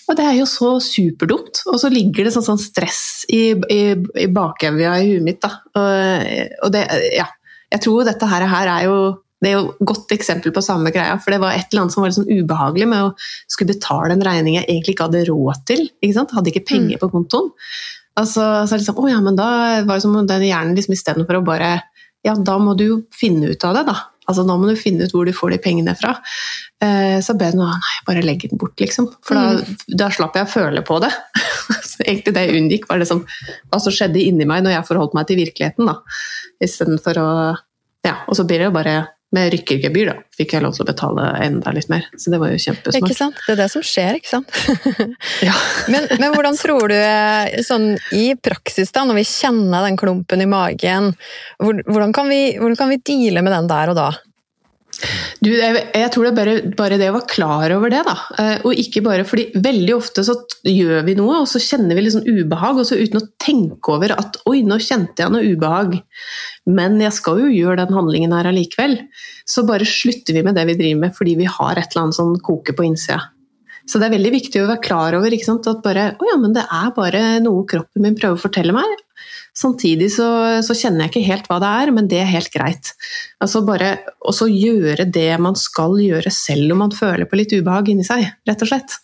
Og 0.09 0.17
det 0.17 0.25
er 0.25 0.37
jo 0.39 0.49
så 0.49 0.75
superdumt. 0.81 1.63
Og 1.69 1.77
så 1.81 1.91
ligger 1.93 2.25
det 2.25 2.33
sånn, 2.33 2.45
sånn 2.45 2.61
stress 2.61 3.01
i, 3.29 3.53
i, 3.53 3.81
i 3.93 4.29
bakevja 4.33 4.95
i 4.97 5.11
huet 5.11 5.25
mitt. 5.25 5.41
Da. 5.43 5.59
Og, 5.77 6.37
og 6.65 6.73
det, 6.73 6.85
ja. 7.13 7.27
Jeg 7.69 7.83
tror 7.85 8.07
dette 8.07 8.25
her, 8.25 8.47
her 8.49 8.71
er 8.79 8.85
jo 8.87 8.95
det 9.39 9.51
er 9.51 9.55
jo 9.55 9.67
et 9.69 9.83
godt 9.87 10.11
eksempel 10.11 10.51
på 10.51 10.63
samme 10.63 10.91
greia, 10.91 11.13
for 11.21 11.31
det 11.31 11.39
var 11.39 11.55
et 11.55 11.69
eller 11.69 11.85
annet 11.85 11.95
som 11.95 12.03
var 12.03 12.09
litt 12.11 12.17
sånn 12.17 12.41
ubehagelig 12.41 12.87
med 12.91 13.05
å 13.05 13.11
skulle 13.47 13.71
betale 13.71 14.11
en 14.11 14.25
regning 14.25 14.57
jeg 14.57 14.65
egentlig 14.65 14.95
ikke 14.97 15.07
hadde 15.07 15.21
råd 15.29 15.61
til. 15.69 15.85
Ikke 16.01 16.17
sant? 16.17 16.33
Hadde 16.35 16.51
ikke 16.51 16.65
penger 16.67 16.97
mm. 16.97 17.01
på 17.03 17.11
kontoen. 17.13 17.53
Altså, 18.19 18.43
så 18.67 18.75
liksom, 18.75 18.99
å 18.99 19.07
ja, 19.07 19.21
men 19.23 19.37
da 19.39 19.47
var 19.87 19.93
det 19.93 20.03
som 20.03 20.17
den 20.27 20.43
hjernen 20.43 20.75
liksom 20.75 20.97
istedenfor 20.97 21.39
å 21.39 21.45
bare 21.47 21.77
Ja, 22.25 22.33
da 22.35 22.57
må 22.59 22.73
du 22.75 22.83
jo 22.83 22.95
finne 23.15 23.47
ut 23.47 23.63
av 23.63 23.77
det, 23.77 23.85
da. 23.87 23.95
Altså, 24.29 24.45
nå 24.45 24.55
må 24.61 24.69
du 24.69 24.79
finne 24.79 25.07
ut 25.07 25.13
hvor 25.15 25.25
du 25.25 25.33
får 25.35 25.55
de 25.55 25.61
pengene 25.63 25.95
fra. 25.97 26.15
Eh, 26.85 27.17
så 27.25 27.35
ber 27.37 27.55
hun 27.57 27.63
nei, 27.65 27.93
bare 28.07 28.23
legge 28.25 28.51
den 28.51 28.61
bort, 28.61 28.77
liksom. 28.81 29.09
For 29.25 29.39
da, 29.39 29.57
mm. 29.57 29.85
da 29.99 30.09
slapp 30.13 30.37
jeg 30.37 30.47
å 30.47 30.51
føle 30.53 30.83
på 30.85 30.99
det. 31.03 31.11
så 31.91 32.05
egentlig 32.05 32.35
det 32.35 32.45
jeg 32.45 32.59
unngikk, 32.61 32.89
var 32.91 33.01
det 33.01 33.09
hva 33.09 33.81
som 33.81 33.95
skjedde 33.95 34.21
inni 34.21 34.47
meg 34.49 34.63
når 34.65 34.77
jeg 34.77 34.89
forholdt 34.91 35.17
meg 35.17 35.29
til 35.29 35.41
virkeligheten. 35.41 35.89
da. 35.89 35.99
Istedenfor 36.63 37.23
å 37.23 37.31
Ja, 38.05 38.21
og 38.31 38.37
så 38.37 38.45
blir 38.47 38.61
det 38.61 38.69
jo 38.69 38.75
bare 38.77 38.99
med 39.35 39.51
rykkergebyr 39.53 40.09
da, 40.09 40.15
fikk 40.33 40.55
jeg 40.55 40.63
lov 40.63 40.73
til 40.73 40.83
å 40.83 40.87
betale 40.89 41.25
enda 41.45 41.73
litt 41.75 41.89
mer. 41.91 42.07
Så 42.17 42.31
det 42.33 42.39
var 42.41 42.49
jo 42.49 42.61
kjempesmart. 42.63 42.97
Ikke 42.97 43.17
sant? 43.17 43.41
Det 43.45 43.53
er 43.53 43.59
det 43.61 43.67
som 43.69 43.83
skjer, 43.85 44.17
ikke 44.17 44.31
sant? 44.31 44.55
ja. 45.47 45.53
men, 45.93 46.07
men, 46.15 46.31
hvordan 46.33 46.57
tror 46.57 46.89
du, 46.89 46.95
eh, 46.97 47.59
sånn 47.65 47.91
i 48.17 48.31
praksis, 48.41 48.89
da, 48.95 49.05
når 49.05 49.21
vi 49.21 49.27
kjenner 49.29 49.85
den 49.85 49.99
klumpen 50.01 50.41
i 50.41 50.49
magen, 50.49 51.11
hvordan 51.61 52.15
kan 52.15 52.31
vi, 52.31 52.41
hvordan 52.57 52.79
kan 52.79 52.93
vi 52.93 53.01
deale 53.11 53.45
med 53.45 53.53
den 53.53 53.69
der 53.69 53.93
og 53.93 53.99
da? 53.99 54.09
Du, 55.39 55.47
jeg, 55.53 55.83
jeg, 55.95 56.09
tror 56.11 56.25
det 56.25 56.31
er 56.31 56.37
bare, 56.37 56.53
bare, 56.75 56.97
det 56.99 57.07
å 57.11 57.15
være 57.15 57.31
klar 57.31 57.71
over 57.71 57.91
det, 57.93 58.01
da. 58.07 58.15
Eh, 58.41 58.65
og 58.67 58.81
ikke 58.81 59.03
bare 59.05 59.23
fordi 59.27 59.45
veldig 59.55 59.95
ofte 59.95 60.25
så 60.27 60.35
gjør 60.67 61.05
vi 61.07 61.15
noe, 61.19 61.41
og 61.43 61.47
så 61.49 61.61
kjenner 61.63 61.95
vi 61.95 62.03
litt 62.03 62.15
sånn 62.17 62.27
ubehag, 62.27 62.81
og 62.81 62.87
så 62.89 62.99
uten 62.99 63.21
å 63.21 63.27
tenke 63.41 63.95
over 63.95 64.13
at 64.17 64.41
oi, 64.49 64.59
nå 64.67 64.79
kjente 64.83 65.23
jeg 65.23 65.33
noe 65.33 65.55
ubehag, 65.55 65.95
men 66.69 66.99
jeg 66.99 67.15
skal 67.15 67.39
jo 67.45 67.51
gjøre 67.53 67.85
den 67.85 67.95
handlingen 67.95 68.35
her 68.35 68.51
allikevel. 68.51 68.99
Så 69.47 69.63
bare 69.67 69.87
slutter 69.87 70.35
vi 70.35 70.43
med 70.45 70.59
det 70.59 70.67
vi 70.69 70.79
driver 70.79 71.03
med 71.07 71.15
fordi 71.15 71.39
vi 71.39 71.47
har 71.49 71.79
et 71.79 71.93
eller 71.93 72.07
annet 72.07 72.19
sånn 72.19 72.35
koke 72.43 72.75
på 72.75 72.85
innsida. 72.89 73.23
Så 73.89 73.97
det 73.97 74.09
er 74.09 74.17
veldig 74.19 74.31
viktig 74.35 74.59
å 74.61 74.67
være 74.69 74.83
klar 74.85 75.15
over 75.17 75.33
at 75.33 75.79
bare, 75.85 76.03
å 76.13 76.27
ja, 76.27 76.35
men 76.37 76.53
det 76.53 76.61
er 76.61 76.91
bare 76.93 77.23
noe 77.41 77.63
kroppen 77.69 78.03
min 78.05 78.17
prøver 78.19 78.37
å 78.37 78.43
fortelle 78.43 78.75
meg. 78.75 78.99
Samtidig 79.59 80.07
så, 80.13 80.25
så, 80.63 80.75
kjenner 80.77 81.05
jeg 81.05 81.11
ikke 81.11 81.25
helt 81.25 81.49
hva 81.49 81.57
det 81.59 81.69
er, 81.81 81.91
men 81.95 82.07
det 82.07 82.21
er 82.21 82.31
helt 82.31 82.51
greit. 82.53 82.93
Altså 83.43 83.61
bare 83.67 83.91
å 84.23 84.31
gjøre 84.47 85.03
det 85.11 85.33
man 85.41 85.57
skal 85.59 85.97
gjøre 85.99 86.31
selv 86.31 86.75
om 86.75 86.85
man 86.85 86.95
føler 86.95 87.27
på 87.27 87.39
litt 87.39 87.51
ubehag 87.57 87.91
inni 87.91 88.07
seg, 88.07 88.23
rett 88.47 88.63
og 88.63 88.71
slett. 88.71 88.95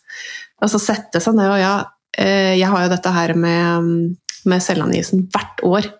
Altså 0.63 0.79
sette 0.79 1.19
seg 1.19 1.35
ned 1.35 1.51
og 1.51 1.59
ja, 1.59 1.75
eh, 2.15 2.55
jeg 2.55 2.71
har 2.71 2.85
jo 2.85 2.93
dette 2.93 3.15
her 3.17 3.35
med, 3.35 3.91
med 4.47 4.63
selvangivelsen 4.63 5.27
hvert 5.33 5.63
år. 5.67 5.91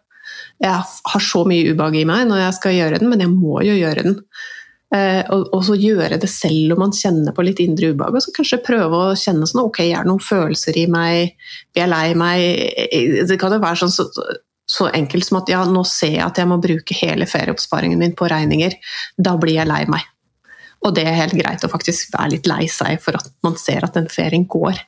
Jeg 0.63 0.71
har 1.11 1.23
så 1.27 1.43
mye 1.47 1.73
ubehag 1.73 1.99
i 1.99 2.07
meg 2.07 2.29
når 2.29 2.45
jeg 2.45 2.59
skal 2.61 2.77
gjøre 2.77 3.01
den, 3.01 3.11
men 3.11 3.25
jeg 3.25 3.33
må 3.35 3.59
jo 3.67 3.75
gjøre 3.75 4.07
den. 4.07 4.21
Eh, 4.95 5.25
og, 5.33 5.57
så 5.65 5.75
gjøre 5.75 6.19
det 6.21 6.29
selv 6.29 6.75
om 6.75 6.83
man 6.85 6.93
kjenner 6.95 7.33
på 7.35 7.43
litt 7.43 7.59
indre 7.63 7.91
ubehag. 7.91 8.15
Og 8.15 8.23
så 8.23 8.31
kanskje 8.35 8.63
prøve 8.63 9.01
å 9.09 9.15
kjenne 9.19 9.47
sånn 9.49 9.65
Ok, 9.65 9.81
er 9.83 10.05
det 10.05 10.11
noen 10.11 10.23
følelser 10.23 10.77
i 10.79 10.85
meg? 10.91 11.35
Blir 11.73 11.83
jeg 11.83 11.91
lei 11.91 12.07
meg? 12.19 13.25
Det 13.27 13.39
kan 13.41 13.55
jo 13.55 13.63
være 13.63 13.81
sånn 13.83 13.95
så, 13.95 14.07
så, 14.65 14.89
enkelt 14.89 15.27
som 15.27 15.39
at 15.41 15.51
ja, 15.51 15.61
nå 15.69 15.83
ser 15.87 16.17
jeg 16.17 16.25
at 16.25 16.41
jeg 16.41 16.49
må 16.49 16.57
bruke 16.61 16.97
hele 16.97 17.27
ferieoppsparingen 17.29 18.01
min 18.01 18.15
på 18.17 18.29
regninger. 18.31 18.73
Da 19.17 19.35
blir 19.41 19.59
jeg 19.59 19.69
lei 19.69 19.83
meg. 19.91 20.07
Og 20.85 20.93
det 20.95 21.05
er 21.05 21.19
helt 21.19 21.37
greit 21.37 21.63
å 21.65 21.71
faktisk 21.71 22.13
være 22.13 22.35
litt 22.35 22.49
lei 22.49 22.65
seg 22.69 22.99
for 23.01 23.17
at 23.17 23.29
man 23.45 23.55
ser 23.61 23.85
at 23.85 23.97
den 23.97 24.09
ferien 24.11 24.47
går. 24.49 24.81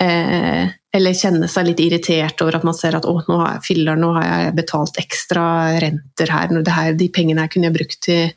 Eh, 0.00 0.70
eller 0.94 1.18
kjenne 1.18 1.46
seg 1.50 1.68
litt 1.68 1.82
irritert 1.82 2.40
over 2.42 2.58
at 2.58 2.66
man 2.66 2.74
ser 2.74 2.96
at 2.98 3.06
å, 3.06 3.16
nå 3.28 3.40
har 3.42 3.56
jeg, 3.56 3.66
filler, 3.66 3.98
nå 3.98 4.12
har 4.16 4.26
jeg 4.26 4.54
betalt 4.58 4.98
ekstra 5.02 5.44
renter 5.82 6.32
her, 6.34 6.54
her 6.78 6.96
de 6.98 7.10
pengene 7.14 7.44
her 7.44 7.52
kunne 7.52 7.70
jeg 7.70 7.76
brukt 7.76 8.00
til 8.06 8.32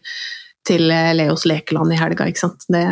til 0.67 0.89
Leos 1.17 1.45
lekeland 1.47 1.93
i 1.93 1.99
helga. 1.99 2.27
ikke 2.27 2.43
sant? 2.43 2.65
Det, 2.71 2.83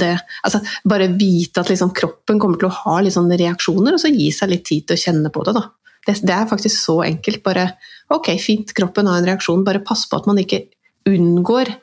det, 0.00 0.12
altså, 0.46 0.60
bare 0.88 1.10
vite 1.12 1.62
at 1.62 1.72
liksom, 1.72 1.92
kroppen 1.96 2.40
kommer 2.40 2.60
til 2.60 2.70
å 2.70 2.76
ha 2.82 2.98
sånne 3.12 3.38
reaksjoner, 3.40 3.96
og 3.96 4.02
så 4.02 4.12
gi 4.12 4.30
seg 4.34 4.52
litt 4.52 4.66
tid 4.68 4.88
til 4.88 4.98
å 4.98 5.02
kjenne 5.06 5.32
på 5.34 5.44
det. 5.48 5.56
da. 5.58 5.66
Det, 6.08 6.14
det, 6.24 6.32
er 6.32 6.48
faktisk 6.48 6.80
så 6.80 7.02
enkelt. 7.04 7.42
Bare 7.44 7.66
ok, 8.14 8.32
fint, 8.40 8.72
kroppen 8.76 9.10
har 9.10 9.20
en 9.20 9.28
reaksjon, 9.28 9.66
bare 9.66 9.84
pass 9.84 10.06
på 10.08 10.16
at 10.16 10.28
man 10.30 10.40
ikke 10.40 10.64
unngår 11.08 11.74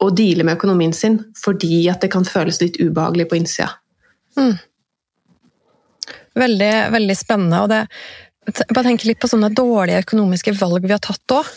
å 0.00 0.08
deale 0.16 0.46
med 0.48 0.56
økonomien 0.56 0.94
sin 0.96 1.18
fordi 1.36 1.84
at 1.92 2.00
det 2.00 2.08
kan 2.12 2.24
føles 2.24 2.60
litt 2.62 2.80
ubehagelig 2.80 3.28
på 3.28 3.36
innsida. 3.36 3.68
Mm. 4.40 4.56
Veldig, 6.40 6.74
veldig 6.94 7.16
spennende. 7.18 7.60
og 7.60 7.68
det 7.72 7.84
bare 8.72 8.86
tenker 8.88 9.10
litt 9.10 9.20
på 9.20 9.28
sånne 9.30 9.50
dårlige 9.54 10.00
økonomiske 10.06 10.54
valg 10.58 10.86
vi 10.86 10.94
har 10.94 11.02
tatt 11.04 11.36
òg. 11.36 11.50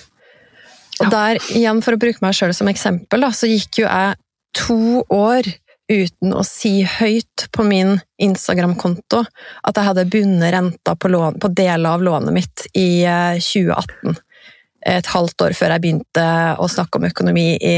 Og 1.02 1.10
der, 1.10 1.40
igjen 1.56 1.80
for 1.82 1.96
å 1.96 2.02
bruke 2.02 2.22
meg 2.22 2.36
sjøl 2.38 2.54
som 2.54 2.70
eksempel, 2.70 3.24
da, 3.24 3.32
så 3.34 3.50
gikk 3.50 3.82
jo 3.82 3.88
jeg 3.88 4.20
to 4.54 5.02
år 5.10 5.48
uten 5.92 6.34
å 6.34 6.44
si 6.48 6.82
høyt 6.88 7.48
på 7.52 7.66
min 7.68 7.98
Instagram-konto 8.22 9.24
at 9.24 9.78
jeg 9.78 9.88
hadde 9.90 10.08
bundet 10.12 10.54
renta 10.56 10.96
på, 10.96 11.12
lån, 11.12 11.40
på 11.44 11.52
deler 11.52 11.98
av 11.98 12.06
lånet 12.06 12.36
mitt 12.36 12.68
i 12.74 13.04
2018. 13.04 14.14
Eh, 14.14 14.98
Et 14.98 15.08
halvt 15.08 15.46
år 15.46 15.54
før 15.56 15.72
jeg 15.72 15.84
begynte 15.84 16.24
å 16.60 16.68
snakke 16.68 17.00
om 17.00 17.08
økonomi 17.08 17.54
i, 17.56 17.78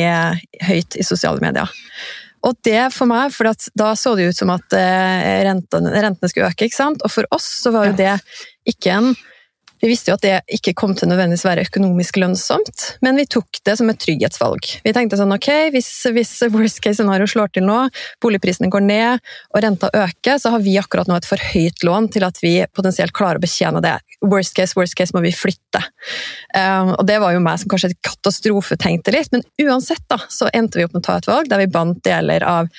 høyt 0.65 0.97
i 0.97 1.05
sosiale 1.05 1.41
medier. 1.43 1.69
Og 2.45 2.57
det 2.65 2.91
for 2.93 3.09
meg, 3.09 3.33
for 3.33 3.49
da 3.77 3.91
så 3.97 4.15
det 4.17 4.29
ut 4.29 4.37
som 4.37 4.51
at 4.53 4.73
eh, 4.77 5.45
rentene, 5.45 5.93
rentene 5.93 6.29
skulle 6.29 6.49
øke, 6.49 6.67
ikke 6.67 6.77
sant? 6.77 7.01
og 7.05 7.13
for 7.13 7.29
oss 7.33 7.47
så 7.61 7.73
var 7.73 7.89
jo 7.89 7.97
det 7.97 8.13
ikke 8.69 8.99
en 8.99 9.15
vi 9.81 9.89
visste 9.91 10.11
jo 10.11 10.15
at 10.17 10.23
det 10.23 10.35
ikke 10.57 10.73
kom 10.77 10.93
til 10.97 11.09
nødvendigvis 11.11 11.45
være 11.45 11.65
økonomisk 11.67 12.19
lønnsomt, 12.21 12.85
men 13.05 13.19
vi 13.19 13.27
tok 13.29 13.59
det 13.67 13.75
som 13.79 13.89
et 13.91 13.99
trygghetsvalg. 14.01 14.69
Vi 14.85 14.93
tenkte 14.95 15.19
sånn 15.19 15.35
ok, 15.35 15.49
hvis, 15.75 15.89
hvis 16.15 16.33
worst 16.53 16.81
case 16.83 16.99
scenario 17.01 17.27
slår 17.29 17.51
til 17.55 17.65
nå, 17.67 17.81
boligprisene 18.23 18.69
går 18.71 18.85
ned 18.85 19.23
og 19.51 19.63
renta 19.65 19.91
øker, 19.91 20.39
så 20.41 20.53
har 20.55 20.63
vi 20.63 20.77
akkurat 20.79 21.09
nå 21.11 21.17
et 21.19 21.27
for 21.27 21.41
høyt 21.51 21.83
lån 21.85 22.09
til 22.15 22.25
at 22.27 22.39
vi 22.43 22.53
potensielt 22.75 23.15
klarer 23.15 23.41
å 23.41 23.43
betjene 23.43 23.83
det. 23.83 23.97
Worst 24.23 24.55
case, 24.57 24.77
worst 24.79 24.95
case 24.97 25.15
må 25.15 25.23
vi 25.25 25.33
flytte. 25.35 25.83
Um, 26.55 26.93
og 26.95 27.03
det 27.09 27.19
var 27.21 27.35
jo 27.35 27.43
meg 27.43 27.59
som 27.61 27.71
kanskje 27.71 27.91
et 27.91 28.01
katastrofe 28.05 28.79
tenkte 28.79 29.13
litt, 29.15 29.31
men 29.35 29.43
uansett 29.65 30.05
da, 30.11 30.21
så 30.31 30.49
endte 30.55 30.79
vi 30.79 30.87
opp 30.87 30.95
med 30.95 31.03
å 31.03 31.07
ta 31.09 31.19
et 31.19 31.29
valg 31.29 31.51
der 31.51 31.61
vi 31.65 31.71
bandt 31.71 32.03
deler 32.07 32.45
av 32.47 32.69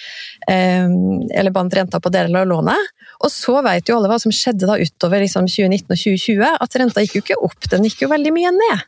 um, 0.49 1.27
eller 1.29 1.53
bandt 1.55 1.77
renta 1.77 2.01
på 2.01 2.13
deler 2.15 2.41
av 2.41 2.49
lånet. 2.49 2.93
Og 3.25 3.33
så 3.33 3.61
vet 3.65 3.89
jo 3.89 3.97
alle 3.97 4.11
hva 4.11 4.19
som 4.21 4.33
skjedde 4.35 4.69
da 4.69 4.77
utover 4.77 5.23
liksom 5.25 5.47
2019 5.49 5.87
og 5.89 6.01
2020, 6.01 6.59
at 6.67 6.77
renta 6.87 7.05
gikk 7.05 7.19
jo 7.19 7.25
ikke 7.25 7.43
opp, 7.51 7.69
den 7.73 7.85
gikk 7.89 8.07
jo 8.07 8.13
veldig 8.13 8.33
mye 8.35 8.55
ned. 8.55 8.87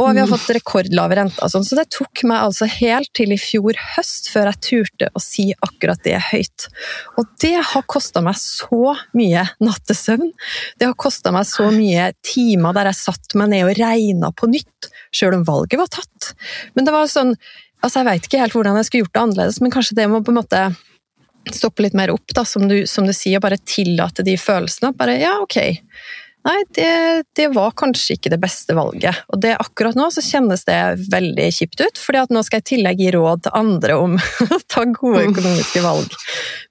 Og 0.00 0.08
vi 0.10 0.18
har 0.18 0.26
fått 0.26 0.48
rekordlave 0.56 1.14
renter, 1.20 1.50
sånn, 1.50 1.66
så 1.66 1.76
det 1.78 1.86
tok 1.94 2.24
meg 2.26 2.42
altså 2.48 2.66
helt 2.66 3.10
til 3.14 3.30
i 3.30 3.38
fjor 3.38 3.76
høst 3.94 4.26
før 4.32 4.50
jeg 4.50 4.62
turte 4.66 5.10
å 5.14 5.22
si 5.22 5.46
akkurat 5.54 6.02
det 6.06 6.16
høyt. 6.32 6.66
Og 7.20 7.28
det 7.42 7.54
har 7.70 7.86
kosta 7.90 8.22
meg 8.24 8.38
så 8.40 8.96
mye 9.14 9.44
nattesøvn. 9.62 10.32
Det 10.80 10.88
har 10.90 10.96
kosta 10.98 11.30
meg 11.34 11.46
så 11.46 11.68
mye 11.74 12.10
timer 12.26 12.74
der 12.74 12.90
jeg 12.90 13.02
satte 13.04 13.38
meg 13.38 13.52
ned 13.52 13.68
og 13.68 13.78
regna 13.78 14.32
på 14.34 14.50
nytt, 14.50 14.90
sjøl 15.14 15.38
om 15.38 15.46
valget 15.46 15.78
var 15.78 15.92
tatt. 15.94 16.32
Men 16.74 16.88
det 16.88 16.96
var 16.96 17.10
sånn 17.10 17.36
Altså, 17.84 18.00
jeg 18.00 18.06
veit 18.08 18.24
ikke 18.24 18.38
helt 18.40 18.54
hvordan 18.56 18.78
jeg 18.78 18.86
skulle 18.86 19.04
gjort 19.04 19.12
det 19.12 19.20
annerledes, 19.20 19.56
men 19.60 19.72
kanskje 19.74 19.96
det 19.98 20.04
må 20.08 20.22
på 20.24 20.32
en 20.32 20.38
måte 20.38 20.60
stoppe 21.52 21.84
litt 21.84 21.92
mer 21.92 22.14
opp, 22.14 22.32
da, 22.32 22.44
som 22.48 22.64
du, 22.70 22.78
som 22.88 23.04
du 23.04 23.12
sier, 23.12 23.42
bare 23.44 23.58
tillate 23.60 24.24
de 24.24 24.38
følelsene. 24.40 24.94
Bare 24.96 25.18
ja, 25.20 25.34
ok. 25.42 25.58
Nei, 26.44 26.58
det, 26.76 27.24
det, 27.32 27.46
var 27.56 27.72
kanskje 27.72 28.18
ikke 28.18 28.30
det 28.34 28.38
beste 28.42 28.74
valget. 28.76 29.22
Og 29.32 29.40
det, 29.40 29.54
akkurat 29.60 29.96
nå 29.96 30.10
så 30.12 30.20
kjennes 30.24 30.66
det 30.68 30.76
veldig 31.12 31.46
kjipt 31.56 31.80
ut, 31.80 32.00
fordi 32.00 32.20
at 32.20 32.34
nå 32.34 32.42
skal 32.44 32.60
jeg 32.60 32.66
i 32.66 32.68
tillegg 32.74 33.00
gi 33.00 33.12
råd 33.14 33.46
til 33.46 33.56
andre 33.56 33.96
om 33.96 34.18
å 34.56 34.58
ta 34.68 34.84
gode 34.92 35.24
økonomiske 35.30 35.84
valg. 35.84 36.18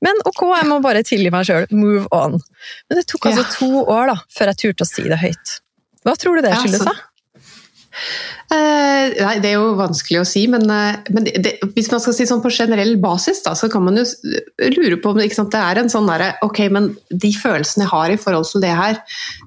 Men 0.05 0.21
ok, 0.29 0.43
jeg 0.59 0.69
må 0.69 0.77
bare 0.83 1.01
tilgi 1.07 1.33
meg 1.33 1.49
sjøl. 1.49 1.65
Move 1.73 2.05
on. 2.13 2.37
Men 2.85 3.01
det 3.01 3.07
tok 3.09 3.31
altså 3.31 3.47
to 3.55 3.71
år 3.81 4.13
da, 4.13 4.19
før 4.37 4.53
jeg 4.53 4.61
turte 4.61 4.85
å 4.85 4.91
si 4.91 5.07
det 5.09 5.19
høyt. 5.23 5.57
Hva 6.05 6.15
tror 6.19 6.37
du 6.37 6.45
det 6.45 6.53
skyldes, 6.59 6.85
da? 6.85 6.95
Uh, 8.53 9.13
nei, 9.13 9.37
Det 9.43 9.51
er 9.51 9.57
jo 9.57 9.73
vanskelig 9.79 10.21
å 10.21 10.27
si, 10.27 10.45
men, 10.51 10.65
uh, 10.69 10.99
men 11.13 11.27
det, 11.27 11.35
det, 11.45 11.55
hvis 11.75 11.91
man 11.93 12.01
skal 12.03 12.15
si 12.17 12.27
sånn 12.29 12.43
på 12.43 12.51
generell 12.53 12.95
basis, 13.01 13.43
da, 13.45 13.55
så 13.57 13.69
kan 13.71 13.85
man 13.85 13.99
jo 14.01 14.05
lure 14.73 14.99
på 15.01 15.13
om 15.13 15.21
det 15.21 15.29
er 15.59 15.81
en 15.81 15.91
sånn 15.91 16.09
derre 16.09 16.33
Ok, 16.45 16.65
men 16.73 16.93
de 17.09 17.33
følelsene 17.37 17.85
jeg 17.85 17.93
har 17.93 18.13
i 18.13 18.21
forhold 18.21 18.49
til 18.49 18.63
det 18.63 18.73
her, 18.77 19.01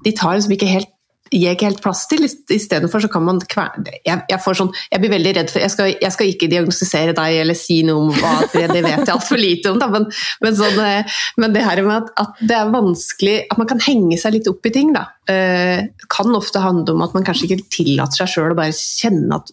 de 0.04 0.14
tar 0.16 0.36
liksom 0.36 0.54
ikke 0.56 0.70
helt 0.70 0.92
gir 1.32 1.54
ikke 1.54 1.68
helt 1.70 1.82
plass 1.82 2.04
til. 2.10 2.26
Istedenfor 2.26 3.02
så 3.02 3.10
kan 3.10 3.24
man 3.26 3.40
kverne 3.50 3.96
jeg, 4.06 4.22
jeg, 4.30 4.40
sånn, 4.58 4.72
jeg, 4.92 5.02
blir 5.02 5.12
veldig 5.16 5.34
redd 5.38 5.52
for 5.52 5.62
jeg 5.62 5.74
skal, 5.74 5.92
jeg 5.94 6.14
skal, 6.14 6.30
ikke 6.32 6.50
diagnostisere 6.52 7.16
deg 7.16 7.40
eller 7.42 7.58
si 7.58 7.80
noe 7.86 8.06
om 8.06 8.12
hva 8.14 8.36
det 8.52 8.82
vet 8.84 9.02
jeg 9.02 9.14
altfor 9.14 9.40
lite 9.40 9.72
om. 9.72 9.80
Da, 9.82 9.90
men, 9.92 10.08
men, 10.44 10.58
sånn, 10.58 10.78
eh, 10.84 11.18
men, 11.40 11.54
det 11.56 11.64
her 11.66 11.82
med 11.86 11.96
at, 11.98 12.12
at, 12.22 12.42
det 12.46 12.56
er 12.56 12.72
vanskelig 12.72 13.36
At 13.50 13.58
man 13.60 13.68
kan 13.70 13.80
henge 13.82 14.18
seg 14.20 14.36
litt 14.36 14.50
opp 14.50 14.66
i 14.68 14.72
ting, 14.74 14.92
da. 14.94 15.06
Uh, 15.26 15.88
kan 16.12 16.30
ofte 16.38 16.60
handle 16.62 16.94
om 16.94 17.00
at 17.02 17.14
man 17.16 17.24
kanskje 17.26 17.48
ikke 17.48 17.70
tillater 17.74 18.20
seg 18.20 18.30
sjøl 18.30 18.52
å 18.54 18.58
bare 18.58 18.70
kjenne 18.70 19.40
at 19.40 19.48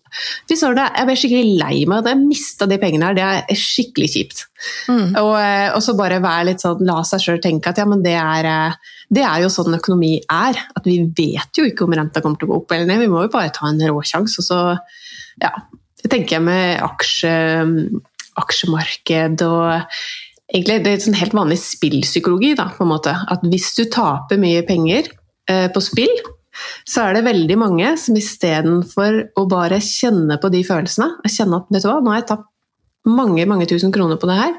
Fy 0.46 0.54
søren, 0.60 0.84
jeg 0.86 1.08
ble 1.10 1.16
skikkelig 1.18 1.56
lei 1.58 1.78
meg 1.90 2.04
at 2.04 2.12
jeg 2.12 2.20
mista 2.22 2.68
de 2.70 2.78
pengene 2.82 3.10
her. 3.10 3.18
Det 3.18 3.26
er 3.26 3.58
skikkelig 3.58 4.10
kjipt. 4.14 4.44
Mm. 4.86 5.16
Og, 5.18 5.32
eh, 5.40 5.70
og, 5.74 5.80
så 5.82 5.96
bare 5.98 6.22
være 6.22 6.52
litt 6.52 6.62
sånn, 6.62 6.86
la 6.86 7.00
seg 7.08 7.24
sjøl 7.24 7.42
tenke 7.42 7.74
at 7.74 7.82
ja, 7.82 7.88
men 7.90 8.06
det 8.06 8.14
er 8.22 8.78
det 9.14 9.24
er 9.26 9.44
jo 9.44 9.52
sånn 9.52 9.78
økonomi 9.78 10.16
er. 10.32 10.60
At 10.78 10.88
vi 10.90 11.00
vet 11.06 11.60
jo 11.60 11.68
ikke 11.68 11.86
om 11.86 11.96
renta 11.98 12.24
kommer 12.24 12.40
til 12.40 12.50
å 12.50 12.54
gå 12.54 12.60
opp 12.62 12.74
eller 12.74 12.90
ned. 12.90 13.04
Vi 13.04 13.12
må 13.12 13.26
jo 13.26 13.34
bare 13.34 13.54
ta 13.54 13.70
en 13.70 13.82
råsjanse. 13.82 14.42
Og 14.42 14.48
så 14.48 14.60
ja, 15.42 15.54
tenker 16.06 16.38
jeg 16.38 16.46
med 16.46 16.84
aksje, 16.84 17.34
aksjemarked 18.42 19.46
og 19.46 19.66
egentlig 20.54 20.82
Det 20.86 20.92
er 20.92 21.02
sånn 21.02 21.18
helt 21.18 21.36
vanlig 21.38 21.60
spillpsykologi. 21.62 22.54
Da, 22.60 22.70
på 22.76 22.86
en 22.86 22.94
måte. 22.94 23.16
At 23.34 23.46
hvis 23.48 23.72
du 23.78 23.86
taper 23.92 24.42
mye 24.42 24.64
penger 24.68 25.10
eh, 25.10 25.23
på 25.46 25.82
spill, 25.84 26.12
så 26.88 27.08
er 27.08 27.18
det 27.18 27.26
veldig 27.26 27.58
mange 27.60 27.94
som 28.00 28.18
istedenfor 28.20 29.20
å 29.40 29.46
bare 29.50 29.82
kjenne 29.84 30.38
på 30.40 30.52
de 30.54 30.62
følelsene, 30.68 31.24
kjenne 31.26 31.60
at 31.60 31.72
vet 31.74 31.86
du 31.86 31.90
hva, 31.90 31.98
nå 32.00 32.14
har 32.14 32.22
jeg 32.22 32.30
tapt 32.30 32.50
mange 33.10 33.44
mange 33.50 33.68
tusen 33.68 33.92
kroner 33.92 34.20
på 34.20 34.30
det 34.30 34.38
her, 34.40 34.54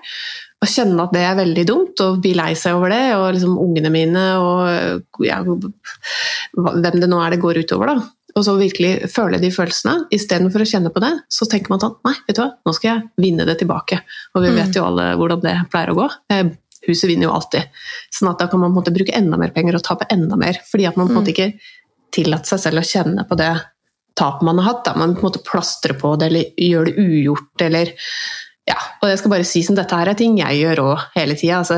og 0.65 0.71
kjenne 0.71 1.05
at 1.05 1.15
det 1.15 1.23
er 1.27 1.39
veldig 1.39 1.65
dumt, 1.69 2.03
og 2.05 2.21
bli 2.25 2.35
lei 2.37 2.53
seg 2.59 2.77
over 2.79 2.93
det, 2.93 3.05
og 3.19 3.31
liksom 3.37 3.57
ungene 3.61 3.93
mine 3.93 4.25
og 4.41 5.25
ja, 5.25 5.41
hvem 5.45 7.01
det 7.01 7.11
nå 7.11 7.21
er 7.21 7.35
det 7.35 7.43
går 7.43 7.65
utover, 7.65 7.93
da. 7.93 8.05
Og 8.35 8.43
så 8.43 8.57
virkelig 8.59 9.13
føle 9.13 9.39
de 9.39 9.47
følelsene. 9.55 10.09
Istedenfor 10.15 10.65
å 10.65 10.67
kjenne 10.67 10.91
på 10.91 10.99
det, 11.05 11.13
så 11.31 11.47
tenker 11.47 11.71
man 11.71 11.83
sånn 11.85 11.93
Nei, 12.03 12.17
vet 12.27 12.35
du 12.35 12.43
hva, 12.43 12.49
nå 12.67 12.73
skal 12.75 12.89
jeg 12.91 13.05
vinne 13.23 13.47
det 13.47 13.61
tilbake. 13.61 14.01
Og 14.35 14.43
vi 14.43 14.51
vet 14.57 14.73
mm. 14.73 14.75
jo 14.75 14.87
alle 14.89 15.05
hvordan 15.21 15.45
det 15.45 15.53
pleier 15.71 15.93
å 15.93 15.99
gå. 16.01 16.09
Huset 16.89 17.09
vinner 17.11 17.29
jo 17.29 17.35
alltid. 17.37 17.71
Sånn 18.15 18.31
at 18.33 18.43
da 18.43 18.49
kan 18.51 18.63
man 18.63 18.75
på 18.75 18.85
en 18.85 18.97
bruke 18.97 19.17
enda 19.17 19.41
mer 19.41 19.55
penger 19.55 19.79
og 19.79 19.87
tape 19.87 20.09
enda 20.13 20.39
mer. 20.41 20.61
Fordi 20.71 20.89
at 20.91 20.99
man 21.01 21.09
på 21.09 21.15
en 21.15 21.21
måte 21.21 21.33
mm. 21.33 21.37
ikke 21.37 21.75
tillater 22.15 22.55
seg 22.55 22.63
selv 22.67 22.83
å 22.83 22.87
kjenne 22.87 23.27
på 23.29 23.39
det 23.41 23.53
tapet 24.19 24.47
man 24.47 24.61
har 24.63 24.71
hatt. 24.71 24.87
Da. 24.87 24.97
Man 24.99 25.17
på 25.17 25.25
en 25.25 25.31
måte 25.31 25.45
plastrer 25.47 25.97
på 25.99 26.15
det 26.21 26.31
eller 26.31 26.65
gjør 26.71 26.91
det 26.91 26.97
ugjort 27.03 27.69
eller 27.69 27.95
ja, 28.65 28.79
og 29.03 29.11
jeg 29.11 29.19
skal 29.21 29.33
bare 29.35 29.45
si 29.45 29.61
som 29.61 29.77
dette 29.77 29.93
her 29.93 30.09
er 30.09 30.17
ting 30.17 30.39
jeg 30.39 30.63
gjør 30.63 30.81
òg 30.87 31.01
hele 31.19 31.35
tida. 31.37 31.59
Altså 31.61 31.77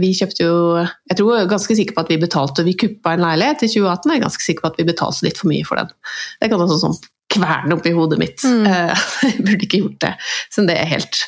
vi 0.00 0.12
kjøpte 0.16 0.46
jo 0.46 0.54
Jeg 0.80 1.18
tror 1.18 1.34
jeg 1.34 1.44
er 1.44 1.50
ganske 1.50 1.76
sikker 1.76 1.96
på 1.96 2.00
at 2.00 2.12
vi 2.14 2.16
betalte 2.22 2.64
Vi 2.64 2.76
kuppa 2.80 3.12
en 3.12 3.24
leilighet 3.26 3.66
i 3.66 3.68
2018, 3.74 4.08
jeg 4.08 4.16
er 4.16 4.24
ganske 4.24 4.46
sikker 4.46 4.64
på 4.64 4.70
at 4.70 4.80
vi 4.80 4.86
betalte 4.88 5.26
litt 5.26 5.40
for 5.42 5.52
mye 5.52 5.66
for 5.68 5.82
den. 5.82 5.92
Det 6.40 6.48
kan 6.48 6.64
også 6.64 6.80
sånn 6.80 6.96
kverne 7.34 7.76
i 7.76 7.92
hodet 7.96 8.20
mitt. 8.20 8.44
Mm. 8.46 8.64
Jeg 9.24 9.42
burde 9.42 9.66
ikke 9.66 9.82
gjort 9.82 10.00
det. 10.04 10.12
Så 10.54 10.64
det 10.68 10.78
er 10.78 10.90
helt, 10.90 11.20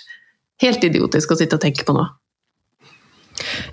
helt 0.62 0.85
idiotisk 0.87 1.35
å 1.35 1.38
sitte 1.40 1.59
og 1.59 1.64
tenke 1.64 1.85
på 1.85 1.96
nå. 1.96 2.05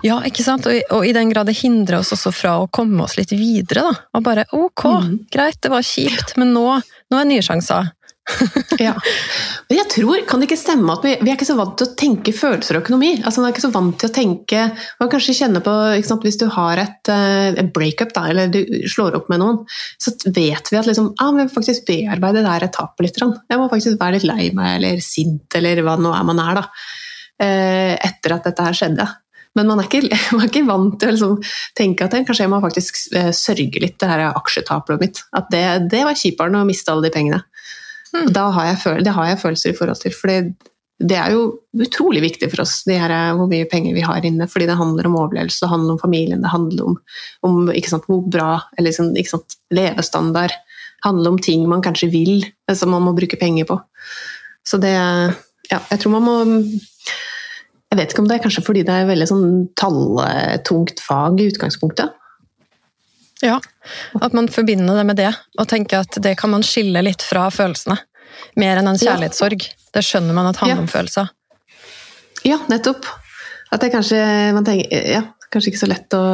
Ja, 0.04 0.20
ikke 0.26 0.44
sant? 0.44 0.68
Og, 0.68 0.80
og, 0.92 1.06
i 1.06 1.14
den 1.16 1.32
grad 1.32 1.48
det 1.48 1.56
hindrer 1.58 2.00
oss 2.02 2.12
også 2.16 2.32
fra 2.34 2.56
å 2.62 2.70
komme 2.72 3.04
oss 3.06 3.18
litt 3.20 3.32
videre. 3.32 3.86
da. 3.88 4.06
Og 4.18 4.24
bare 4.26 4.46
ok, 4.52 4.86
mm. 5.06 5.12
greit, 5.32 5.60
det 5.64 5.72
var 5.72 5.86
kjipt, 5.86 6.36
men 6.40 6.54
nå, 6.56 6.66
nå 7.10 7.20
er 7.20 7.30
nye 7.30 7.44
sjanser 7.44 7.92
ja. 8.80 8.94
Men 9.68 9.78
jeg 9.78 9.88
tror, 9.92 10.22
kan 10.28 10.40
det 10.40 10.46
ikke 10.48 10.56
stemme 10.56 10.94
at 10.94 11.02
vi, 11.04 11.12
vi, 11.20 11.28
er 11.28 11.36
ikke 11.36 11.48
så 11.48 11.56
vant 11.58 11.74
til 11.78 11.88
å 11.90 11.96
tenke 11.98 12.32
følelser 12.32 12.78
og 12.78 12.86
økonomi. 12.86 13.10
Altså, 13.20 13.40
man 13.40 13.50
er 13.50 13.54
ikke 13.54 13.64
så 13.66 13.72
vant 13.74 13.98
til 14.00 14.08
å 14.08 14.14
tenke 14.16 14.62
Man 15.00 15.10
kanskje 15.12 15.36
kjenner 15.36 15.64
på 15.64 15.74
sant, 16.08 16.24
Hvis 16.24 16.40
du 16.40 16.46
har 16.52 16.80
et, 16.80 17.10
uh, 17.12 17.52
et 17.52 17.72
breakup, 17.76 18.14
da, 18.16 18.26
eller 18.32 18.52
du 18.52 18.62
slår 18.90 19.18
opp 19.18 19.28
med 19.32 19.42
noen, 19.44 19.60
så 20.00 20.14
vet 20.24 20.72
vi 20.72 20.80
at 20.80 20.88
liksom, 20.88 21.12
ah, 21.20 21.34
vi 21.36 21.48
faktisk 21.52 21.84
bearbeider 21.90 22.40
det 22.40 22.54
her 22.54 22.68
tapet 22.72 23.08
litt. 23.08 23.20
Jeg 23.20 23.60
må 23.60 23.68
faktisk 23.72 24.00
være 24.00 24.16
litt 24.16 24.28
lei 24.28 24.48
meg 24.56 24.78
eller 24.78 25.04
sint, 25.04 25.44
eller 25.60 25.84
hva 25.84 25.98
nå 26.00 26.14
er 26.16 26.24
man 26.30 26.40
er, 26.46 26.62
da. 26.62 26.66
Uh, 27.34 27.92
etter 27.98 28.38
at 28.38 28.48
dette 28.48 28.64
her 28.64 28.78
skjedde. 28.78 29.08
Men 29.54 29.70
man 29.70 29.80
er 29.80 29.88
ikke, 29.88 30.02
man 30.34 30.44
er 30.44 30.50
ikke 30.50 30.66
vant 30.68 30.98
til 31.00 31.10
å 31.10 31.14
liksom 31.14 31.56
tenke 31.78 32.06
at 32.06 32.18
kanskje 32.18 32.46
jeg 32.46 32.52
må 32.52 32.60
faktisk 32.64 33.00
uh, 33.14 33.32
sørge 33.34 33.82
litt, 33.82 33.98
det 34.02 34.10
her 34.10 34.26
aksjetapet 34.32 35.02
mitt. 35.02 35.24
At 35.36 35.50
det, 35.54 35.64
det 35.92 36.04
var 36.06 36.18
kjipere 36.18 36.62
å 36.62 36.68
miste 36.68 36.92
alle 36.92 37.08
de 37.08 37.14
pengene. 37.14 37.42
Mm. 38.14 38.30
Har 38.34 38.70
jeg, 38.70 39.02
det 39.02 39.14
har 39.14 39.32
jeg 39.32 39.42
følelser 39.42 39.72
i 39.72 39.76
forhold 39.78 40.02
til. 40.02 40.14
For 40.14 40.30
det 41.02 41.16
er 41.18 41.32
jo 41.34 41.46
utrolig 41.82 42.22
viktig 42.22 42.48
for 42.52 42.62
oss 42.62 42.76
her, 42.86 43.12
hvor 43.34 43.48
mye 43.50 43.66
penger 43.70 43.96
vi 43.96 44.04
har 44.06 44.26
inne. 44.26 44.46
Fordi 44.50 44.68
det 44.70 44.78
handler 44.78 45.08
om 45.08 45.18
overlevelse, 45.18 45.64
det 45.64 45.72
handler 45.72 45.96
om 45.96 46.02
familien, 46.02 46.44
det 46.44 46.52
handler 46.52 46.92
om, 46.92 47.00
om 47.48 47.72
sant, 47.88 48.06
hvor 48.10 48.22
bra 48.30 48.52
eller 48.78 48.94
sant, 48.94 49.18
sant, 49.30 49.58
levestandard. 49.74 50.54
Det 50.54 51.08
handler 51.08 51.34
om 51.34 51.42
ting 51.42 51.66
man 51.68 51.82
kanskje 51.84 52.12
vil, 52.12 52.46
som 52.72 52.94
man 52.94 53.04
må 53.04 53.16
bruke 53.16 53.40
penger 53.40 53.68
på. 53.70 53.80
Så 54.66 54.80
det 54.82 54.94
Ja, 55.72 55.78
jeg 55.88 56.02
tror 56.02 56.12
man 56.12 56.26
må 56.26 56.32
Jeg 57.94 58.00
vet 58.00 58.12
ikke 58.12 58.22
om 58.24 58.26
det 58.26 58.34
er 58.34 58.42
kanskje 58.42 58.62
fordi 58.66 58.80
det 58.82 58.90
er 58.90 59.04
veldig 59.06 59.26
sånn 59.30 59.50
talltungt 59.78 60.98
fag 60.98 61.38
i 61.38 61.46
utgangspunktet. 61.52 62.16
Ja, 63.44 63.60
at 64.18 64.34
man 64.34 64.48
forbinder 64.50 64.98
det 64.98 65.04
med 65.06 65.20
det, 65.20 65.30
og 65.60 65.68
tenker 65.70 66.02
at 66.02 66.18
det 66.24 66.32
kan 66.40 66.50
man 66.50 66.64
skille 66.66 67.04
litt 67.06 67.22
fra 67.22 67.44
følelsene. 67.54 67.94
Mer 68.58 68.80
enn 68.80 68.90
en 68.90 68.98
kjærlighetssorg. 68.98 69.62
Det 69.94 70.02
skjønner 70.02 70.34
man 70.34 70.50
at 70.50 70.58
handler 70.58 70.82
om 70.82 70.90
følelser. 70.90 71.30
Ja, 72.42 72.58
nettopp. 72.66 73.06
At 73.70 73.84
det 73.84 73.92
kanskje 73.94 74.18
man 74.56 74.66
tenker, 74.66 75.06
ja, 75.14 75.22
kanskje 75.54 75.70
ikke 75.70 75.82
så 75.84 75.90
lett 75.92 76.18
å, 76.18 76.24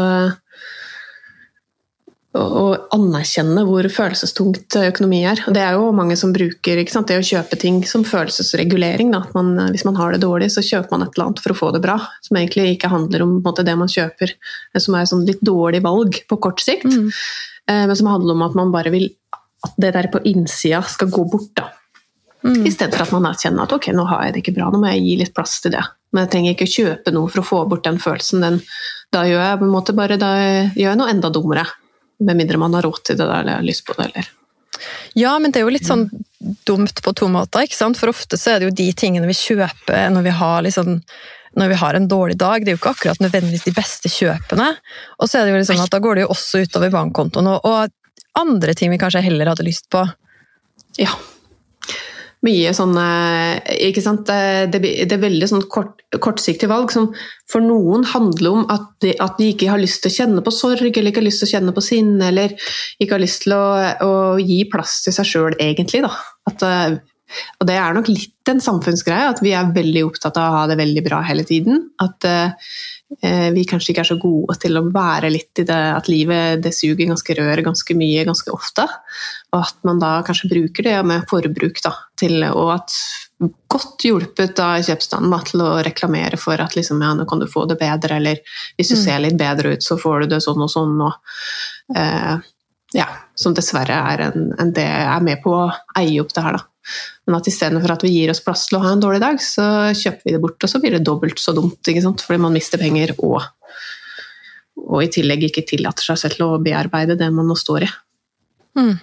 å, 2.39 2.65
anerkjenne 2.95 3.65
hvor 3.67 3.87
følelsestungt 3.91 4.77
økonomi 4.79 5.23
er. 5.27 5.43
Og 5.49 5.57
det 5.57 5.63
er 5.65 5.77
jo 5.79 5.91
mange 5.97 6.17
som 6.19 6.35
bruker 6.35 6.79
det 6.79 7.17
å 7.19 7.27
kjøpe 7.27 7.59
ting 7.59 7.81
som 7.89 8.05
følelsesregulering. 8.07 9.11
Man, 9.35 9.53
hvis 9.75 9.87
man 9.89 9.99
har 9.99 10.15
det 10.15 10.23
dårlig, 10.23 10.53
så 10.55 10.63
kjøper 10.63 10.95
man 10.95 11.07
et 11.07 11.17
eller 11.17 11.31
annet 11.31 11.43
for 11.43 11.55
å 11.55 11.59
få 11.59 11.73
det 11.75 11.83
bra. 11.85 11.99
Som 12.27 12.39
egentlig 12.39 12.77
ikke 12.77 12.93
handler 12.93 13.27
om 13.27 13.41
måte, 13.45 13.67
det 13.67 13.75
man 13.79 13.91
kjøper, 13.91 14.37
som 14.79 14.99
er 14.99 15.11
sånn 15.11 15.27
litt 15.27 15.43
dårlig 15.43 15.83
valg 15.87 16.23
på 16.31 16.39
kort 16.43 16.63
sikt. 16.63 16.87
Mm. 16.87 17.11
Eh, 17.67 17.85
men 17.91 17.99
som 17.99 18.13
handler 18.13 18.39
om 18.39 18.47
at 18.47 18.57
man 18.59 18.73
bare 18.75 18.95
vil 18.95 19.11
at 19.67 19.77
det 19.77 19.93
der 19.93 20.09
på 20.13 20.23
innsida 20.25 20.81
skal 20.89 21.11
gå 21.13 21.27
bort. 21.29 21.53
da. 21.59 21.69
Mm. 22.47 22.63
For 22.65 23.03
at 23.03 23.13
man 23.13 23.27
erkjenner 23.29 23.67
at 23.67 23.75
ok, 23.77 23.91
nå 23.93 24.07
har 24.09 24.25
jeg 24.25 24.37
det 24.37 24.45
ikke 24.45 24.57
bra, 24.57 24.71
nå 24.73 24.81
må 24.81 24.95
jeg 24.95 25.03
gi 25.05 25.19
litt 25.21 25.35
plass 25.37 25.59
til 25.61 25.75
det. 25.75 25.83
Men 26.15 26.25
jeg 26.25 26.33
trenger 26.33 26.57
ikke 26.57 26.71
kjøpe 26.71 27.13
noe 27.15 27.29
for 27.31 27.43
å 27.43 27.47
få 27.47 27.61
bort 27.69 27.85
den 27.87 28.01
følelsen. 28.01 28.47
Den, 28.47 28.63
da 29.15 29.27
gjør 29.29 29.45
jeg 29.45 29.61
på 29.61 29.67
en 29.67 29.75
måte 29.75 29.95
bare 29.99 30.17
da 30.21 30.33
gjør 30.39 30.89
jeg 30.89 31.01
noe 31.03 31.13
enda 31.13 31.31
dummere. 31.35 31.67
Med 32.21 32.37
mindre 32.37 32.61
man 32.61 32.77
har 32.77 32.87
råd 32.87 33.03
til 33.09 33.19
det 33.19 33.27
eller 33.27 33.59
har 33.59 33.67
lyst 33.67 33.87
på 33.89 33.97
det. 33.99 34.11
eller... 34.11 34.31
Ja, 35.19 35.35
men 35.39 35.53
det 35.53 35.61
er 35.61 35.67
jo 35.67 35.75
litt 35.75 35.89
sånn 35.89 36.07
dumt 36.69 37.03
på 37.05 37.13
to 37.17 37.29
måter. 37.33 37.67
ikke 37.67 37.77
sant? 37.77 37.99
For 38.01 38.13
ofte 38.13 38.39
så 38.41 38.55
er 38.55 38.61
det 38.61 38.71
jo 38.71 38.79
de 38.79 38.89
tingene 38.97 39.29
vi 39.29 39.37
kjøper 39.37 40.09
når 40.13 40.27
vi 40.29 40.35
har 40.41 40.65
liksom 40.69 40.99
når 41.59 41.73
vi 41.73 41.79
har 41.81 41.97
en 41.99 42.07
dårlig 42.07 42.37
dag. 42.39 42.63
Det 42.63 42.71
er 42.71 42.77
jo 42.77 42.79
ikke 42.79 42.93
akkurat 42.95 43.23
nødvendigvis 43.23 43.67
de 43.67 43.75
beste 43.75 44.11
kjøpene. 44.13 44.69
Og 45.19 45.27
så 45.27 45.41
er 45.41 45.49
det 45.49 45.57
jo 45.57 45.59
liksom 45.59 45.83
at 45.83 45.91
da 45.91 45.99
går 46.03 46.17
det 46.17 46.23
jo 46.23 46.31
også 46.37 46.63
utover 46.63 46.93
bankkontoen 46.95 47.49
og, 47.51 47.67
og 47.67 48.39
andre 48.39 48.77
ting 48.79 48.93
vi 48.93 49.01
kanskje 49.03 49.25
heller 49.27 49.51
hadde 49.51 49.67
lyst 49.67 49.89
på. 49.91 50.05
Ja, 51.01 51.11
mye 52.47 52.73
sånne 52.77 53.07
ikke 53.89 54.03
sant? 54.05 54.31
Det, 54.73 54.81
det 54.81 55.13
er 55.13 55.23
veldig 55.23 55.49
sånn 55.51 55.67
kort, 55.73 56.01
kortsiktige 56.25 56.71
valg 56.71 56.93
som 56.95 57.11
for 57.51 57.65
noen 57.65 58.07
handler 58.09 58.51
om 58.55 58.65
at 58.73 58.89
de, 59.05 59.13
at 59.21 59.37
de, 59.41 59.51
ikke 59.53 59.69
har 59.73 59.83
lyst 59.83 60.03
til 60.05 60.13
å 60.13 60.17
kjenne 60.17 60.45
på 60.47 60.55
sorg, 60.55 60.89
eller 60.89 61.13
ikke 61.13 61.21
har 61.21 61.29
lyst 61.29 61.45
til 61.45 61.51
å 61.51 61.55
kjenne 61.57 61.77
på 61.77 61.85
sinne, 61.85 62.31
eller 62.31 62.57
ikke 62.99 63.17
har 63.17 63.25
lyst 63.25 63.45
til 63.45 63.57
å, 63.59 63.65
å 64.07 64.13
gi 64.41 64.63
plass 64.73 65.01
til 65.05 65.17
seg 65.17 65.29
sjøl, 65.29 65.59
egentlig. 65.61 66.05
Da. 66.07 66.15
At, 66.49 66.65
og 67.61 67.69
det 67.69 67.77
er 67.79 67.97
nok 67.97 68.09
litt 68.11 68.53
en 68.53 68.63
samfunnsgreie, 68.65 69.35
at 69.35 69.45
vi 69.45 69.53
er 69.57 69.75
veldig 69.75 70.07
opptatt 70.09 70.41
av 70.41 70.49
å 70.49 70.63
ha 70.63 70.65
det 70.71 70.81
veldig 70.81 71.05
bra 71.07 71.21
hele 71.27 71.45
tiden. 71.49 71.91
At 72.03 72.25
Eh, 73.19 73.49
vi 73.51 73.65
kanskje 73.67 73.91
ikke 73.91 74.05
er 74.05 74.09
så 74.13 74.17
gode 74.23 74.55
til 74.63 74.79
å 74.79 74.85
være 74.95 75.33
litt 75.35 75.59
i 75.59 75.67
det 75.67 75.79
at 75.97 76.07
livet 76.07 76.61
det 76.63 76.71
suger 76.77 77.09
ganske 77.11 77.35
røret 77.35 77.67
ganske 77.67 77.97
mye 77.99 78.23
ganske 78.29 78.53
ofte. 78.55 78.87
Og 79.51 79.65
at 79.65 79.81
man 79.87 79.99
da 80.03 80.21
kanskje 80.27 80.51
bruker 80.53 80.87
det 80.87 80.99
med 81.07 81.27
forbruk 81.31 81.81
da, 81.83 81.95
til, 82.21 82.39
og 82.51 82.75
at 82.77 82.95
godt 83.73 84.05
hjulpet 84.05 84.59
av 84.61 84.83
kjøpstanden 84.85 85.33
da, 85.33 85.41
til 85.49 85.65
å 85.65 85.71
reklamere 85.85 86.39
for 86.41 86.61
at 86.61 86.77
liksom, 86.77 87.01
ja, 87.03 87.15
nå 87.17 87.27
kan 87.29 87.41
du 87.41 87.49
få 87.51 87.65
det 87.71 87.79
bedre, 87.81 88.21
eller 88.21 88.41
hvis 88.77 88.93
du 88.93 88.99
mm. 88.99 89.03
ser 89.03 89.23
litt 89.25 89.39
bedre 89.41 89.75
ut, 89.75 89.85
så 89.85 89.97
får 89.99 90.25
du 90.25 90.35
det 90.35 90.43
sånn 90.45 90.61
og 90.61 90.71
sånn. 90.71 90.97
Og, 91.07 91.37
eh, 91.97 92.35
ja, 92.95 93.07
som 93.39 93.57
dessverre 93.57 93.97
er, 94.13 94.27
en, 94.29 94.51
en 94.61 94.75
det 94.77 94.87
er 94.87 95.25
med 95.25 95.41
på 95.43 95.55
å 95.57 95.71
eie 95.99 96.21
opp 96.23 96.35
det 96.37 96.45
her. 96.45 96.61
da. 96.61 96.67
Men 97.27 97.39
at 97.39 97.49
istedenfor 97.49 97.95
at 97.95 98.05
vi 98.05 98.13
gir 98.13 98.33
oss 98.33 98.43
plass 98.45 98.67
til 98.69 98.79
å 98.79 98.85
ha 98.85 98.93
en 98.95 99.03
dårlig 99.03 99.23
dag, 99.23 99.41
så 99.43 99.65
kjøper 99.97 100.27
vi 100.27 100.37
det 100.37 100.43
bort, 100.43 100.61
og 100.63 100.73
så 100.73 100.81
blir 100.83 100.97
det 100.97 101.05
dobbelt 101.07 101.41
så 101.41 101.55
dumt. 101.57 101.81
Fordi 102.27 102.41
man 102.43 102.57
mister 102.57 102.81
penger 102.83 103.15
og, 103.19 103.41
og 104.85 105.05
i 105.05 105.11
tillegg 105.13 105.49
ikke 105.49 105.67
tillater 105.69 106.11
seg 106.11 106.21
selv 106.23 106.39
til 106.39 106.49
å 106.49 106.63
bearbeide 106.63 107.19
det 107.21 107.31
man 107.35 107.49
nå 107.49 107.57
står 107.59 107.89
i. 107.89 107.95
Mm. 108.81 108.99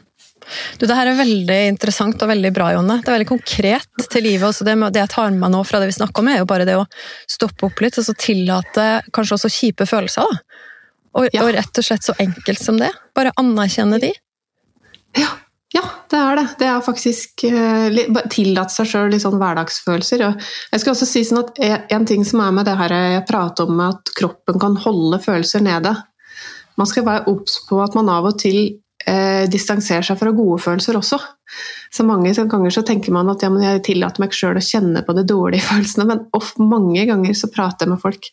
Du, 0.80 0.86
det 0.88 0.96
her 0.96 1.12
er 1.12 1.20
veldig 1.20 1.58
interessant 1.74 2.22
og 2.24 2.32
veldig 2.32 2.52
bra, 2.56 2.70
Jonne. 2.76 3.00
Det 3.02 3.12
er 3.12 3.18
veldig 3.18 3.30
konkret 3.30 4.06
til 4.12 4.26
livet. 4.26 4.48
Også 4.50 4.68
det, 4.68 4.78
det 4.96 5.04
jeg 5.04 5.14
tar 5.14 5.32
med 5.34 5.42
meg 5.44 5.54
nå 5.56 5.64
fra 5.68 5.82
det 5.82 5.90
vi 5.92 5.98
snakker 5.98 6.24
om, 6.24 6.32
er 6.32 6.42
jo 6.42 6.50
bare 6.50 6.68
det 6.68 6.78
å 6.80 6.86
stoppe 7.30 7.68
opp 7.68 7.84
litt 7.84 8.00
og 8.00 8.08
så 8.08 8.16
tillate 8.18 8.88
kanskje 9.16 9.38
også 9.40 9.54
kjipe 9.54 9.90
følelser. 9.90 10.28
da. 10.28 10.64
Og, 11.18 11.28
ja. 11.34 11.44
og, 11.44 11.52
rett 11.56 11.82
og 11.82 11.86
slett 11.86 12.06
så 12.06 12.16
enkelt 12.22 12.62
som 12.62 12.80
det. 12.80 12.92
Bare 13.18 13.34
anerkjenne 13.42 14.00
de. 14.02 14.14
Ja, 15.18 15.30
ja, 15.76 15.84
det 16.12 16.18
er 16.18 16.40
det. 16.40 16.46
Det 16.62 16.68
er 16.70 16.84
faktisk 16.86 17.44
uh, 17.52 18.22
tillatt 18.32 18.72
seg 18.72 18.88
sjøl 18.88 19.10
litt 19.12 19.24
sånn 19.26 19.40
hverdagsfølelser. 19.42 20.24
Og 20.28 20.46
jeg 20.72 20.84
skal 20.84 20.94
også 20.94 21.08
si 21.10 21.24
sånn 21.28 21.42
at 21.44 21.58
En 21.94 22.06
ting 22.08 22.24
som 22.28 22.44
er 22.46 22.54
med 22.56 22.70
det 22.70 22.78
her 22.80 22.94
jeg 22.96 23.26
prater 23.30 23.68
om 23.68 23.82
at 23.84 24.14
kroppen 24.18 24.62
kan 24.62 24.78
holde 24.86 25.20
følelser 25.24 25.64
nede 25.66 25.92
Man 26.80 26.90
skal 26.90 27.06
være 27.08 27.28
obs 27.32 27.60
på 27.68 27.82
at 27.84 27.98
man 27.98 28.12
av 28.14 28.30
og 28.30 28.40
til 28.40 28.78
uh, 29.10 29.46
distanserer 29.52 30.06
seg 30.06 30.20
fra 30.20 30.34
gode 30.36 30.60
følelser 30.64 31.00
også. 31.00 31.20
Så 31.94 32.04
mange 32.08 32.34
ganger 32.36 32.74
så 32.74 32.84
tenker 32.88 33.16
man 33.16 33.30
at 33.32 33.44
ja, 33.46 33.52
jeg 33.64 33.84
tillater 33.88 34.24
meg 34.24 34.36
sjøl 34.36 34.60
å 34.60 34.64
kjenne 34.64 35.04
på 35.08 35.16
de 35.18 35.26
dårlige 35.28 35.66
følelsene, 35.70 36.08
men 36.10 36.24
off, 36.38 36.54
mange 36.60 37.08
ganger 37.10 37.38
så 37.38 37.52
prater 37.54 37.88
jeg 37.88 37.96
med 37.96 38.04
folk 38.04 38.32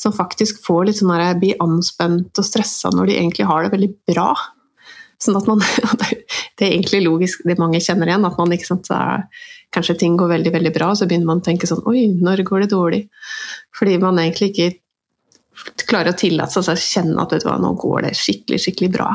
som 0.00 0.16
faktisk 0.16 0.62
får 0.64 0.86
litt 0.88 1.00
sånn 1.00 1.12
her, 1.12 1.36
blir 1.40 1.60
anspent 1.60 2.38
og 2.40 2.46
stressa 2.46 2.92
når 2.94 3.10
de 3.10 3.18
egentlig 3.18 3.48
har 3.48 3.66
det 3.66 3.74
veldig 3.74 3.90
bra. 4.12 4.30
Sånn 5.20 5.36
at 5.36 5.48
man, 5.50 5.60
Det 6.60 6.66
er 6.66 6.74
egentlig 6.74 7.02
logisk, 7.04 7.42
det 7.48 7.58
mange 7.60 7.80
kjenner 7.80 8.08
igjen. 8.08 8.24
at 8.28 8.38
man 8.40 8.52
ikke 8.56 8.68
sant, 8.68 8.88
er, 8.92 9.26
Kanskje 9.70 9.98
ting 10.00 10.16
går 10.18 10.32
veldig 10.32 10.52
veldig 10.54 10.72
bra, 10.74 10.90
så 10.96 11.06
begynner 11.06 11.28
man 11.28 11.42
å 11.42 11.46
tenke 11.46 11.68
sånn 11.68 11.84
Oi, 11.88 12.08
når 12.20 12.42
går 12.48 12.64
det 12.64 12.70
dårlig? 12.72 13.02
Fordi 13.76 13.98
man 14.02 14.18
egentlig 14.18 14.50
ikke 14.50 14.70
klarer 15.90 16.14
å 16.14 16.18
tillate 16.18 16.62
seg 16.62 16.72
å 16.72 16.80
kjenne 16.80 17.22
at 17.22 17.34
vet 17.34 17.44
du 17.44 17.50
hva, 17.50 17.58
nå 17.60 17.74
går 17.78 18.08
det 18.08 18.14
skikkelig, 18.18 18.60
skikkelig 18.64 18.90
bra. 18.94 19.10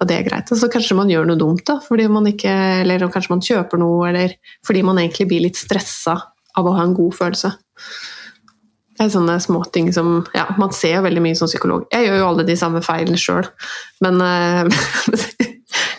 Og 0.00 0.08
det 0.08 0.16
er 0.16 0.28
greit. 0.28 0.48
Så 0.48 0.70
kanskje 0.72 0.96
man 0.96 1.10
gjør 1.12 1.26
noe 1.28 1.40
dumt, 1.40 1.64
da, 1.68 1.76
fordi 1.84 2.06
man 2.08 2.28
ikke, 2.30 2.52
eller 2.82 3.04
kanskje 3.12 3.34
man 3.34 3.44
kjøper 3.44 3.80
noe, 3.82 4.08
eller 4.08 4.36
fordi 4.66 4.84
man 4.86 5.00
egentlig 5.02 5.28
blir 5.28 5.44
litt 5.44 5.60
stressa 5.60 6.16
av 6.56 6.66
å 6.66 6.72
ha 6.76 6.86
en 6.86 6.96
god 6.96 7.16
følelse. 7.18 7.52
Det 8.96 9.06
er 9.06 9.12
sånne 9.12 9.38
småting 9.40 9.86
som 9.96 10.26
Ja, 10.36 10.44
man 10.60 10.74
ser 10.76 10.98
jo 10.98 11.04
veldig 11.06 11.22
mye 11.24 11.36
som 11.38 11.48
psykolog. 11.48 11.86
Jeg 11.92 12.08
gjør 12.08 12.18
jo 12.20 12.30
alle 12.30 12.44
de 12.48 12.56
samme 12.60 12.82
feilene 12.84 13.20
sjøl, 13.20 13.48
men 14.04 14.20
uh, 14.24 14.80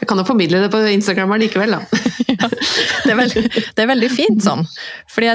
jeg 0.01 0.09
kan 0.09 0.17
jo 0.17 0.25
formidle 0.25 0.63
det 0.63 0.71
på 0.73 0.79
Instagram 0.89 1.35
likevel, 1.43 1.75
da. 1.75 1.81
ja, 2.31 2.47
det, 2.49 3.11
er 3.11 3.17
veldig, 3.19 3.43
det, 3.53 3.83
er 3.83 3.89
veldig, 3.91 4.09
fint 4.09 4.41
sånn. 4.41 4.63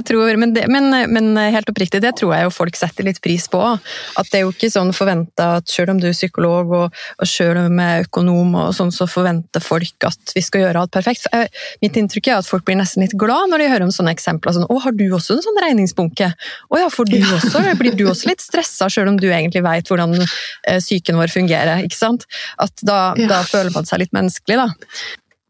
Tror, 0.07 0.33
men, 0.41 0.55
det, 0.57 0.65
men, 0.73 0.91
men, 1.13 1.29
helt 1.55 1.71
oppriktig, 1.71 2.01
det 2.03 2.17
tror 2.19 2.33
jeg 2.35 2.49
jo 2.49 2.53
folk 2.55 2.79
setter 2.79 3.07
litt 3.07 3.21
pris 3.23 3.47
på. 3.53 3.61
At 3.63 4.31
det 4.33 4.41
er 4.41 4.43
jo 4.43 4.51
ikke 4.51 4.71
sånn 4.73 4.91
forventa 4.97 5.61
at 5.61 5.71
selv 5.71 5.95
om 5.95 6.01
du 6.03 6.09
er 6.11 6.17
psykolog 6.17 6.73
og, 6.75 6.99
og 7.23 7.31
selv 7.31 7.63
om 7.63 7.79
jeg 7.79 8.01
er 8.01 8.09
økonom, 8.09 8.57
og 8.59 8.73
sånn, 8.75 8.91
så 8.95 9.07
forventer 9.11 9.63
folk 9.63 10.09
at 10.09 10.35
vi 10.35 10.43
skal 10.43 10.65
gjøre 10.65 10.83
alt 10.83 10.95
perfekt. 10.97 11.29
Jeg, 11.31 11.53
mitt 11.85 12.01
inntrykk 12.03 12.33
er 12.33 12.41
at 12.41 12.51
folk 12.51 12.67
blir 12.67 12.81
nesten 12.81 13.07
litt 13.07 13.15
glad 13.19 13.53
når 13.53 13.63
de 13.63 13.71
hører 13.71 13.87
om 13.87 13.95
sånne 13.95 14.17
eksempler. 14.17 14.57
Sånn, 14.57 14.67
'Å, 14.67 14.81
har 14.83 14.99
du 14.99 15.07
også 15.07 15.39
en 15.39 15.47
sånn 15.47 15.63
regningsbunke?' 15.63 16.33
'Å 16.35 16.83
ja, 16.83 16.91
får 16.91 17.13
du 17.13 17.21
også?' 17.23 17.65
Blir 17.77 17.95
du 17.95 18.07
også 18.09 18.31
litt 18.31 18.43
stressa, 18.43 18.89
selv 18.91 19.13
om 19.13 19.19
du 19.21 19.29
egentlig 19.29 19.63
vet 19.63 19.87
hvordan 19.91 20.17
eh, 20.17 20.81
psyken 20.81 21.19
vår 21.21 21.31
fungerer? 21.31 21.85
ikke 21.85 21.99
sant? 21.99 22.25
At 22.63 22.73
da, 22.83 23.13
ja. 23.21 23.29
da 23.31 23.43
føler 23.47 23.71
man 23.75 23.87
seg 23.89 24.03
litt 24.03 24.15
menneskelig 24.17 24.56
da. 24.59 24.69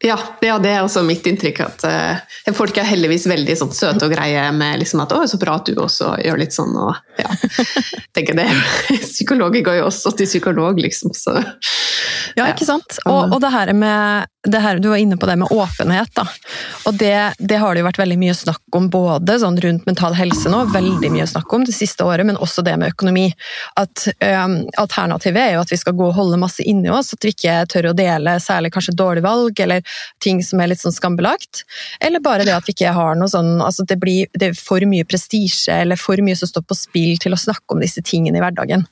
Ja, 0.05 0.19
ja, 0.45 0.59
det 0.61 0.71
er 0.75 0.83
også 0.85 1.01
mitt 1.07 1.25
inntrykk. 1.27 1.61
at 1.65 1.85
uh, 1.89 2.53
Folk 2.55 2.77
er 2.77 2.85
heldigvis 2.85 3.25
veldig 3.31 3.55
sånn, 3.57 3.73
søte 3.73 4.05
og 4.05 4.13
greie 4.13 4.43
med 4.53 4.83
liksom, 4.83 5.01
at 5.07 5.15
'å, 5.15 5.23
så 5.25 5.41
bra 5.41 5.57
at 5.57 5.71
du 5.71 5.81
også 5.81 6.13
gjør 6.21 6.41
litt 6.43 6.53
sånn'. 6.53 6.77
og 6.77 7.23
ja, 7.23 7.33
tenker 8.17 8.37
det. 8.37 8.47
Psykologer 9.15 9.65
går 9.65 9.81
jo 9.81 9.87
også 9.89 10.13
til 10.19 10.29
psykolog, 10.29 10.81
liksom. 10.85 11.17
Så, 11.17 11.39
ja, 12.37 12.51
ikke 12.51 12.69
sant. 12.69 13.01
Og, 13.07 13.33
og 13.33 13.41
det 13.41 13.53
her 13.55 13.73
med 13.73 14.29
her, 14.55 14.79
Du 14.79 14.89
var 14.89 14.97
inne 14.97 15.17
på 15.17 15.27
det 15.27 15.37
med 15.37 15.49
åpenhet. 15.51 16.11
da. 16.15 16.27
Og 16.87 16.95
det, 16.95 17.35
det, 17.39 17.57
har 17.57 17.75
det 17.75 17.83
jo 17.83 17.87
vært 17.89 17.99
veldig 17.99 18.19
mye 18.19 18.35
snakk 18.35 18.79
om 18.79 18.89
både 18.91 19.39
sånn 19.43 19.59
rundt 19.61 19.87
mental 19.87 20.15
helse 20.15 20.51
nå, 20.53 20.65
veldig 20.73 21.11
mye 21.13 21.27
snakk 21.27 21.53
om 21.53 21.65
det 21.67 21.75
siste 21.75 22.05
året, 22.05 22.27
men 22.27 22.37
også 22.37 22.63
det 22.67 22.77
med 22.79 22.95
økonomi. 22.95 23.27
At 23.81 24.07
um, 24.21 24.59
Alternativet 24.79 25.43
er 25.43 25.55
jo 25.57 25.65
at 25.65 25.73
vi 25.73 25.81
skal 25.81 25.97
gå 25.99 26.09
og 26.11 26.17
holde 26.17 26.41
masse 26.41 26.63
inni 26.63 26.91
oss, 26.93 27.13
at 27.17 27.25
vi 27.25 27.35
ikke 27.35 27.59
tør 27.73 27.91
å 27.91 27.97
dele 27.97 28.37
særlig 28.43 28.73
kanskje 28.75 28.97
dårlig 28.97 29.25
valg 29.27 29.61
eller 29.61 29.97
ting 30.23 30.43
som 30.45 30.61
er 30.61 30.73
litt 30.73 30.83
sånn 30.83 30.95
skambelagt. 30.95 31.65
Eller 32.01 32.23
bare 32.25 32.47
det 32.47 32.55
at 32.57 32.69
vi 32.69 32.77
ikke 32.77 32.95
har 32.97 33.19
noe 33.19 33.31
sånn 33.33 33.57
altså 33.65 33.87
det, 33.89 33.99
blir, 34.03 34.31
det 34.37 34.51
er 34.53 34.59
for 34.59 34.83
mye 34.89 35.07
prestisje 35.09 35.75
eller 35.75 35.99
for 36.01 36.21
mye 36.25 36.37
som 36.39 36.51
står 36.51 36.67
på 36.69 36.79
spill 36.79 37.21
til 37.23 37.35
å 37.35 37.41
snakke 37.41 37.75
om 37.75 37.83
disse 37.83 38.03
tingene 38.07 38.39
i 38.39 38.45
hverdagen. 38.45 38.87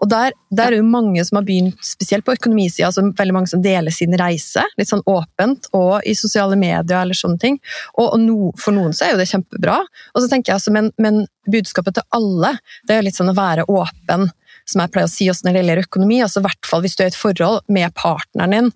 Og 0.00 0.10
der, 0.12 0.34
der 0.54 0.72
er 0.72 0.80
jo 0.80 0.86
mange 0.86 1.24
som 1.26 1.40
har 1.40 1.46
begynt, 1.48 1.78
spesielt 1.84 2.26
på 2.26 2.34
økonomisida, 2.36 2.88
altså 2.88 3.06
veldig 3.16 3.36
mange 3.36 3.52
som 3.52 3.62
deler 3.64 3.94
sin 3.94 4.14
reise. 4.18 4.64
litt 4.78 4.90
sånn 4.90 4.99
sånn 5.00 5.14
åpent 5.16 5.68
og 5.76 6.06
i 6.08 6.14
sosiale 6.18 6.58
medier 6.60 7.00
eller 7.00 7.16
sånne 7.16 7.40
ting. 7.40 7.58
Og, 7.96 8.12
og 8.12 8.20
no, 8.22 8.50
for 8.60 8.76
noen 8.76 8.94
så 8.96 9.06
er 9.06 9.14
jo 9.14 9.20
det 9.20 9.30
kjempebra. 9.30 9.80
Og 10.14 10.22
så 10.22 10.30
tenker 10.30 10.52
jeg 10.52 10.60
altså, 10.60 10.74
men, 10.74 10.90
men 11.00 11.24
budskapet 11.50 11.98
til 11.98 12.06
alle 12.16 12.56
det 12.88 12.96
er 12.96 13.06
litt 13.06 13.18
sånn 13.18 13.32
å 13.32 13.36
være 13.38 13.66
åpen, 13.70 14.28
som 14.68 14.82
jeg 14.84 14.92
pleier 14.94 15.08
å 15.08 15.12
si 15.12 15.28
også 15.30 15.46
når 15.46 15.56
det 15.56 15.62
gjelder 15.62 15.82
økonomi. 15.84 16.20
altså 16.22 16.42
i 16.42 16.46
hvert 16.46 16.68
fall 16.68 16.84
Hvis 16.84 16.96
du 16.96 17.02
er 17.02 17.10
i 17.10 17.14
et 17.14 17.18
forhold 17.18 17.64
med 17.72 17.94
partneren 17.98 18.54
din, 18.54 18.70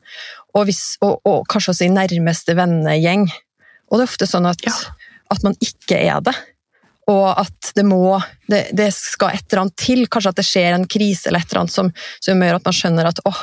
og, 0.54 0.64
hvis, 0.68 0.96
og, 1.04 1.20
og 1.26 1.44
kanskje 1.50 1.74
også 1.74 1.87
i 1.87 1.94
nærmeste 1.94 2.56
vennegjeng. 2.58 3.28
Og 3.90 3.98
det 3.98 4.04
er 4.04 4.10
ofte 4.10 4.28
sånn 4.30 4.48
at 4.48 4.62
ja. 4.64 4.74
at 5.34 5.46
man 5.46 5.56
ikke 5.62 5.98
er 5.98 6.22
det. 6.24 6.34
Og 7.10 7.26
at 7.36 7.72
det 7.76 7.84
må 7.84 8.16
det, 8.48 8.70
det, 8.76 8.86
skal 8.96 9.34
et 9.34 9.44
eller 9.50 9.64
annet 9.64 9.76
til. 9.80 10.06
Kanskje 10.08 10.32
at 10.32 10.38
det 10.38 10.46
skjer 10.48 10.76
en 10.76 10.86
krise 10.88 11.28
eller 11.28 11.42
et 11.42 11.50
eller 11.50 11.64
annet 11.64 11.74
som, 11.74 11.90
som 12.24 12.44
gjør 12.44 12.58
at 12.58 12.68
man 12.68 12.76
skjønner 12.78 13.08
at 13.10 13.20
åh, 13.28 13.40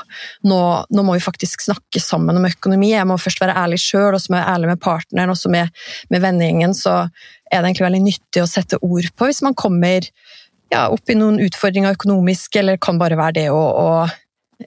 nå, 0.49 0.61
nå, 0.89 1.03
må 1.05 1.17
vi 1.17 1.23
faktisk 1.23 1.65
snakke 1.67 2.01
sammen 2.01 2.39
om 2.39 2.47
økonomi. 2.49 2.93
Jeg 2.95 3.09
må 3.09 3.19
først 3.21 3.41
være 3.43 3.57
ærlig 3.61 3.81
sjøl, 3.83 4.15
og 4.15 4.21
så 4.23 4.33
må 4.33 4.39
jeg 4.39 4.47
være 4.47 4.55
ærlig 4.55 4.71
med 4.71 4.81
partneren, 4.81 5.33
og 5.33 5.37
så 5.37 5.53
med, 5.53 5.83
med 6.13 6.25
vennegjengen. 6.25 6.73
Så 6.77 6.95
er 6.97 7.59
det 7.59 7.67
egentlig 7.67 7.87
veldig 7.89 8.03
nyttig 8.07 8.41
å 8.41 8.49
sette 8.49 8.81
ord 8.81 9.11
på 9.13 9.29
hvis 9.29 9.43
man 9.45 9.57
kommer 9.57 10.07
ja, 10.71 10.87
opp 10.87 11.09
i 11.11 11.17
noen 11.19 11.39
utfordringer 11.43 11.97
økonomisk, 11.97 12.57
eller 12.61 12.81
kan 12.81 12.99
bare 13.01 13.19
være 13.19 13.37
det 13.41 13.47
å, 13.53 13.61
å 13.61 13.89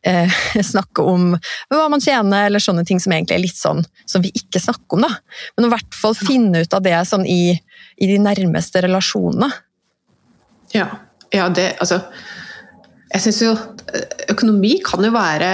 eh, 0.02 0.40
snakke 0.72 1.02
om 1.02 1.33
hva 1.72 1.87
man 1.90 2.02
tjener, 2.04 2.46
eller 2.46 2.62
sånne 2.62 2.85
ting 2.87 3.00
som 3.02 3.14
egentlig 3.16 3.38
er 3.38 3.44
litt 3.46 3.59
sånn 3.59 3.83
som 4.07 4.24
vi 4.24 4.33
ikke 4.37 4.62
snakker 4.62 4.98
om. 4.98 5.07
da. 5.07 5.12
Men 5.57 5.68
i 5.68 5.72
hvert 5.74 5.98
fall 5.98 6.16
finne 6.18 6.64
ut 6.64 6.76
av 6.76 6.85
det 6.85 6.96
sånn 7.09 7.26
i, 7.26 7.57
i 8.00 8.09
de 8.11 8.20
nærmeste 8.22 8.83
relasjonene. 8.85 9.50
Ja, 10.74 10.88
ja 11.35 11.50
det 11.54 11.74
altså 11.83 12.00
jeg 13.14 13.22
synes 13.22 13.42
jo 13.44 13.50
Økonomi 14.33 14.72
kan 14.83 15.04
jo 15.07 15.12
være 15.14 15.50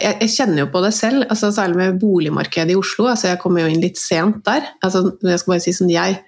Jeg, 0.00 0.16
jeg 0.24 0.32
kjenner 0.32 0.64
jo 0.64 0.70
på 0.72 0.80
det 0.82 0.90
selv, 0.96 1.22
altså 1.30 1.52
særlig 1.54 1.76
med 1.78 2.00
boligmarkedet 2.00 2.74
i 2.74 2.78
Oslo. 2.78 3.06
altså 3.12 3.28
Jeg 3.28 3.38
kommer 3.42 3.62
jo 3.62 3.70
inn 3.70 3.84
litt 3.84 4.00
sent 4.00 4.42
der. 4.46 4.66
altså 4.82 5.12
Jeg 5.22 5.38
skal 5.38 5.52
bare 5.52 5.62
si 5.62 5.76
sånn, 5.76 5.92
jeg, 5.94 6.18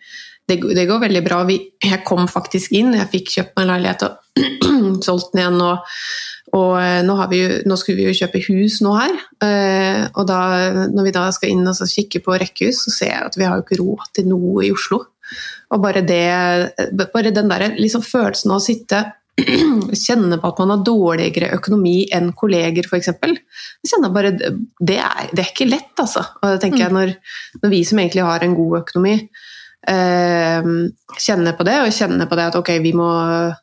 det, 0.46 0.61
det 0.79 0.87
går 0.87 1.02
veldig 1.09 1.24
bra. 1.26 1.40
Vi, 1.48 1.59
jeg 1.83 2.05
kom 2.07 2.29
faktisk 2.31 2.76
inn, 2.79 2.94
jeg 2.94 3.11
fikk 3.11 3.35
kjøpt 3.35 3.57
meg 3.57 3.66
en 3.66 3.72
leilighet 3.72 4.07
og 4.07 5.02
solgt 5.09 5.35
den 5.35 5.42
igjen. 5.42 5.61
og 5.64 5.98
og 6.55 6.76
eh, 6.79 7.00
nå, 7.05 7.16
jo, 7.35 7.48
nå, 7.66 7.76
skulle 7.76 7.98
vi 7.98 8.07
jo 8.07 8.14
kjøpe 8.20 8.40
hus 8.46 8.79
nå 8.85 8.92
her, 8.94 9.16
eh, 9.42 10.05
og 10.14 10.29
da, 10.29 10.38
når 10.92 11.09
vi 11.09 11.12
da 11.16 11.24
skal 11.35 11.52
inn 11.52 11.66
og 11.66 11.81
kikke 11.90 12.22
på 12.24 12.37
rekkehus, 12.38 12.85
så 12.87 12.92
ser 12.94 13.11
jeg 13.11 13.24
at 13.26 13.38
vi 13.38 13.44
har 13.48 13.59
jo 13.59 13.64
ikke 13.66 13.81
råd 13.81 14.05
til 14.16 14.29
noe 14.31 14.62
i 14.64 14.70
Oslo. 14.74 15.02
Og 15.75 15.83
bare, 15.83 16.03
det, 16.07 16.25
bare 17.15 17.35
den 17.35 17.51
der 17.51 17.69
liksom 17.77 18.05
følelsen 18.07 18.53
av 18.53 18.61
å 18.61 18.67
sitte 18.67 19.03
kjenne 20.07 20.39
på 20.41 20.49
at 20.49 20.61
man 20.62 20.73
har 20.73 20.85
dårligere 20.87 21.51
økonomi 21.59 22.07
enn 22.15 22.31
kolleger, 22.37 22.87
f.eks. 22.89 23.12
Det, 23.21 24.53
det, 24.81 24.97
er, 24.97 25.27
det 25.33 25.43
er 25.43 25.51
ikke 25.51 25.69
lett, 25.69 25.93
altså. 26.01 26.25
Og 26.41 26.55
det 26.55 26.62
tenker 26.62 26.87
jeg 26.87 26.95
mm. 26.95 26.97
når, 26.97 27.12
når 27.65 27.75
vi 27.75 27.83
som 27.89 28.01
egentlig 28.01 28.25
har 28.25 28.47
en 28.47 28.57
god 28.57 28.79
økonomi, 28.81 29.17
eh, 29.93 30.71
kjenner 31.27 31.59
på 31.59 31.67
det, 31.69 31.77
og 31.83 31.99
kjenner 31.99 32.31
på 32.31 32.39
det 32.39 32.49
at 32.51 32.59
ok, 32.62 32.73
vi 32.85 32.95
må, 32.97 33.11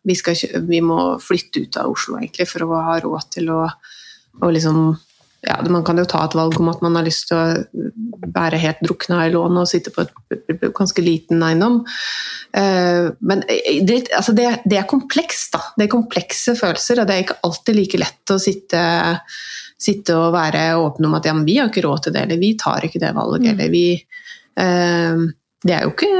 vi, 0.06 0.17
skal, 0.19 0.38
vi 0.69 0.84
må 0.86 0.99
flytte 1.23 1.65
ut 1.65 1.82
av 1.82 1.95
Oslo 1.95 2.19
egentlig 2.19 2.47
for 2.52 2.67
å 2.67 2.84
ha 2.91 2.99
råd 3.02 3.34
til 3.38 3.49
å, 3.54 3.63
å 4.43 4.54
liksom 4.54 4.86
ja, 5.43 5.58
Man 5.69 5.84
kan 5.84 5.99
jo 5.99 6.06
ta 6.08 6.23
et 6.23 6.36
valg 6.38 6.56
om 6.60 6.69
at 6.71 6.82
man 6.86 6.95
har 6.95 7.06
lyst 7.06 7.27
til 7.29 7.38
å 7.38 7.82
være 8.34 8.62
helt 8.62 8.79
drukna 8.86 9.25
i 9.25 9.34
lån 9.34 9.60
og 9.60 9.67
sitte 9.67 9.91
på 9.91 10.06
et 10.06 10.63
ganske 10.75 11.03
liten 11.03 11.43
eiendom. 11.43 11.82
Eh, 12.56 13.10
men 13.19 13.43
det, 13.43 13.97
altså 14.15 14.36
det, 14.38 14.47
det, 14.63 14.79
er 14.79 14.88
komplekst, 14.89 15.51
da. 15.58 15.62
Det 15.75 15.88
er 15.88 15.91
komplekse 15.91 16.56
følelser, 16.60 17.01
og 17.01 17.10
det 17.10 17.17
er 17.17 17.25
ikke 17.25 17.39
alltid 17.43 17.79
like 17.79 17.99
lett 17.99 18.34
å 18.34 18.39
sitte, 18.41 18.84
sitte 19.75 20.17
og 20.17 20.34
være 20.36 20.65
åpen 20.79 21.10
om 21.10 21.17
at 21.19 21.27
ja, 21.27 21.36
vi 21.43 21.60
har 21.60 21.71
ikke 21.71 21.86
råd 21.86 22.06
til 22.08 22.15
det, 22.15 22.25
eller 22.27 22.41
vi 22.41 22.53
tar 22.60 22.88
ikke 22.88 23.01
det 23.03 23.13
valget, 23.17 23.43
mm. 23.43 23.49
eller 23.53 23.73
vi 23.73 23.88
eh, 23.97 25.25
det 25.63 25.75
er 25.77 25.86
jo 25.86 25.93
ikke 25.93 26.13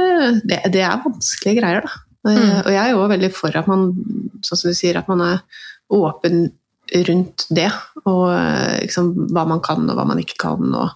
Det, 0.48 0.58
det 0.72 0.82
er 0.84 1.02
vanskelige 1.04 1.60
greier, 1.62 1.84
da. 1.84 2.04
Eh, 2.28 2.36
mm. 2.36 2.60
Og 2.64 2.70
jeg 2.72 2.82
er 2.82 2.92
jo 2.92 3.08
veldig 3.14 3.32
for 3.36 3.56
at 3.60 3.70
man, 3.70 3.88
sånn 4.44 4.60
som 4.60 4.72
du 4.72 4.76
sier, 4.76 5.00
at 5.00 5.08
man 5.08 5.24
er 5.24 5.64
åpen 5.94 6.46
rundt 7.08 7.46
det. 7.54 7.70
Og 8.04 8.28
liksom, 8.82 9.12
hva 9.32 9.46
man 9.48 9.62
kan 9.64 9.86
og 9.88 9.98
hva 9.98 10.06
man 10.08 10.20
ikke 10.22 10.38
kan. 10.44 10.74
Og 10.74 10.90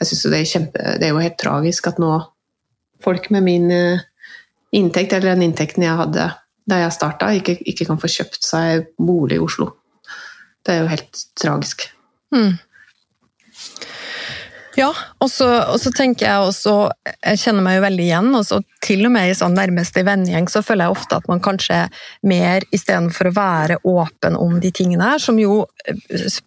jeg 0.00 0.10
synes 0.10 0.24
det 0.32 0.40
er 0.40 0.50
kjempe 0.50 0.94
Det 0.98 1.06
er 1.06 1.14
jo 1.14 1.22
helt 1.22 1.38
tragisk 1.40 1.86
at 1.90 2.00
nå 2.02 2.12
folk 3.04 3.28
med 3.34 3.44
min 3.44 3.70
eh, 3.70 4.02
inntekt, 4.74 5.12
eller 5.12 5.34
den 5.34 5.50
inntekten 5.50 5.84
jeg 5.84 5.98
hadde 5.98 6.30
da 6.64 6.78
jeg 6.80 6.94
starta, 6.96 7.28
ikke, 7.36 7.58
ikke, 7.68 7.84
kan 7.90 8.00
få 8.00 8.08
kjøpt 8.08 8.46
seg 8.46 8.86
bolig 8.96 9.36
i 9.36 9.42
Oslo. 9.44 9.68
Det 10.64 10.72
er 10.72 10.78
jo 10.80 10.92
helt 10.94 11.18
tragisk. 11.36 11.84
Mm. 12.32 12.54
Ja, 14.74 14.90
og 15.22 15.30
så, 15.30 15.46
og 15.70 15.78
så, 15.78 15.90
tenker 15.94 16.26
jeg 16.26 16.46
også 16.48 16.72
Jeg 17.04 17.38
kjenner 17.44 17.62
meg 17.62 17.76
jo 17.76 17.84
veldig 17.84 18.06
igjen. 18.08 18.30
og 18.34 18.46
så 18.46 18.60
Til 18.84 19.06
og 19.06 19.12
med 19.14 19.30
i 19.30 19.36
sånn 19.38 19.54
nærmeste 19.56 20.02
vennegjeng 20.06 20.48
så 20.50 20.64
føler 20.66 20.88
jeg 20.88 20.96
ofte 20.96 21.18
at 21.20 21.28
man 21.30 21.42
kanskje 21.44 21.84
mer 22.26 22.66
istedenfor 22.74 23.30
å 23.30 23.34
være 23.36 23.78
åpen 23.86 24.38
om 24.38 24.58
de 24.60 24.72
tingene 24.74 25.12
her, 25.12 25.22
som 25.22 25.38
jo 25.40 25.62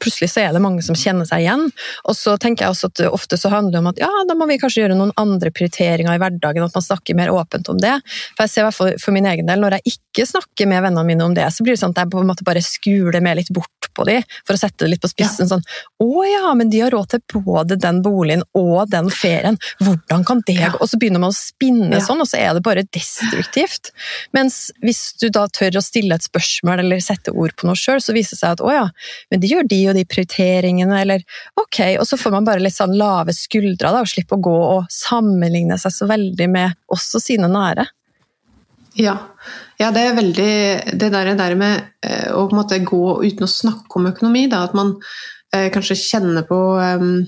Plutselig 0.01 0.31
så 0.31 0.41
er 0.41 0.55
det 0.55 0.61
mange 0.63 0.81
som 0.81 0.97
kjenner 0.97 1.27
seg 1.29 1.43
igjen. 1.43 1.67
Og 2.09 2.15
så 2.17 2.33
tenker 2.41 2.65
jeg 2.65 2.73
også 2.73 2.89
at 2.89 3.03
ofte 3.13 3.37
så 3.37 3.51
handler 3.53 3.75
det 3.75 3.81
om 3.83 3.89
at 3.91 3.99
ja, 4.01 4.09
da 4.25 4.33
må 4.37 4.47
vi 4.49 4.57
kanskje 4.57 4.81
gjøre 4.81 4.97
noen 4.97 5.13
andre 5.21 5.51
prioriteringer 5.53 6.17
i 6.17 6.21
hverdagen, 6.21 6.65
at 6.65 6.73
man 6.73 6.85
snakker 6.85 7.17
mer 7.17 7.29
åpent 7.29 7.69
om 7.69 7.77
det. 7.81 7.93
For 8.33 8.47
jeg 8.47 8.53
ser 8.53 8.63
i 8.63 8.67
hvert 8.67 8.77
fall 8.79 8.95
for 9.03 9.13
min 9.13 9.29
egen 9.29 9.49
del, 9.49 9.61
når 9.61 9.77
jeg 9.77 9.93
ikke 9.93 10.25
snakker 10.31 10.71
med 10.71 10.81
vennene 10.87 11.05
mine 11.05 11.27
om 11.27 11.37
det, 11.37 11.45
så 11.53 11.65
blir 11.65 11.77
det 11.77 11.83
sånn 11.83 11.93
at 11.93 12.01
jeg 12.01 12.13
på 12.15 12.23
en 12.23 12.31
måte 12.31 12.47
bare 12.47 12.65
skuler 12.65 13.21
meg 13.21 13.37
litt 13.43 13.53
bort 13.53 13.91
på 13.93 14.07
dem, 14.09 14.25
for 14.41 14.57
å 14.57 14.61
sette 14.61 14.83
det 14.83 14.95
litt 14.95 15.05
på 15.05 15.11
spissen. 15.11 15.45
Ja. 15.45 15.53
Sånn 15.53 16.01
å 16.01 16.25
ja, 16.25 16.49
men 16.57 16.73
de 16.73 16.81
har 16.81 16.97
råd 16.97 17.13
til 17.13 17.43
både 17.45 17.77
den 17.77 18.01
boligen 18.01 18.16
boligen 18.17 18.43
og 18.57 18.89
den 18.91 19.11
ferien. 19.13 19.59
Hvordan 19.83 20.25
kan 20.27 20.41
det 20.47 20.57
gå? 20.59 20.81
Og 20.81 20.89
så 20.89 20.99
begynner 20.99 21.21
man 21.23 21.33
å 21.33 21.37
spinne 21.37 22.01
sånn, 22.03 22.21
og 22.23 22.29
så 22.29 22.39
er 22.41 22.57
det 22.57 22.63
bare 22.65 22.85
destruktivt. 22.95 23.91
Mens 24.35 24.67
hvis 24.83 25.03
du 25.21 25.29
da 25.33 25.45
tør 25.53 25.79
å 25.79 25.85
stille 25.85 26.17
et 26.17 26.25
spørsmål 26.25 26.83
eller 26.83 27.03
sette 27.03 27.33
ord 27.33 27.55
på 27.57 27.69
noe 27.69 27.77
sjøl, 27.79 28.01
så 28.03 28.15
viser 28.15 28.35
det 28.35 28.41
seg 28.41 28.57
at 28.57 28.65
å 28.65 28.73
ja, 28.73 28.85
men 29.31 29.43
de 29.43 29.51
gjør 29.51 29.69
de 29.69 29.81
og 29.91 29.97
de 29.97 30.05
prioriteringene, 30.09 31.03
eller 31.03 31.23
ok, 31.59 31.79
og 32.01 32.07
så 32.09 32.19
får 32.19 32.33
man 32.37 32.47
bare 32.47 32.63
litt 32.63 32.77
sånn 32.77 32.97
lave 32.97 33.35
skuldre 33.35 33.93
da, 33.93 34.01
og 34.01 34.11
slippe 34.11 34.37
å 34.37 34.43
gå 34.49 34.57
og 34.57 34.89
sammenligne 34.93 35.77
seg 35.81 35.93
så 35.93 36.09
veldig 36.09 36.49
med 36.51 36.77
oss 36.93 37.09
og 37.17 37.23
sine 37.23 37.49
nære. 37.51 37.87
Ja. 38.97 39.13
ja, 39.77 39.91
det 39.93 40.01
er 40.01 40.15
veldig 40.17 40.53
Det 40.97 41.09
der, 41.13 41.35
der 41.37 41.55
med 41.57 41.89
eh, 42.01 42.31
å 42.33 42.47
gå 42.49 43.01
uten 43.21 43.45
å 43.45 43.51
snakke 43.51 43.99
om 43.99 44.09
økonomi, 44.09 44.47
da, 44.49 44.63
at 44.65 44.73
man 44.77 44.95
eh, 45.53 45.69
kanskje 45.73 45.99
kjenner 46.01 46.47
på 46.47 46.57
um, 46.81 47.19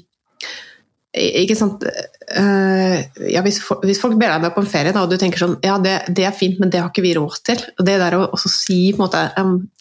ikke 1.09 1.55
sant 1.57 1.81
uh, 1.81 2.97
ja, 3.25 3.41
hvis, 3.41 3.63
folk 3.63 4.17
ber 4.19 4.29
deg 4.29 4.43
med 4.43 4.53
på 4.53 4.61
en 4.61 4.69
ferie, 4.69 4.93
da, 4.93 5.01
og 5.05 5.09
du 5.09 5.17
tenker 5.17 5.41
sånn 5.41 5.55
Ja, 5.65 5.79
det, 5.81 5.95
det, 6.13 6.27
er 6.27 6.35
fint, 6.37 6.59
men 6.61 6.69
det 6.69 6.83
har 6.83 6.91
ikke 6.91 7.05
vi 7.05 7.15
råd 7.17 7.39
til. 7.49 7.63
Og 7.79 7.87
det 7.87 7.97
der 8.01 8.17
å 8.17 8.27
også 8.27 8.51
si 8.53 8.81
på 8.93 9.01
en 9.01 9.07
måte 9.07 9.23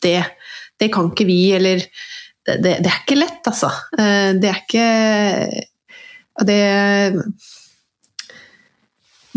det, 0.05 0.23
det, 0.81 0.89
kan 0.95 1.11
ikke 1.13 1.29
vi, 1.29 1.43
eller 1.59 1.85
det, 2.49 2.79
det, 2.81 2.89
er 2.89 3.03
ikke 3.03 3.21
lett, 3.21 3.43
altså. 3.45 3.71
Uh, 3.99 4.33
det 4.41 4.53
er 4.55 4.65
ikke 4.65 4.89
Det 6.49 6.61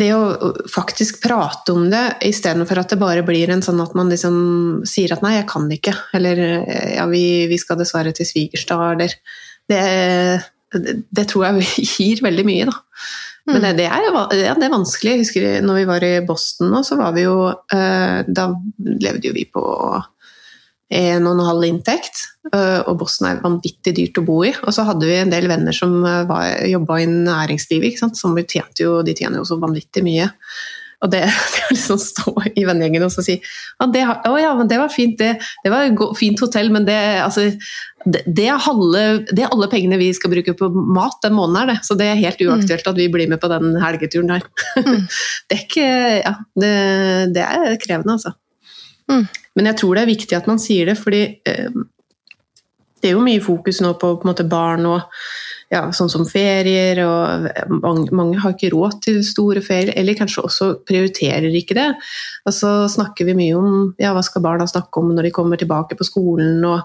det 0.02 0.08
å 0.16 0.52
faktisk 0.72 1.20
prate 1.22 1.74
om 1.76 1.84
det 1.92 2.24
istedenfor 2.26 2.80
at 2.82 2.94
det 2.94 2.98
bare 2.98 3.22
blir 3.28 3.52
en 3.54 3.62
sånn 3.62 3.82
at 3.84 3.92
man 3.94 4.10
liksom 4.10 4.82
sier 4.88 5.12
at 5.14 5.22
'nei, 5.22 5.36
jeg 5.36 5.48
kan 5.52 5.68
ikke', 5.70 5.94
eller 6.18 6.42
'ja, 6.96 7.06
vi, 7.12 7.46
vi 7.52 7.60
skal 7.62 7.78
dessverre 7.78 8.16
til 8.16 8.26
Svigerstad', 8.26 8.96
eller 8.96 9.14
det, 9.70 9.84
det 10.72 11.28
tror 11.32 11.48
jeg 11.48 11.68
gir 11.98 12.24
veldig 12.24 12.48
mye, 12.48 12.70
da. 12.72 12.78
Men 13.50 13.58
mm. 13.58 13.64
det, 13.64 13.74
det, 13.80 13.88
er, 13.90 14.08
ja, 14.38 14.56
det 14.56 14.68
er 14.68 14.74
vanskelig. 14.74 15.12
Jeg 15.12 15.24
husker 15.24 15.66
når 15.66 15.80
vi 15.80 15.86
var 15.90 16.06
i 16.06 16.14
Boston 16.26 16.72
nå, 16.74 16.84
så 16.86 16.98
var 17.00 17.16
vi 17.16 17.26
jo 17.26 17.38
eh, 17.50 18.20
Da 18.30 18.52
levde 19.02 19.32
jo 19.32 19.34
vi 19.34 19.48
på 19.50 19.64
en 20.92 21.26
og 21.26 21.34
en 21.34 21.48
halv 21.48 21.66
inntekt. 21.66 22.26
Eh, 22.52 22.82
og 22.84 23.00
Boston 23.00 23.30
er 23.30 23.42
vanvittig 23.44 23.96
dyrt 23.98 24.20
å 24.22 24.26
bo 24.28 24.42
i. 24.46 24.52
Og 24.62 24.76
så 24.76 24.86
hadde 24.88 25.08
vi 25.10 25.18
en 25.18 25.32
del 25.32 25.48
venner 25.50 25.76
som 25.76 26.02
uh, 26.04 26.36
jobba 26.68 27.00
i 27.02 27.08
næringslivet, 27.10 28.02
som 28.18 28.38
tjente 28.44 28.84
jo, 28.84 29.00
de 29.06 29.16
tjener 29.18 29.42
jo 29.42 29.48
så 29.48 29.58
vanvittig 29.62 30.04
mye. 30.06 30.28
Og 31.02 31.12
det, 31.12 31.22
det 31.54 31.64
å 31.66 31.76
liksom 31.76 32.02
stå 32.02 32.34
i 32.54 32.66
vennegjengen 32.68 33.06
og 33.08 33.14
si 33.16 33.38
ja, 33.38 33.88
det, 33.94 34.04
å 34.30 34.36
ja, 34.40 34.52
men 34.58 34.70
det 34.70 34.80
var 34.82 34.92
fint, 34.94 35.18
det, 35.20 35.34
det 35.66 35.72
var 35.74 35.88
et 35.88 36.04
fint 36.20 36.42
hotell, 36.44 36.70
men 36.74 36.86
det, 36.88 36.98
altså, 37.24 37.48
det, 38.06 38.46
er 38.46 38.62
halve, 38.62 39.04
det, 39.32 39.44
er 39.44 39.54
alle 39.54 39.70
pengene 39.72 40.00
vi 40.02 40.12
skal 40.18 40.34
bruke 40.34 40.56
på 40.58 40.70
mat 40.72 41.18
den 41.26 41.36
måneden, 41.38 41.62
er 41.64 41.74
det. 41.74 41.80
Så 41.88 41.98
det 42.00 42.10
er 42.10 42.22
helt 42.22 42.42
mm. 42.42 42.50
uaktuelt 42.50 42.92
at 42.94 43.00
vi 43.00 43.10
blir 43.14 43.30
med 43.32 43.42
på 43.42 43.50
den 43.52 43.76
helgeturen 43.82 44.38
her. 44.38 44.48
Mm. 44.82 45.04
det 45.50 45.56
er 45.56 45.64
ikke 45.66 45.88
Ja, 46.22 46.32
det, 46.58 47.44
er 47.44 47.76
krevende, 47.82 48.16
altså. 48.16 48.32
Mm. 49.12 49.26
Men 49.58 49.68
jeg 49.70 49.78
tror 49.82 49.96
det 49.96 50.04
er 50.04 50.10
viktig 50.10 50.38
at 50.38 50.48
man 50.50 50.62
sier 50.62 50.90
det, 50.90 50.96
fordi 50.98 51.22
eh, 51.48 51.82
det 53.02 53.10
er 53.10 53.18
jo 53.18 53.24
mye 53.26 53.42
fokus 53.44 53.82
nå 53.84 53.94
på, 54.00 54.14
på 54.22 54.30
måte, 54.30 54.46
barn 54.48 54.88
og 54.90 55.04
ja, 55.72 55.86
sånn 55.96 56.10
som 56.12 56.26
ferier, 56.28 57.00
og 57.06 57.48
mange, 57.80 58.10
mange, 58.16 58.40
har 58.44 58.56
ikke 58.56 58.74
råd 58.74 58.98
til 59.06 59.22
store 59.24 59.64
ferier, 59.64 59.94
eller 60.00 60.18
kanskje 60.20 60.44
også 60.44 60.68
prioriterer 60.88 61.54
ikke 61.56 61.78
det. 61.78 61.88
Og 62.44 62.56
så 62.56 62.74
snakker 62.92 63.30
vi 63.30 63.38
mye 63.38 63.56
om 63.56 63.72
ja, 64.02 64.12
hva 64.16 64.24
skal 64.26 64.44
barna 64.44 64.68
snakke 64.68 65.00
om 65.00 65.14
når 65.16 65.30
de 65.30 65.34
kommer 65.36 65.62
tilbake 65.62 65.98
på 65.98 66.08
skolen, 66.08 66.60
og 66.68 66.84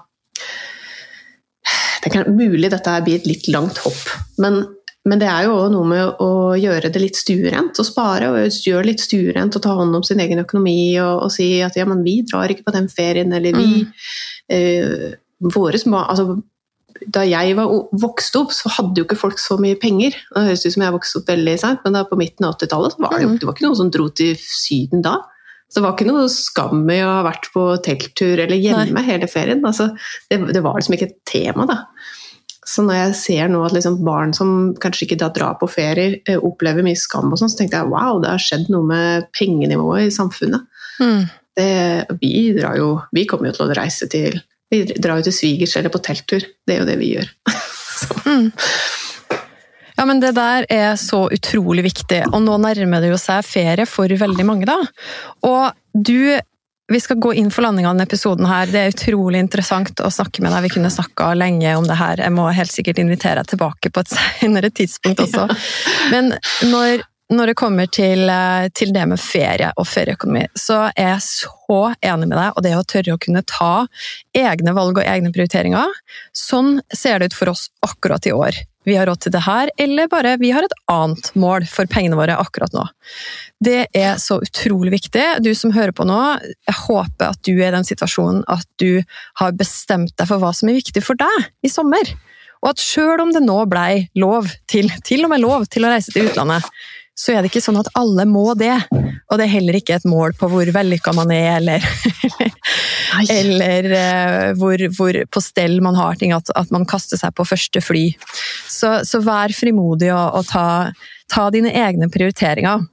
Det 1.97 2.13
er 2.15 2.29
mulig 2.31 2.69
dette 2.71 2.91
blir 3.03 3.17
et 3.17 3.25
litt 3.27 3.47
langt 3.51 3.81
hopp, 3.83 4.03
men, 4.39 4.61
men 5.09 5.19
det 5.19 5.27
er 5.27 5.47
jo 5.49 5.55
også 5.57 5.71
noe 5.73 5.87
med 5.89 6.21
å 6.23 6.29
gjøre 6.55 6.91
det 6.93 7.01
litt 7.01 7.17
stuerent, 7.19 7.81
og 7.81 7.87
spare 7.89 8.29
og 8.31 8.59
gjøre 8.63 8.87
litt 8.87 9.03
stuerent 9.03 9.57
og 9.57 9.63
ta 9.65 9.73
hånd 9.75 9.97
om 9.97 10.05
sin 10.05 10.21
egen 10.23 10.39
økonomi 10.45 10.93
og, 11.03 11.25
og 11.25 11.33
si 11.33 11.49
at 11.65 11.75
ja, 11.75 11.83
men 11.89 12.05
vi 12.05 12.21
drar 12.29 12.53
ikke 12.53 12.69
på 12.69 12.75
den 12.77 12.87
ferien, 12.87 13.33
eller 13.35 13.57
vi 13.57 13.81
mm. 13.81 13.89
eh, 14.55 15.17
våre 15.51 15.81
små, 15.81 16.05
altså, 16.13 16.37
da 17.05 17.23
jeg 17.27 17.55
var 17.57 17.71
vokste 18.01 18.41
opp, 18.41 18.53
så 18.55 18.71
hadde 18.77 19.01
jo 19.01 19.07
ikke 19.07 19.19
folk 19.19 19.41
så 19.41 19.57
mye 19.61 19.77
penger. 19.79 20.15
Det 20.33 20.45
høres 20.49 20.65
ut 20.65 20.75
som 20.75 20.85
jeg 20.85 20.95
vokste 20.95 21.21
opp 21.21 21.31
veldig 21.31 21.55
sent, 21.61 21.81
men 21.85 21.97
da 21.97 22.03
på 22.07 22.19
midten 22.19 22.47
av 22.47 22.57
80-tallet 22.57 22.99
var 23.03 23.15
det, 23.15 23.23
jo, 23.25 23.31
mm. 23.33 23.39
det 23.41 23.49
var 23.49 23.57
ikke 23.57 23.67
noen 23.67 23.79
som 23.81 23.91
dro 23.93 24.07
til 24.17 24.37
Syden 24.41 25.03
da. 25.05 25.17
Så 25.67 25.79
det 25.79 25.83
var 25.83 25.97
ikke 25.97 26.07
noe 26.07 26.27
skam 26.31 26.85
i 26.93 27.01
å 27.03 27.09
ha 27.17 27.23
vært 27.27 27.49
på 27.51 27.63
telttur 27.83 28.39
eller 28.39 28.55
hjemme 28.55 29.01
Nei. 29.01 29.07
hele 29.09 29.27
ferien. 29.27 29.65
Altså, 29.67 29.89
det, 30.31 30.39
det, 30.55 30.63
var 30.63 30.79
liksom 30.79 30.95
ikke 30.95 31.09
et 31.09 31.17
tema, 31.27 31.67
da. 31.67 31.81
Så 32.67 32.83
når 32.83 32.99
jeg 32.99 33.17
ser 33.19 33.51
nå 33.51 33.61
at 33.63 33.75
liksom 33.75 34.01
barn 34.03 34.33
som 34.35 34.53
kanskje 34.83 35.05
ikke 35.07 35.19
da 35.19 35.29
drar 35.35 35.57
på 35.59 35.69
ferie, 35.71 36.21
eh, 36.27 36.39
opplever 36.39 36.83
mye 36.87 36.99
skam, 36.99 37.31
og 37.31 37.39
sånn, 37.39 37.51
så 37.51 37.61
tenkte 37.61 37.81
jeg 37.81 37.91
wow, 37.91 38.21
det 38.23 38.31
har 38.33 38.43
skjedd 38.43 38.71
noe 38.71 38.87
med 38.87 39.27
pengenivået 39.35 40.07
i 40.07 40.15
samfunnet. 40.15 40.67
Mm. 41.03 41.27
Det, 41.57 41.69
vi, 42.21 42.31
jo, 42.55 42.89
vi 43.15 43.27
kommer 43.27 43.49
jo 43.49 43.57
til 43.57 43.67
å 43.67 43.77
reise 43.77 44.07
til 44.11 44.39
Vi 44.71 44.83
drar 44.97 45.21
jo 45.21 45.27
til 45.27 45.35
svigers 45.35 45.75
eller 45.79 45.93
på 45.93 46.01
telttur. 46.03 46.43
Det 46.67 46.75
er 46.75 46.81
jo 46.83 46.89
det 46.89 46.97
vi 46.99 47.13
gjør. 47.15 47.29
mm. 48.27 48.51
Ja, 49.97 50.05
men 50.05 50.19
Det 50.21 50.35
der 50.37 50.67
er 50.69 50.91
så 51.01 51.23
utrolig 51.33 51.87
viktig, 51.87 52.19
og 52.29 52.43
nå 52.45 52.59
nærmer 52.61 53.01
det 53.01 53.09
jo 53.09 53.17
seg 53.21 53.47
ferie 53.47 53.87
for 53.89 54.11
veldig 54.11 54.45
mange. 54.45 54.67
da. 54.69 54.77
Og 55.47 55.71
du 55.93 56.37
vi 56.87 56.99
skal 57.03 57.19
gå 57.19 57.33
inn 57.35 57.49
for 57.51 57.65
landinga 57.65 57.89
av 57.89 57.95
denne 57.97 58.07
episoden. 58.07 58.45
her. 58.47 58.69
Det 58.71 58.79
er 58.79 58.93
utrolig 58.93 59.41
interessant 59.43 59.99
å 59.99 60.11
snakke 60.11 60.41
med 60.43 60.53
deg. 60.53 60.63
Vi 60.67 60.73
kunne 60.77 60.91
snakka 60.93 61.33
lenge 61.35 61.73
om 61.75 61.87
det 61.87 61.97
her. 61.99 62.21
Jeg 62.23 62.31
må 62.31 62.47
helt 62.55 62.71
sikkert 62.71 63.01
invitere 63.03 63.41
deg 63.41 63.51
tilbake 63.51 63.91
på 63.91 64.03
et 64.05 64.13
senere 64.13 64.71
tidspunkt 64.71 65.19
også. 65.25 65.49
Men 66.13 66.31
når, 66.71 67.03
når 67.33 67.51
det 67.51 67.57
kommer 67.59 67.89
til, 67.91 68.29
eh, 68.29 68.69
til, 68.73 68.93
det 68.95 69.03
med 69.09 69.19
ferie 69.19 69.73
og 69.75 69.87
ferieøkonomi, 69.89 70.45
så 70.55 70.85
er 70.93 71.11
jeg 71.17 71.25
så 71.25 71.81
enig 71.99 72.29
med 72.29 72.37
deg. 72.37 72.53
Og 72.55 72.63
det 72.63 72.75
å 72.77 72.85
tørre 72.87 73.17
å 73.17 73.19
kunne 73.19 73.43
ta 73.43 73.87
egne 74.33 74.73
valg 74.77 75.01
og 75.01 75.03
egne 75.03 75.33
prioriteringer. 75.35 75.91
Sånn 76.31 76.79
ser 76.93 77.19
det 77.19 77.31
ut 77.31 77.37
for 77.37 77.51
oss 77.51 77.67
akkurat 77.83 78.25
i 78.27 78.35
år 78.35 78.63
vi 78.87 78.95
har 78.95 79.09
råd 79.09 79.25
til 79.25 79.33
det 79.35 79.43
her, 79.43 79.69
eller 79.83 80.07
bare 80.07 80.37
vi 80.39 80.53
har 80.55 80.63
et 80.63 80.75
annet 80.87 81.33
mål 81.35 81.65
for 81.67 81.89
pengene 81.91 82.15
våre 82.15 82.37
akkurat 82.39 82.71
nå. 82.71 82.85
Det 83.59 83.81
er 83.91 84.15
så 84.21 84.37
utrolig 84.39 84.93
viktig. 84.93 85.25
Du 85.43 85.49
som 85.59 85.73
hører 85.75 85.91
på 85.91 86.05
nå, 86.07 86.19
jeg 86.39 86.77
håper 86.85 87.33
at 87.33 87.41
du 87.43 87.57
er 87.57 87.67
i 87.67 87.75
den 87.75 87.87
situasjonen 87.87 88.45
at 88.47 88.63
du 88.79 89.03
har 89.41 89.57
bestemt 89.59 90.15
deg 90.15 90.29
for 90.29 90.39
hva 90.39 90.53
som 90.55 90.71
er 90.71 90.79
viktig 90.79 91.03
for 91.03 91.19
deg 91.19 91.67
i 91.67 91.71
sommer. 91.71 92.13
Og 92.63 92.71
at 92.71 92.81
sjøl 92.81 93.19
om 93.25 93.33
det 93.35 93.43
nå 93.43 93.57
blei 93.69 94.07
lov 94.15 94.47
til, 94.71 94.87
til 95.03 95.27
og 95.27 95.33
med 95.35 95.43
lov 95.43 95.67
til 95.73 95.83
å 95.83 95.91
reise 95.91 96.15
til 96.15 96.31
utlandet, 96.31 96.63
så 97.17 97.33
er 97.33 97.41
det 97.41 97.49
ikke 97.49 97.63
sånn 97.65 97.79
at 97.81 97.89
alle 97.97 98.27
må 98.29 98.51
det. 98.57 98.75
Og 99.27 99.39
det 99.39 99.47
er 99.47 99.55
heller 99.57 99.77
ikke 99.79 99.97
et 99.97 100.05
mål 100.07 100.35
på 100.37 100.49
hvor 100.51 100.69
vellykka 100.71 101.13
man 101.17 101.31
er, 101.33 101.57
eller, 101.57 101.83
eller 103.39 103.87
uh, 103.91 104.51
hvor, 104.59 104.83
hvor, 104.95 105.17
på 105.33 105.43
stell 105.43 105.79
man 105.83 105.97
har 105.97 106.19
ting, 106.21 106.35
at, 106.35 106.51
at, 106.55 106.69
man 106.71 106.85
kaster 106.87 107.19
seg 107.19 107.33
på 107.35 107.47
første 107.47 107.81
fly. 107.83 108.05
Så, 108.69 108.99
så 109.07 109.23
vær 109.25 109.55
frimodig 109.57 110.11
og, 110.13 110.37
og 110.39 110.45
ta, 110.51 110.67
ta, 111.33 111.47
dine 111.53 111.73
egne 111.73 112.11
prioriteringer. 112.13 112.85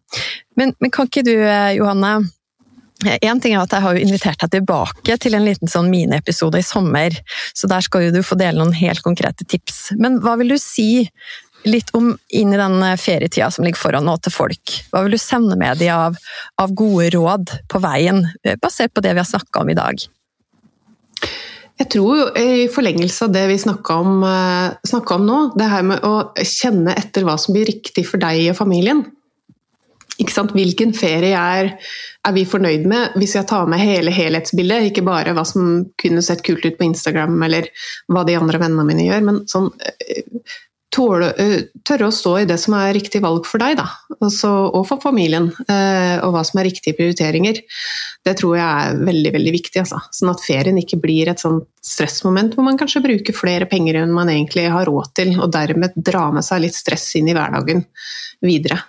Men, 0.56 0.72
men, 0.80 0.94
kan 0.94 1.10
ikke 1.10 1.26
du, 1.26 1.36
eh, 1.36 1.76
Johanne 1.76 2.16
en 3.04 3.40
ting 3.42 3.52
er 3.52 3.64
at 3.64 3.72
Jeg 3.74 3.84
har 3.84 3.98
invitert 3.98 4.40
deg 4.40 4.52
tilbake 4.54 5.16
til 5.20 5.34
en 5.36 5.44
liten 5.44 5.68
sånn 5.68 5.90
miniepisode 5.92 6.60
i 6.62 6.64
sommer. 6.64 7.16
så 7.52 7.68
Der 7.68 7.84
skal 7.84 8.12
du 8.14 8.22
få 8.22 8.38
dele 8.40 8.62
noen 8.62 8.72
helt 8.78 9.02
konkrete 9.04 9.44
tips. 9.44 9.92
Men 9.98 10.20
hva 10.24 10.36
vil 10.40 10.54
du 10.54 10.58
si 10.62 11.10
litt 11.64 11.90
om 11.96 12.12
inn 12.28 12.52
i 12.52 12.60
den 12.60 12.82
eh, 12.82 12.96
ferietida 13.00 13.50
som 13.50 13.64
ligger 13.64 13.80
foran 13.80 14.06
nå 14.08 14.16
til 14.22 14.34
folk. 14.34 14.76
Hva 14.92 15.04
vil 15.04 15.16
du 15.16 15.20
sende 15.20 15.56
med 15.60 15.80
dem 15.80 15.94
av, 15.96 16.18
av 16.60 16.74
gode 16.76 17.10
råd 17.14 17.56
på 17.72 17.80
veien, 17.84 18.24
eh, 18.44 18.58
basert 18.60 18.94
på 18.94 19.04
det 19.04 19.14
vi 19.14 19.22
har 19.22 19.28
snakka 19.28 19.64
om 19.64 19.72
i 19.72 19.78
dag? 19.78 20.06
Jeg 21.74 21.90
tror 21.90 22.36
i 22.38 22.68
forlengelse 22.70 23.26
av 23.26 23.34
det 23.34 23.48
vi 23.50 23.58
snakka 23.58 23.98
om, 24.04 24.22
eh, 24.28 24.96
om, 25.16 25.26
nå, 25.26 25.38
det 25.58 25.70
her 25.72 25.82
med 25.82 26.06
å 26.06 26.14
kjenne 26.38 26.94
etter 26.94 27.26
hva 27.26 27.34
som 27.40 27.56
blir 27.56 27.66
riktig 27.72 28.06
for 28.06 28.22
deg 28.22 28.52
og 28.52 28.58
familien. 28.60 29.04
Hvilken 30.14 30.92
ferie 30.94 31.34
er, 31.34 31.72
er, 31.74 32.32
vi 32.36 32.44
fornøyd 32.46 32.84
med 32.86 33.16
hvis 33.18 33.34
jeg 33.34 33.48
tar 33.50 33.66
med 33.66 33.82
hele 33.82 34.12
helhetsbildet? 34.14 34.92
Ikke 34.92 35.02
bare 35.02 35.32
hva 35.34 35.42
som 35.48 35.88
kunne 35.98 36.22
sett 36.22 36.44
kult 36.46 36.62
ut 36.62 36.78
på 36.78 36.86
Instagram 36.86 37.34
eller 37.42 37.66
hva 38.06 38.22
de 38.22 38.36
andre 38.38 38.60
vennene 38.62 38.86
mine 38.86 39.08
gjør, 39.08 39.26
men 39.26 39.42
sånn 39.50 39.72
tåle, 40.94 41.30
eh, 41.40 41.66
tørre 41.86 42.08
å 42.08 42.14
stå 42.14 42.32
i 42.40 42.46
det 42.48 42.56
som 42.62 42.76
er 42.78 42.94
riktig 42.94 43.20
valg 43.24 43.46
for 43.48 43.62
deg, 43.62 43.76
da. 43.80 43.86
Altså, 44.20 44.50
og 44.70 44.86
for 44.88 45.02
familien. 45.02 45.50
Eh, 45.66 46.16
og 46.22 46.34
hva 46.34 46.44
som 46.46 46.60
er 46.60 46.68
riktige 46.68 46.96
prioriteringer. 46.98 47.60
Det 48.24 48.36
tror 48.38 48.56
jeg 48.58 48.64
er 48.64 49.04
veldig 49.10 49.34
veldig 49.34 49.54
viktig. 49.56 49.82
Altså. 49.82 50.00
Sånn 50.14 50.32
at 50.32 50.44
ferien 50.44 50.78
ikke 50.80 51.00
blir 51.02 51.30
et 51.32 51.42
sånt 51.42 51.66
stressmoment 51.84 52.54
hvor 52.54 52.66
man 52.66 52.78
kanskje 52.80 53.04
bruker 53.04 53.36
flere 53.36 53.68
penger 53.70 54.00
enn 54.00 54.14
man 54.14 54.30
egentlig 54.32 54.68
har 54.72 54.88
råd 54.88 55.14
til, 55.18 55.34
og 55.40 55.52
dermed 55.54 55.96
dra 55.96 56.30
med 56.32 56.46
seg 56.46 56.64
litt 56.64 56.78
stress 56.78 57.10
inn 57.18 57.28
i 57.28 57.36
hverdagen 57.36 57.84
videre. 58.44 58.80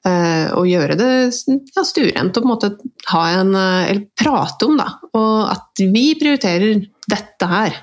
Uh, 0.00 0.48
og 0.56 0.64
gjøre 0.64 0.94
det 0.96 1.08
ja, 1.28 1.82
stuerent 1.84 2.32
og 2.32 2.40
på 2.40 2.46
en 2.46 2.52
måte 2.54 2.70
ha 3.10 3.24
en, 3.36 3.50
eller 3.52 4.06
prate 4.16 4.64
om, 4.64 4.78
da. 4.80 4.88
Og 5.12 5.50
at 5.52 5.84
vi 5.92 6.06
prioriterer 6.20 6.80
dette 7.10 7.48
her. 7.50 7.76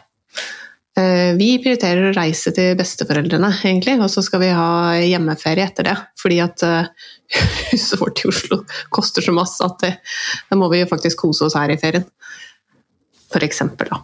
Eh, 0.97 1.35
vi 1.37 1.51
prioriterer 1.61 2.09
å 2.09 2.15
reise 2.15 2.51
til 2.55 2.73
besteforeldrene, 2.79 3.51
egentlig, 3.61 3.99
og 4.01 4.09
så 4.09 4.23
skal 4.25 4.41
vi 4.41 4.49
ha 4.57 4.95
hjemmeferie 4.97 5.67
etter 5.67 5.85
det. 5.91 5.95
Fordi 6.17 6.39
at 6.41 6.63
eh, 6.65 6.89
huset 7.71 8.01
vårt 8.01 8.23
i 8.23 8.31
Oslo 8.31 8.63
koster 8.93 9.25
så 9.25 9.35
masse 9.35 9.61
at 9.65 9.77
det, 9.83 9.93
da 10.49 10.57
må 10.57 10.71
vi 10.73 10.81
jo 10.81 10.89
faktisk 10.89 11.27
kose 11.27 11.45
oss 11.45 11.57
her 11.59 11.73
i 11.73 11.77
ferien. 11.81 12.07
For 13.29 13.45
eksempel, 13.45 13.91
da. 13.93 14.01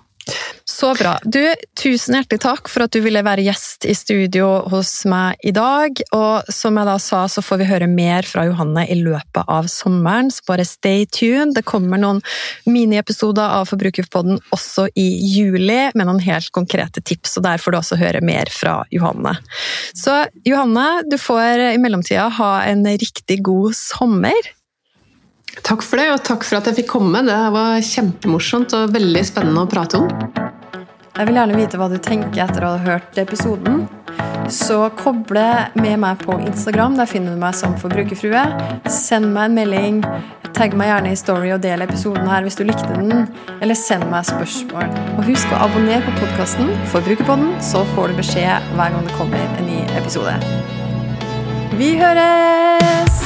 Så 0.65 0.93
bra. 0.95 1.17
Du, 1.23 1.41
tusen 1.79 2.15
hjertelig 2.17 2.41
takk 2.43 2.69
for 2.71 2.85
at 2.85 2.93
du 2.95 3.01
ville 3.03 3.21
være 3.25 3.43
gjest 3.45 3.85
i 3.89 3.93
studio 3.97 4.47
hos 4.71 4.91
meg 5.09 5.39
i 5.43 5.51
dag. 5.55 5.99
Og 6.15 6.49
som 6.51 6.79
jeg 6.79 6.87
da 6.87 6.95
sa, 7.03 7.23
så 7.31 7.43
får 7.43 7.59
vi 7.61 7.67
høre 7.69 7.89
mer 7.91 8.27
fra 8.27 8.45
Johanne 8.47 8.85
i 8.87 8.97
løpet 8.99 9.43
av 9.43 9.67
sommeren, 9.71 10.31
så 10.31 10.45
bare 10.47 10.65
stay 10.67 11.05
tuned. 11.11 11.55
Det 11.57 11.65
kommer 11.67 11.99
noen 12.01 12.23
miniepisoder 12.69 13.59
av 13.59 13.69
Forbrukerpodden 13.71 14.39
også 14.55 14.87
i 14.99 15.07
juli, 15.35 15.81
med 15.93 16.07
noen 16.07 16.23
helt 16.23 16.49
konkrete 16.55 17.03
tips, 17.03 17.37
og 17.37 17.47
der 17.47 17.61
får 17.61 17.75
du 17.75 17.79
også 17.81 17.99
høre 17.99 18.23
mer 18.23 18.51
fra 18.53 18.79
Johanne. 18.93 19.35
Så 19.97 20.23
Johanne, 20.47 21.03
du 21.09 21.19
får 21.19 21.69
i 21.73 21.79
mellomtida 21.81 22.29
ha 22.39 22.53
en 22.69 22.87
riktig 22.87 23.41
god 23.43 23.75
sommer. 23.77 24.53
Takk 25.61 25.83
for 25.85 26.01
det, 26.01 26.09
og 26.15 26.23
takk 26.25 26.45
for 26.47 26.57
at 26.57 26.69
jeg 26.69 26.81
fikk 26.81 26.89
komme. 26.95 27.21
Det 27.27 27.39
var 27.53 27.77
kjempemorsomt 27.85 28.73
og 28.77 28.93
veldig 28.95 29.23
spennende 29.27 29.65
å 29.65 29.69
prate 29.69 30.01
om. 30.01 30.09
Jeg 31.13 31.29
vil 31.29 31.37
gjerne 31.37 31.57
vite 31.59 31.77
hva 31.77 31.89
du 31.91 31.99
tenker 32.01 32.47
etter 32.47 32.65
å 32.65 32.71
ha 32.73 32.79
hørt 32.81 33.19
episoden. 33.21 33.83
Så 34.49 34.79
koble 34.97 35.45
med 35.77 35.99
meg 36.01 36.23
på 36.25 36.35
Instagram. 36.41 36.97
Der 36.97 37.09
finner 37.09 37.35
du 37.35 37.41
meg 37.41 37.53
som 37.55 37.77
forbrukerfrue. 37.79 38.41
Send 38.89 39.29
meg 39.35 39.51
en 39.51 39.59
melding. 39.59 40.01
Tagg 40.57 40.75
meg 40.77 40.89
gjerne 40.89 41.13
i 41.13 41.17
Story 41.17 41.53
og 41.53 41.61
del 41.63 41.85
episoden 41.85 42.27
her 42.29 42.45
hvis 42.45 42.57
du 42.57 42.65
likte 42.65 42.89
den. 42.97 43.27
Eller 43.61 43.77
send 43.77 44.09
meg 44.11 44.25
spørsmål. 44.29 44.89
Og 45.15 45.25
husk 45.29 45.53
å 45.53 45.63
abonnere 45.67 46.03
på 46.05 46.17
podkasten 46.19 46.73
Forbrukerpodden, 46.93 47.55
så 47.61 47.85
får 47.93 48.11
du 48.11 48.21
beskjed 48.21 48.73
hver 48.77 48.93
gang 48.93 49.09
det 49.09 49.17
kommer 49.17 49.45
en 49.45 49.69
ny 49.69 49.81
episode. 49.97 50.37
Vi 51.77 51.95
høres! 52.01 53.23